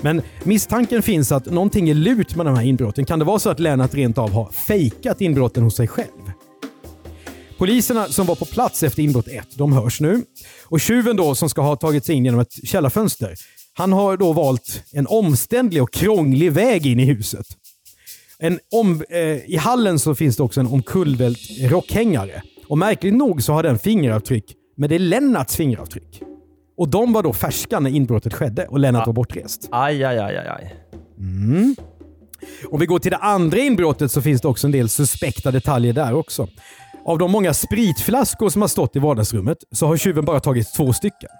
Men 0.00 0.22
misstanken 0.44 1.02
finns 1.02 1.32
att 1.32 1.46
någonting 1.46 1.90
är 1.90 1.94
lurt 1.94 2.36
med 2.36 2.46
de 2.46 2.54
här 2.56 2.64
inbrotten. 2.64 3.04
Kan 3.04 3.18
det 3.18 3.24
vara 3.24 3.38
så 3.38 3.50
att 3.50 3.60
Lennart 3.60 3.94
rent 3.94 4.18
av 4.18 4.30
har 4.30 4.52
fejkat 4.52 5.20
inbrotten 5.20 5.62
hos 5.62 5.76
sig 5.76 5.88
själv? 5.88 6.32
Poliserna 7.58 8.06
som 8.06 8.26
var 8.26 8.34
på 8.34 8.44
plats 8.44 8.82
efter 8.82 9.02
inbrott 9.02 9.28
1, 9.28 9.48
de 9.54 9.72
hörs 9.72 10.00
nu. 10.00 10.24
Och 10.64 10.80
tjuven 10.80 11.16
då 11.16 11.34
som 11.34 11.48
ska 11.48 11.62
ha 11.62 11.76
tagit 11.76 12.04
sig 12.04 12.14
in 12.14 12.24
genom 12.24 12.40
ett 12.40 12.68
källarfönster, 12.68 13.34
han 13.74 13.92
har 13.92 14.16
då 14.16 14.32
valt 14.32 14.82
en 14.92 15.06
omständlig 15.06 15.82
och 15.82 15.92
krånglig 15.92 16.52
väg 16.52 16.86
in 16.86 17.00
i 17.00 17.04
huset. 17.04 17.46
En 18.38 18.58
om, 18.72 19.04
eh, 19.10 19.18
I 19.50 19.56
hallen 19.56 19.98
så 19.98 20.14
finns 20.14 20.36
det 20.36 20.42
också 20.42 20.60
en 20.60 20.66
omkullvält 20.66 21.38
rockhängare. 21.60 22.42
Och 22.68 22.78
märkligt 22.78 23.14
nog 23.14 23.42
så 23.42 23.52
har 23.52 23.62
den 23.62 23.78
fingeravtryck, 23.78 24.54
men 24.76 24.88
det 24.88 24.94
är 24.94 24.98
Lennarts 24.98 25.56
fingeravtryck. 25.56 26.22
Och 26.76 26.88
de 26.88 27.12
var 27.12 27.22
då 27.22 27.32
färska 27.32 27.80
när 27.80 27.90
inbrottet 27.90 28.34
skedde 28.34 28.66
och 28.66 28.78
Lennart 28.78 29.06
var 29.06 29.14
bortrest. 29.14 29.68
Aj, 29.70 30.04
aj, 30.04 30.18
aj, 30.18 30.36
aj, 30.36 30.48
aj. 30.48 30.74
Mm. 31.18 31.76
Om 32.70 32.80
vi 32.80 32.86
går 32.86 32.98
till 32.98 33.10
det 33.10 33.16
andra 33.16 33.58
inbrottet 33.58 34.12
så 34.12 34.22
finns 34.22 34.40
det 34.40 34.48
också 34.48 34.66
en 34.66 34.72
del 34.72 34.88
suspekta 34.88 35.50
detaljer 35.50 35.92
där 35.92 36.14
också. 36.14 36.48
Av 37.04 37.18
de 37.18 37.30
många 37.30 37.54
spritflaskor 37.54 38.48
som 38.48 38.60
har 38.62 38.68
stått 38.68 38.96
i 38.96 38.98
vardagsrummet 38.98 39.58
så 39.72 39.86
har 39.86 39.96
tjuven 39.96 40.24
bara 40.24 40.40
tagit 40.40 40.74
två 40.74 40.92
stycken. 40.92 41.30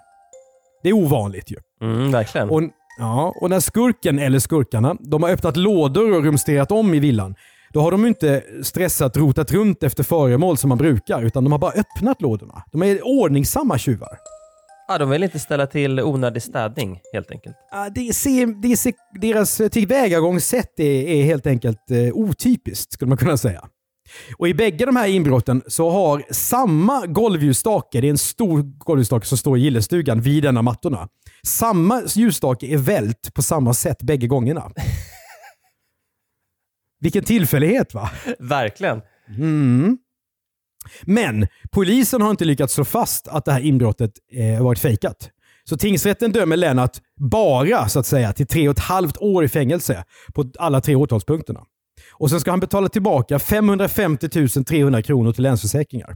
Det 0.83 0.89
är 0.89 0.93
ovanligt 0.93 1.51
ju. 1.51 1.57
Mm, 1.83 2.11
verkligen. 2.11 2.49
Och, 2.49 2.61
ja, 2.99 3.33
och 3.41 3.49
när 3.49 3.59
skurken, 3.59 4.19
eller 4.19 4.39
skurkarna, 4.39 4.95
de 4.99 5.23
har 5.23 5.29
öppnat 5.29 5.57
lådor 5.57 6.17
och 6.17 6.23
rumsterat 6.23 6.71
om 6.71 6.93
i 6.93 6.99
villan, 6.99 7.35
då 7.73 7.81
har 7.81 7.91
de 7.91 8.05
inte 8.05 8.43
stressat 8.63 9.17
rotat 9.17 9.51
runt 9.51 9.83
efter 9.83 10.03
föremål 10.03 10.57
som 10.57 10.69
man 10.69 10.77
brukar, 10.77 11.23
utan 11.23 11.43
de 11.43 11.51
har 11.51 11.59
bara 11.59 11.71
öppnat 11.71 12.21
lådorna. 12.21 12.63
De 12.71 12.83
är 12.83 12.99
ordningsamma 13.07 13.77
tjuvar. 13.77 14.17
Ja, 14.87 14.97
de 14.97 15.09
vill 15.09 15.23
inte 15.23 15.39
ställa 15.39 15.67
till 15.67 15.99
onödig 15.99 16.43
städning 16.43 16.99
helt 17.13 17.31
enkelt. 17.31 17.55
Ja, 17.71 17.89
det 17.95 18.13
ser, 18.13 18.61
det 18.61 18.77
ser, 18.77 18.93
deras 19.21 19.61
tillvägagångssätt 19.71 20.79
är, 20.79 21.07
är 21.07 21.23
helt 21.23 21.47
enkelt 21.47 21.91
eh, 21.91 22.13
otypiskt, 22.13 22.93
skulle 22.93 23.09
man 23.09 23.17
kunna 23.17 23.37
säga. 23.37 23.61
Och 24.37 24.47
I 24.47 24.53
bägge 24.53 24.85
de 24.85 24.95
här 24.95 25.07
inbrotten 25.07 25.61
så 25.67 25.89
har 25.89 26.23
samma 26.31 27.05
golvljusstake, 27.05 28.01
det 28.01 28.07
är 28.07 28.11
en 28.11 28.17
stor 28.17 28.61
golvljusstake 28.61 29.25
som 29.25 29.37
står 29.37 29.57
i 29.57 29.61
gillestugan 29.61 30.21
vid 30.21 30.43
denna 30.43 30.61
mattorna. 30.61 31.07
Samma 31.47 32.01
ljusstake 32.07 32.65
är 32.67 32.77
vält 32.77 33.33
på 33.33 33.41
samma 33.41 33.73
sätt 33.73 34.01
bägge 34.01 34.27
gångerna. 34.27 34.71
Vilken 36.99 37.23
tillfällighet 37.23 37.93
va? 37.93 38.09
Verkligen. 38.39 39.01
Mm. 39.37 39.97
Men 41.01 41.47
polisen 41.71 42.21
har 42.21 42.31
inte 42.31 42.45
lyckats 42.45 42.73
slå 42.73 42.85
fast 42.85 43.27
att 43.27 43.45
det 43.45 43.51
här 43.51 43.59
inbrottet 43.59 44.11
eh, 44.31 44.63
varit 44.63 44.79
fejkat. 44.79 45.29
Så 45.69 45.77
tingsrätten 45.77 46.31
dömer 46.31 46.57
Lennart 46.57 46.97
bara 47.31 47.89
så 47.89 47.99
att 47.99 48.05
säga 48.05 48.33
till 48.33 48.47
tre 48.47 48.69
och 48.69 48.77
ett 48.77 48.83
halvt 48.83 49.17
år 49.17 49.43
i 49.43 49.47
fängelse 49.47 50.03
på 50.33 50.51
alla 50.59 50.81
tre 50.81 50.95
åtalspunkterna. 50.95 51.63
Och 52.13 52.29
sen 52.29 52.39
ska 52.39 52.51
han 52.51 52.59
betala 52.59 52.89
tillbaka 52.89 53.39
550 53.39 54.63
300 54.63 55.01
kronor 55.01 55.33
till 55.33 55.43
Länsförsäkringar. 55.43 56.15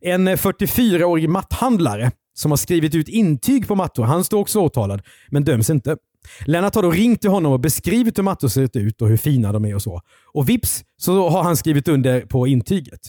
En 0.00 0.28
44-årig 0.28 1.28
matthandlare 1.28 2.12
som 2.38 2.50
har 2.52 2.56
skrivit 2.56 2.94
ut 2.94 3.08
intyg 3.08 3.68
på 3.68 3.74
mattor, 3.74 4.04
han 4.04 4.24
står 4.24 4.38
också 4.38 4.60
åtalad, 4.60 5.02
men 5.30 5.44
döms 5.44 5.70
inte. 5.70 5.96
Lennart 6.44 6.74
har 6.74 6.82
då 6.82 6.90
ringt 6.90 7.20
till 7.20 7.30
honom 7.30 7.52
och 7.52 7.60
beskrivit 7.60 8.18
hur 8.18 8.22
mattor 8.22 8.48
ser 8.48 8.78
ut 8.78 9.02
och 9.02 9.08
hur 9.08 9.16
fina 9.16 9.52
de 9.52 9.64
är 9.64 9.74
och 9.74 9.82
så. 9.82 10.02
Och 10.32 10.48
vips 10.48 10.84
så 10.96 11.28
har 11.28 11.42
han 11.42 11.56
skrivit 11.56 11.88
under 11.88 12.20
på 12.20 12.46
intyget. 12.46 13.00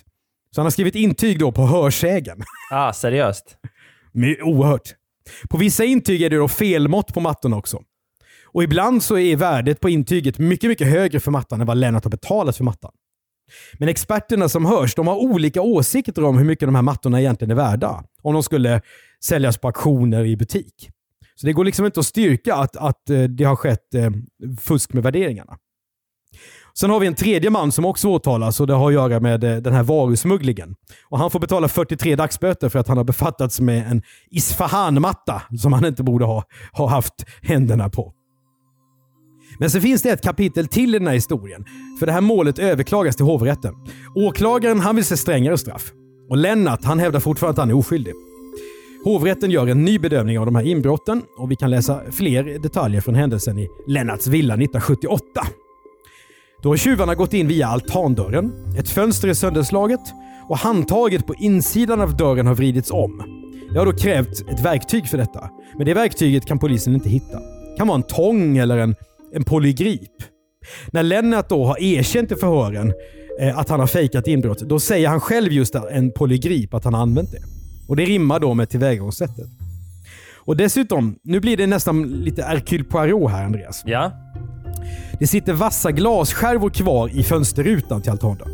Så 0.55 0.61
han 0.61 0.65
har 0.65 0.71
skrivit 0.71 0.95
intyg 0.95 1.39
då 1.39 1.51
på 1.51 1.61
hörsägen. 1.61 2.43
Ah, 2.71 2.93
seriöst? 2.93 3.57
Oerhört. 4.43 4.95
På 5.49 5.57
vissa 5.57 5.83
intyg 5.83 6.21
är 6.21 6.29
det 6.29 6.37
då 6.37 6.47
felmått 6.47 7.13
på 7.13 7.19
mattorna 7.19 7.57
också. 7.57 7.81
Och 8.45 8.63
ibland 8.63 9.03
så 9.03 9.17
är 9.17 9.35
värdet 9.35 9.79
på 9.79 9.89
intyget 9.89 10.37
mycket, 10.37 10.69
mycket 10.69 10.87
högre 10.87 11.19
för 11.19 11.31
mattan 11.31 11.61
än 11.61 11.67
vad 11.67 11.77
Lennart 11.77 12.03
har 12.03 12.11
betalat 12.11 12.57
för 12.57 12.63
mattan. 12.63 12.91
Men 13.73 13.89
experterna 13.89 14.49
som 14.49 14.65
hörs, 14.65 14.95
de 14.95 15.07
har 15.07 15.15
olika 15.15 15.61
åsikter 15.61 16.23
om 16.23 16.37
hur 16.37 16.45
mycket 16.45 16.67
de 16.67 16.75
här 16.75 16.81
mattorna 16.81 17.19
egentligen 17.21 17.51
är 17.51 17.55
värda. 17.55 18.03
Om 18.21 18.33
de 18.33 18.43
skulle 18.43 18.81
säljas 19.23 19.57
på 19.57 19.67
auktioner 19.67 20.25
i 20.25 20.37
butik. 20.37 20.89
Så 21.35 21.47
det 21.47 21.53
går 21.53 21.63
liksom 21.63 21.85
inte 21.85 21.99
att 21.99 22.05
styrka 22.05 22.55
att, 22.55 22.77
att 22.77 23.09
eh, 23.09 23.23
det 23.23 23.43
har 23.43 23.55
skett 23.55 23.95
eh, 23.95 24.09
fusk 24.59 24.93
med 24.93 25.03
värderingarna. 25.03 25.57
Sen 26.79 26.89
har 26.89 26.99
vi 26.99 27.07
en 27.07 27.15
tredje 27.15 27.49
man 27.49 27.71
som 27.71 27.85
också 27.85 28.07
åtalas 28.07 28.59
och 28.59 28.67
det 28.67 28.73
har 28.73 28.87
att 28.87 28.93
göra 28.93 29.19
med 29.19 29.43
eh, 29.43 29.55
den 29.55 29.73
här 29.73 29.83
varusmugglingen. 29.83 30.75
Och 31.09 31.19
han 31.19 31.31
får 31.31 31.39
betala 31.39 31.67
43 31.67 32.15
dagsböter 32.15 32.69
för 32.69 32.79
att 32.79 32.87
han 32.87 32.97
har 32.97 33.03
befattats 33.03 33.59
med 33.59 33.91
en 33.91 34.01
Isfahan-matta 34.31 35.41
som 35.59 35.73
han 35.73 35.85
inte 35.85 36.03
borde 36.03 36.25
ha, 36.25 36.43
ha 36.71 36.87
haft 36.87 37.25
händerna 37.41 37.89
på. 37.89 38.13
Men 39.59 39.69
så 39.69 39.81
finns 39.81 40.01
det 40.01 40.09
ett 40.09 40.23
kapitel 40.23 40.67
till 40.67 40.95
i 40.95 40.99
den 40.99 41.07
här 41.07 41.13
historien. 41.13 41.65
För 41.99 42.05
det 42.05 42.11
här 42.11 42.21
målet 42.21 42.59
överklagas 42.59 43.15
till 43.15 43.25
hovrätten. 43.25 43.73
Åklagaren 44.15 44.79
han 44.79 44.95
vill 44.95 45.05
se 45.05 45.17
strängare 45.17 45.57
straff. 45.57 45.91
Och 46.29 46.37
Lennart 46.37 46.83
han 46.83 46.99
hävdar 46.99 47.19
fortfarande 47.19 47.51
att 47.51 47.67
han 47.67 47.69
är 47.69 47.77
oskyldig. 47.77 48.13
Hovrätten 49.03 49.51
gör 49.51 49.67
en 49.67 49.85
ny 49.85 49.99
bedömning 49.99 50.39
av 50.39 50.45
de 50.45 50.55
här 50.55 50.63
inbrotten 50.63 51.23
och 51.37 51.51
vi 51.51 51.55
kan 51.55 51.69
läsa 51.69 52.01
fler 52.11 52.59
detaljer 52.59 53.01
från 53.01 53.15
händelsen 53.15 53.59
i 53.59 53.67
Lennarts 53.87 54.27
villa 54.27 54.53
1978. 54.53 55.23
Då 56.63 56.69
har 56.69 56.77
tjuvarna 56.77 57.15
gått 57.15 57.33
in 57.33 57.47
via 57.47 57.67
altandörren, 57.67 58.51
ett 58.77 58.89
fönster 58.89 59.27
är 59.27 59.33
sönderslaget 59.33 59.99
och 60.49 60.57
handtaget 60.57 61.27
på 61.27 61.35
insidan 61.35 62.01
av 62.01 62.17
dörren 62.17 62.47
har 62.47 62.55
vridits 62.55 62.91
om. 62.91 63.23
Det 63.71 63.79
har 63.79 63.85
då 63.85 63.93
krävt 63.93 64.49
ett 64.49 64.65
verktyg 64.65 65.07
för 65.07 65.17
detta, 65.17 65.49
men 65.77 65.85
det 65.85 65.93
verktyget 65.93 66.45
kan 66.45 66.59
polisen 66.59 66.93
inte 66.93 67.09
hitta. 67.09 67.39
Det 67.39 67.77
kan 67.77 67.87
vara 67.87 67.95
en 67.95 68.03
tång 68.03 68.57
eller 68.57 68.77
en, 68.77 68.95
en 69.33 69.43
polygrip. 69.43 70.11
När 70.91 71.03
Lennart 71.03 71.49
då 71.49 71.65
har 71.65 71.81
erkänt 71.81 72.31
i 72.31 72.35
förhören 72.35 72.93
eh, 73.39 73.57
att 73.57 73.69
han 73.69 73.79
har 73.79 73.87
fejkat 73.87 74.27
inbrott, 74.27 74.59
då 74.59 74.79
säger 74.79 75.07
han 75.07 75.21
själv 75.21 75.51
just 75.51 75.75
en 75.75 76.11
polygrip, 76.11 76.73
att 76.73 76.83
han 76.83 76.93
har 76.93 77.01
använt 77.01 77.31
det. 77.31 77.58
Och 77.89 77.95
Det 77.95 78.05
rimmar 78.05 78.39
då 78.39 78.53
med 78.53 78.69
tillvägagångssättet. 78.69 79.47
Och 80.35 80.57
dessutom, 80.57 81.15
nu 81.23 81.39
blir 81.39 81.57
det 81.57 81.67
nästan 81.67 82.03
lite 82.03 82.43
Hercule 82.43 82.83
Poirot 82.83 83.31
här 83.31 83.45
Andreas. 83.45 83.83
Ja. 83.85 84.11
Det 85.19 85.27
sitter 85.27 85.53
vassa 85.53 85.91
glasskärvor 85.91 86.69
kvar 86.69 87.09
i 87.09 87.23
fönsterrutan 87.23 88.01
till 88.01 88.11
altandörren. 88.11 88.51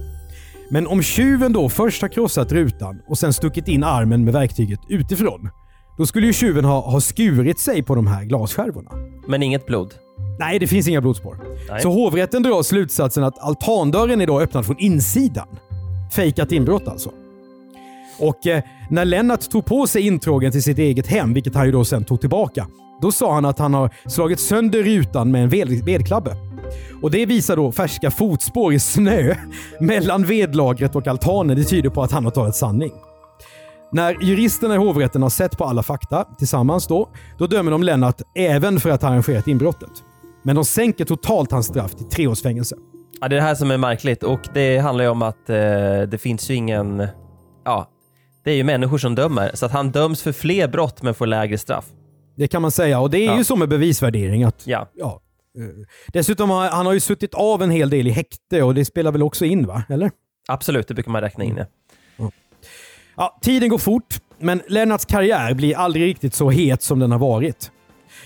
Men 0.70 0.88
om 0.88 1.02
tjuven 1.02 1.54
då 1.54 1.70
först 1.70 2.02
har 2.02 2.10
krossat 2.10 2.52
rutan 2.52 3.02
och 3.08 3.18
sen 3.18 3.34
stuckit 3.34 3.68
in 3.68 3.84
armen 3.84 4.24
med 4.26 4.34
verktyget 4.34 4.80
utifrån, 4.90 5.50
då 5.98 6.06
skulle 6.06 6.28
ju 6.28 6.34
tjuven 6.34 6.66
ha, 6.66 6.92
ha 6.92 7.02
skurit 7.02 7.60
sig 7.60 7.84
på 7.84 7.96
de 7.96 8.08
här 8.08 8.24
glasskärvorna. 8.24 8.92
Men 9.28 9.44
inget 9.44 9.66
blod? 9.66 9.94
Nej, 10.40 10.60
det 10.60 10.68
finns 10.68 10.88
inga 10.88 11.02
blodspår. 11.02 11.38
Nej. 11.70 11.82
Så 11.82 11.92
hovrätten 11.92 12.44
drar 12.44 12.64
slutsatsen 12.64 13.24
att 13.24 13.40
altandörren 13.40 14.22
är 14.22 14.28
då 14.28 14.42
öppnad 14.42 14.66
från 14.66 14.80
insidan. 14.80 15.48
Fejkat 16.16 16.52
inbrott 16.52 16.88
alltså. 16.88 17.12
Och 18.20 18.48
eh, 18.48 18.64
när 18.90 19.06
Lennart 19.06 19.50
tog 19.50 19.66
på 19.66 19.88
sig 19.88 20.08
intrågen 20.08 20.52
till 20.52 20.64
sitt 20.64 20.78
eget 20.78 21.08
hem, 21.08 21.34
vilket 21.34 21.56
han 21.56 21.66
ju 21.66 21.72
då 21.72 21.86
sen 21.86 22.04
tog 22.04 22.22
tillbaka, 22.22 22.68
då 23.02 23.12
sa 23.12 23.34
han 23.34 23.46
att 23.46 23.60
han 23.60 23.74
har 23.74 23.90
slagit 24.06 24.40
sönder 24.40 24.84
rutan 24.84 25.32
med 25.32 25.44
en 25.44 25.50
ved 25.50 25.86
vedklabbe. 25.86 26.36
Och 27.02 27.12
Det 27.12 27.26
visar 27.26 27.56
då 27.56 27.72
färska 27.72 28.12
fotspår 28.12 28.74
i 28.74 28.80
snö 28.80 29.36
mellan 29.80 30.26
vedlagret 30.26 30.96
och 30.96 31.08
altanen. 31.08 31.58
Det 31.58 31.64
tyder 31.64 31.90
på 31.90 32.04
att 32.04 32.12
han 32.12 32.24
har 32.24 32.32
talat 32.32 32.56
sanning. 32.56 32.92
När 33.92 34.18
juristerna 34.22 34.76
i 34.76 34.78
hovrätten 34.78 35.22
har 35.22 35.30
sett 35.30 35.58
på 35.58 35.66
alla 35.66 35.84
fakta 35.84 36.24
tillsammans 36.38 36.88
då, 36.88 37.10
då 37.38 37.48
dömer 37.48 37.72
de 37.72 37.84
Lennart 37.84 38.22
även 38.36 38.80
för 38.80 38.90
att 38.90 39.02
ha 39.02 39.10
arrangerat 39.10 39.48
inbrottet. 39.48 39.92
Men 40.44 40.56
de 40.56 40.66
sänker 40.66 41.06
totalt 41.06 41.52
hans 41.52 41.66
straff 41.66 41.96
till 41.96 42.06
tre 42.06 42.28
års 42.28 42.42
fängelse. 42.42 42.76
Ja, 43.22 43.28
det 43.28 43.36
är 43.36 43.38
det 43.38 43.46
här 43.46 43.56
som 43.56 43.72
är 43.72 43.78
märkligt 43.78 44.24
och 44.24 44.40
det 44.54 44.78
handlar 44.78 45.04
ju 45.04 45.10
om 45.10 45.22
att 45.22 45.50
eh, 45.50 45.56
det 46.08 46.22
finns 46.22 46.50
ju 46.50 46.56
ingen... 46.56 47.08
Ja, 47.66 47.88
det 48.46 48.52
är 48.52 48.56
ju 48.56 48.64
människor 48.64 48.98
som 48.98 49.16
dömer. 49.16 49.52
Så 49.54 49.66
att 49.66 49.72
han 49.72 49.92
döms 49.92 50.22
för 50.22 50.32
fler 50.32 50.68
brott 50.68 51.02
men 51.02 51.14
får 51.14 51.26
lägre 51.26 51.58
straff. 51.58 51.86
Det 52.36 52.48
kan 52.48 52.62
man 52.62 52.72
säga 52.72 53.00
och 53.00 53.10
det 53.10 53.18
är 53.18 53.26
Ja. 53.26 53.38
ju 53.38 53.44
så 53.44 53.56
med 53.56 53.70
bevisvärdering. 53.70 54.44
att 54.44 54.68
Ja. 54.68 54.90
ja. 54.94 55.20
eh, 55.58 55.64
Dessutom 56.08 56.50
har 56.50 56.70
han 56.70 56.86
har 56.86 56.94
ju 56.94 57.00
suttit 57.00 57.34
av 57.34 57.64
en 57.64 57.70
hel 57.72 57.90
del 57.90 58.08
i 58.08 58.10
häkte 58.12 58.64
och 58.64 58.76
det 58.76 58.86
spelar 58.86 59.12
väl 59.12 59.24
också 59.24 59.46
in 59.46 59.68
va? 59.68 59.84
Eller? 59.90 60.12
Absolut, 60.48 60.88
det 60.88 60.94
brukar 60.94 61.12
man 61.12 61.22
räkna 61.22 61.44
in. 61.44 61.58
Ja. 62.18 62.32
Ja, 63.18 63.40
tiden 63.42 63.70
går 63.70 63.78
fort, 63.78 64.16
men 64.40 64.62
Lennarts 64.68 65.06
karriär 65.06 65.54
blir 65.54 65.78
aldrig 65.78 66.06
riktigt 66.06 66.34
så 66.34 66.50
het 66.50 66.82
som 66.82 67.00
den 67.00 67.12
har 67.12 67.20
varit. 67.20 67.72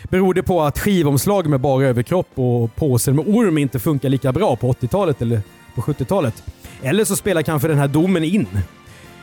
Beror 0.09 0.33
det 0.33 0.43
på 0.43 0.61
att 0.61 0.79
skivomslag 0.79 1.47
med 1.47 1.59
bara 1.59 1.85
överkropp 1.85 2.27
och 2.35 2.75
påsen 2.75 3.15
med 3.15 3.27
orm 3.27 3.57
inte 3.57 3.79
funkar 3.79 4.09
lika 4.09 4.31
bra 4.31 4.55
på 4.55 4.73
80-talet 4.73 5.21
eller 5.21 5.41
på 5.75 5.81
70-talet? 5.81 6.43
Eller 6.81 7.05
så 7.05 7.15
spelar 7.15 7.41
kanske 7.41 7.67
den 7.67 7.77
här 7.77 7.87
domen 7.87 8.23
in. 8.23 8.47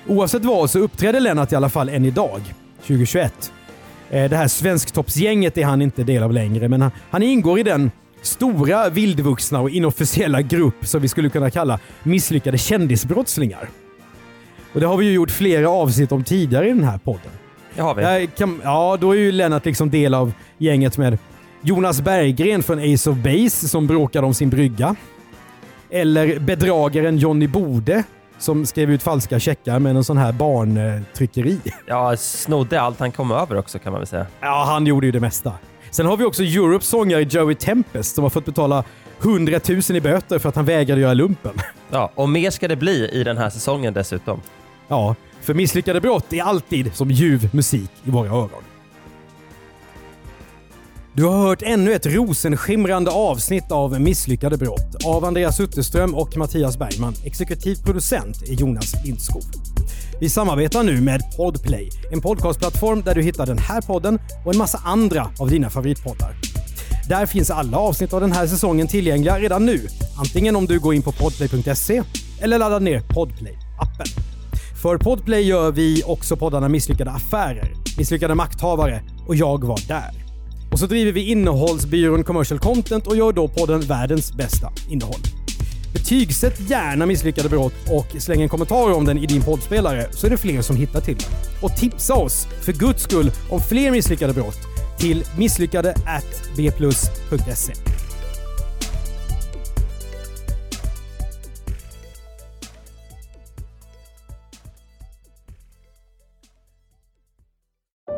Oavsett 0.08 0.44
vad 0.44 0.70
så 0.70 0.78
uppträder 0.78 1.20
Lennart 1.20 1.52
i 1.52 1.56
alla 1.56 1.68
fall 1.68 1.88
än 1.88 2.04
idag, 2.04 2.40
2021. 2.80 3.52
Eh, 4.10 4.30
Det 4.30 4.36
här 4.36 4.48
svensktoppsgänget 4.48 5.58
är 5.58 5.64
han 5.64 5.82
inte 5.82 6.02
del 6.04 6.22
av 6.22 6.32
längre, 6.32 6.68
men 6.68 6.80
han, 6.82 6.90
han 7.10 7.22
ingår 7.22 7.58
i 7.58 7.62
den 7.62 7.90
stora, 8.22 8.88
vildvuxna 8.88 9.60
och 9.60 9.70
inofficiella 9.70 10.42
grupp 10.42 10.86
som 10.86 11.02
vi 11.02 11.08
skulle 11.08 11.28
kunna 11.28 11.50
kalla 11.50 11.78
misslyckade 12.02 12.58
kändisbrottslingar. 12.58 13.68
Och 14.72 14.80
det 14.80 14.86
har 14.86 14.96
vi 14.96 15.06
ju 15.06 15.12
gjort 15.12 15.30
flera 15.30 15.68
avsnitt 15.68 16.12
om 16.12 16.24
tidigare 16.24 16.66
i 16.66 16.68
den 16.68 16.84
här 16.84 16.98
podden. 16.98 17.30
Det 17.74 17.82
har 17.82 17.94
vi. 17.94 18.02
Där 18.02 18.26
kan, 18.26 18.60
ja, 18.64 18.98
då 19.00 19.12
är 19.12 19.16
ju 19.16 19.32
Lennart 19.32 19.64
liksom 19.64 19.90
del 19.90 20.14
av 20.14 20.32
gänget 20.58 20.98
med 20.98 21.18
Jonas 21.62 22.00
Berggren 22.00 22.62
från 22.62 22.94
Ace 22.94 23.10
of 23.10 23.16
Base 23.16 23.68
som 23.68 23.86
bråkade 23.86 24.26
om 24.26 24.34
sin 24.34 24.50
brygga. 24.50 24.96
Eller 25.90 26.38
bedragaren 26.38 27.18
Johnny 27.18 27.46
Bode 27.46 28.04
som 28.38 28.66
skrev 28.66 28.90
ut 28.90 29.02
falska 29.02 29.40
checkar 29.40 29.78
med 29.78 29.96
en 29.96 30.04
sån 30.04 30.16
här 30.16 30.32
barntryckeri. 30.32 31.60
Ja, 31.86 32.16
snodde 32.16 32.80
allt 32.80 33.00
han 33.00 33.12
kom 33.12 33.30
över 33.30 33.56
också 33.56 33.78
kan 33.78 33.92
man 33.92 34.00
väl 34.00 34.06
säga. 34.06 34.26
Ja, 34.40 34.64
han 34.68 34.86
gjorde 34.86 35.06
ju 35.06 35.12
det 35.12 35.20
mesta. 35.20 35.52
Sen 35.90 36.06
har 36.06 36.16
vi 36.16 36.24
också 36.24 36.42
Europes 36.42 36.88
sångare 36.88 37.22
Joey 37.22 37.54
Tempest 37.54 38.14
som 38.14 38.24
har 38.24 38.30
fått 38.30 38.44
betala 38.44 38.84
100 39.22 39.60
000 39.68 39.80
i 39.96 40.00
böter 40.00 40.38
för 40.38 40.48
att 40.48 40.56
han 40.56 40.64
vägrade 40.64 41.00
göra 41.00 41.14
lumpen. 41.14 41.52
Ja, 41.90 42.10
och 42.14 42.28
mer 42.28 42.50
ska 42.50 42.68
det 42.68 42.76
bli 42.76 43.08
i 43.12 43.24
den 43.24 43.38
här 43.38 43.50
säsongen 43.50 43.94
dessutom. 43.94 44.40
Ja, 44.88 45.14
för 45.40 45.54
misslyckade 45.54 46.00
brott 46.00 46.32
är 46.32 46.42
alltid 46.42 46.94
som 46.94 47.10
ljuv 47.10 47.50
musik 47.52 47.90
i 48.04 48.10
våra 48.10 48.28
öron. 48.28 48.62
Du 51.16 51.24
har 51.24 51.38
hört 51.38 51.62
ännu 51.62 51.92
ett 51.92 52.06
rosenskimrande 52.06 53.10
avsnitt 53.10 53.72
av 53.72 54.00
Misslyckade 54.00 54.56
brott 54.56 55.04
av 55.04 55.24
Andreas 55.24 55.60
Utterström 55.60 56.14
och 56.14 56.36
Mattias 56.36 56.78
Bergman. 56.78 57.14
Exekutiv 57.24 57.76
producent 57.84 58.42
är 58.42 58.52
Jonas 58.52 59.04
Lindskog. 59.04 59.42
Vi 60.20 60.28
samarbetar 60.28 60.82
nu 60.82 61.00
med 61.00 61.20
Podplay, 61.36 61.90
en 62.12 62.20
podcastplattform 62.20 63.02
där 63.02 63.14
du 63.14 63.22
hittar 63.22 63.46
den 63.46 63.58
här 63.58 63.80
podden 63.80 64.18
och 64.44 64.52
en 64.52 64.58
massa 64.58 64.80
andra 64.84 65.30
av 65.38 65.50
dina 65.50 65.70
favoritpoddar. 65.70 66.34
Där 67.08 67.26
finns 67.26 67.50
alla 67.50 67.78
avsnitt 67.78 68.12
av 68.12 68.20
den 68.20 68.32
här 68.32 68.46
säsongen 68.46 68.88
tillgängliga 68.88 69.38
redan 69.38 69.66
nu. 69.66 69.86
Antingen 70.18 70.56
om 70.56 70.66
du 70.66 70.78
går 70.78 70.94
in 70.94 71.02
på 71.02 71.12
podplay.se 71.12 72.02
eller 72.40 72.58
laddar 72.58 72.80
ner 72.80 73.00
Podplay-appen. 73.00 74.20
För 74.82 74.98
Podplay 74.98 75.42
gör 75.42 75.72
vi 75.72 76.02
också 76.06 76.36
poddarna 76.36 76.68
Misslyckade 76.68 77.10
affärer, 77.10 77.74
Misslyckade 77.98 78.34
makthavare 78.34 79.02
och 79.26 79.36
Jag 79.36 79.64
var 79.64 79.80
där. 79.88 80.25
Och 80.76 80.80
så 80.80 80.86
driver 80.86 81.12
vi 81.12 81.30
innehållsbyrån 81.30 82.24
Commercial 82.24 82.60
Content 82.60 83.06
och 83.06 83.16
gör 83.16 83.32
då 83.32 83.48
podden 83.48 83.80
Världens 83.80 84.32
bästa 84.32 84.72
innehåll. 84.90 85.20
Betygsätt 85.92 86.70
gärna 86.70 87.06
Misslyckade 87.06 87.48
brott 87.48 87.72
och 87.90 88.22
släng 88.22 88.42
en 88.42 88.48
kommentar 88.48 88.92
om 88.92 89.04
den 89.04 89.18
i 89.18 89.26
din 89.26 89.42
poddspelare 89.42 90.06
så 90.12 90.26
är 90.26 90.30
det 90.30 90.36
fler 90.36 90.62
som 90.62 90.76
hittar 90.76 91.00
till 91.00 91.16
den. 91.16 91.28
Och 91.62 91.76
tipsa 91.76 92.14
oss, 92.14 92.46
för 92.62 92.72
guds 92.72 93.02
skull, 93.02 93.30
om 93.50 93.60
fler 93.60 93.90
misslyckade 93.90 94.32
brott 94.32 94.58
till 94.98 95.24
misslyckade 95.38 95.94
bplus.se. 96.56 97.95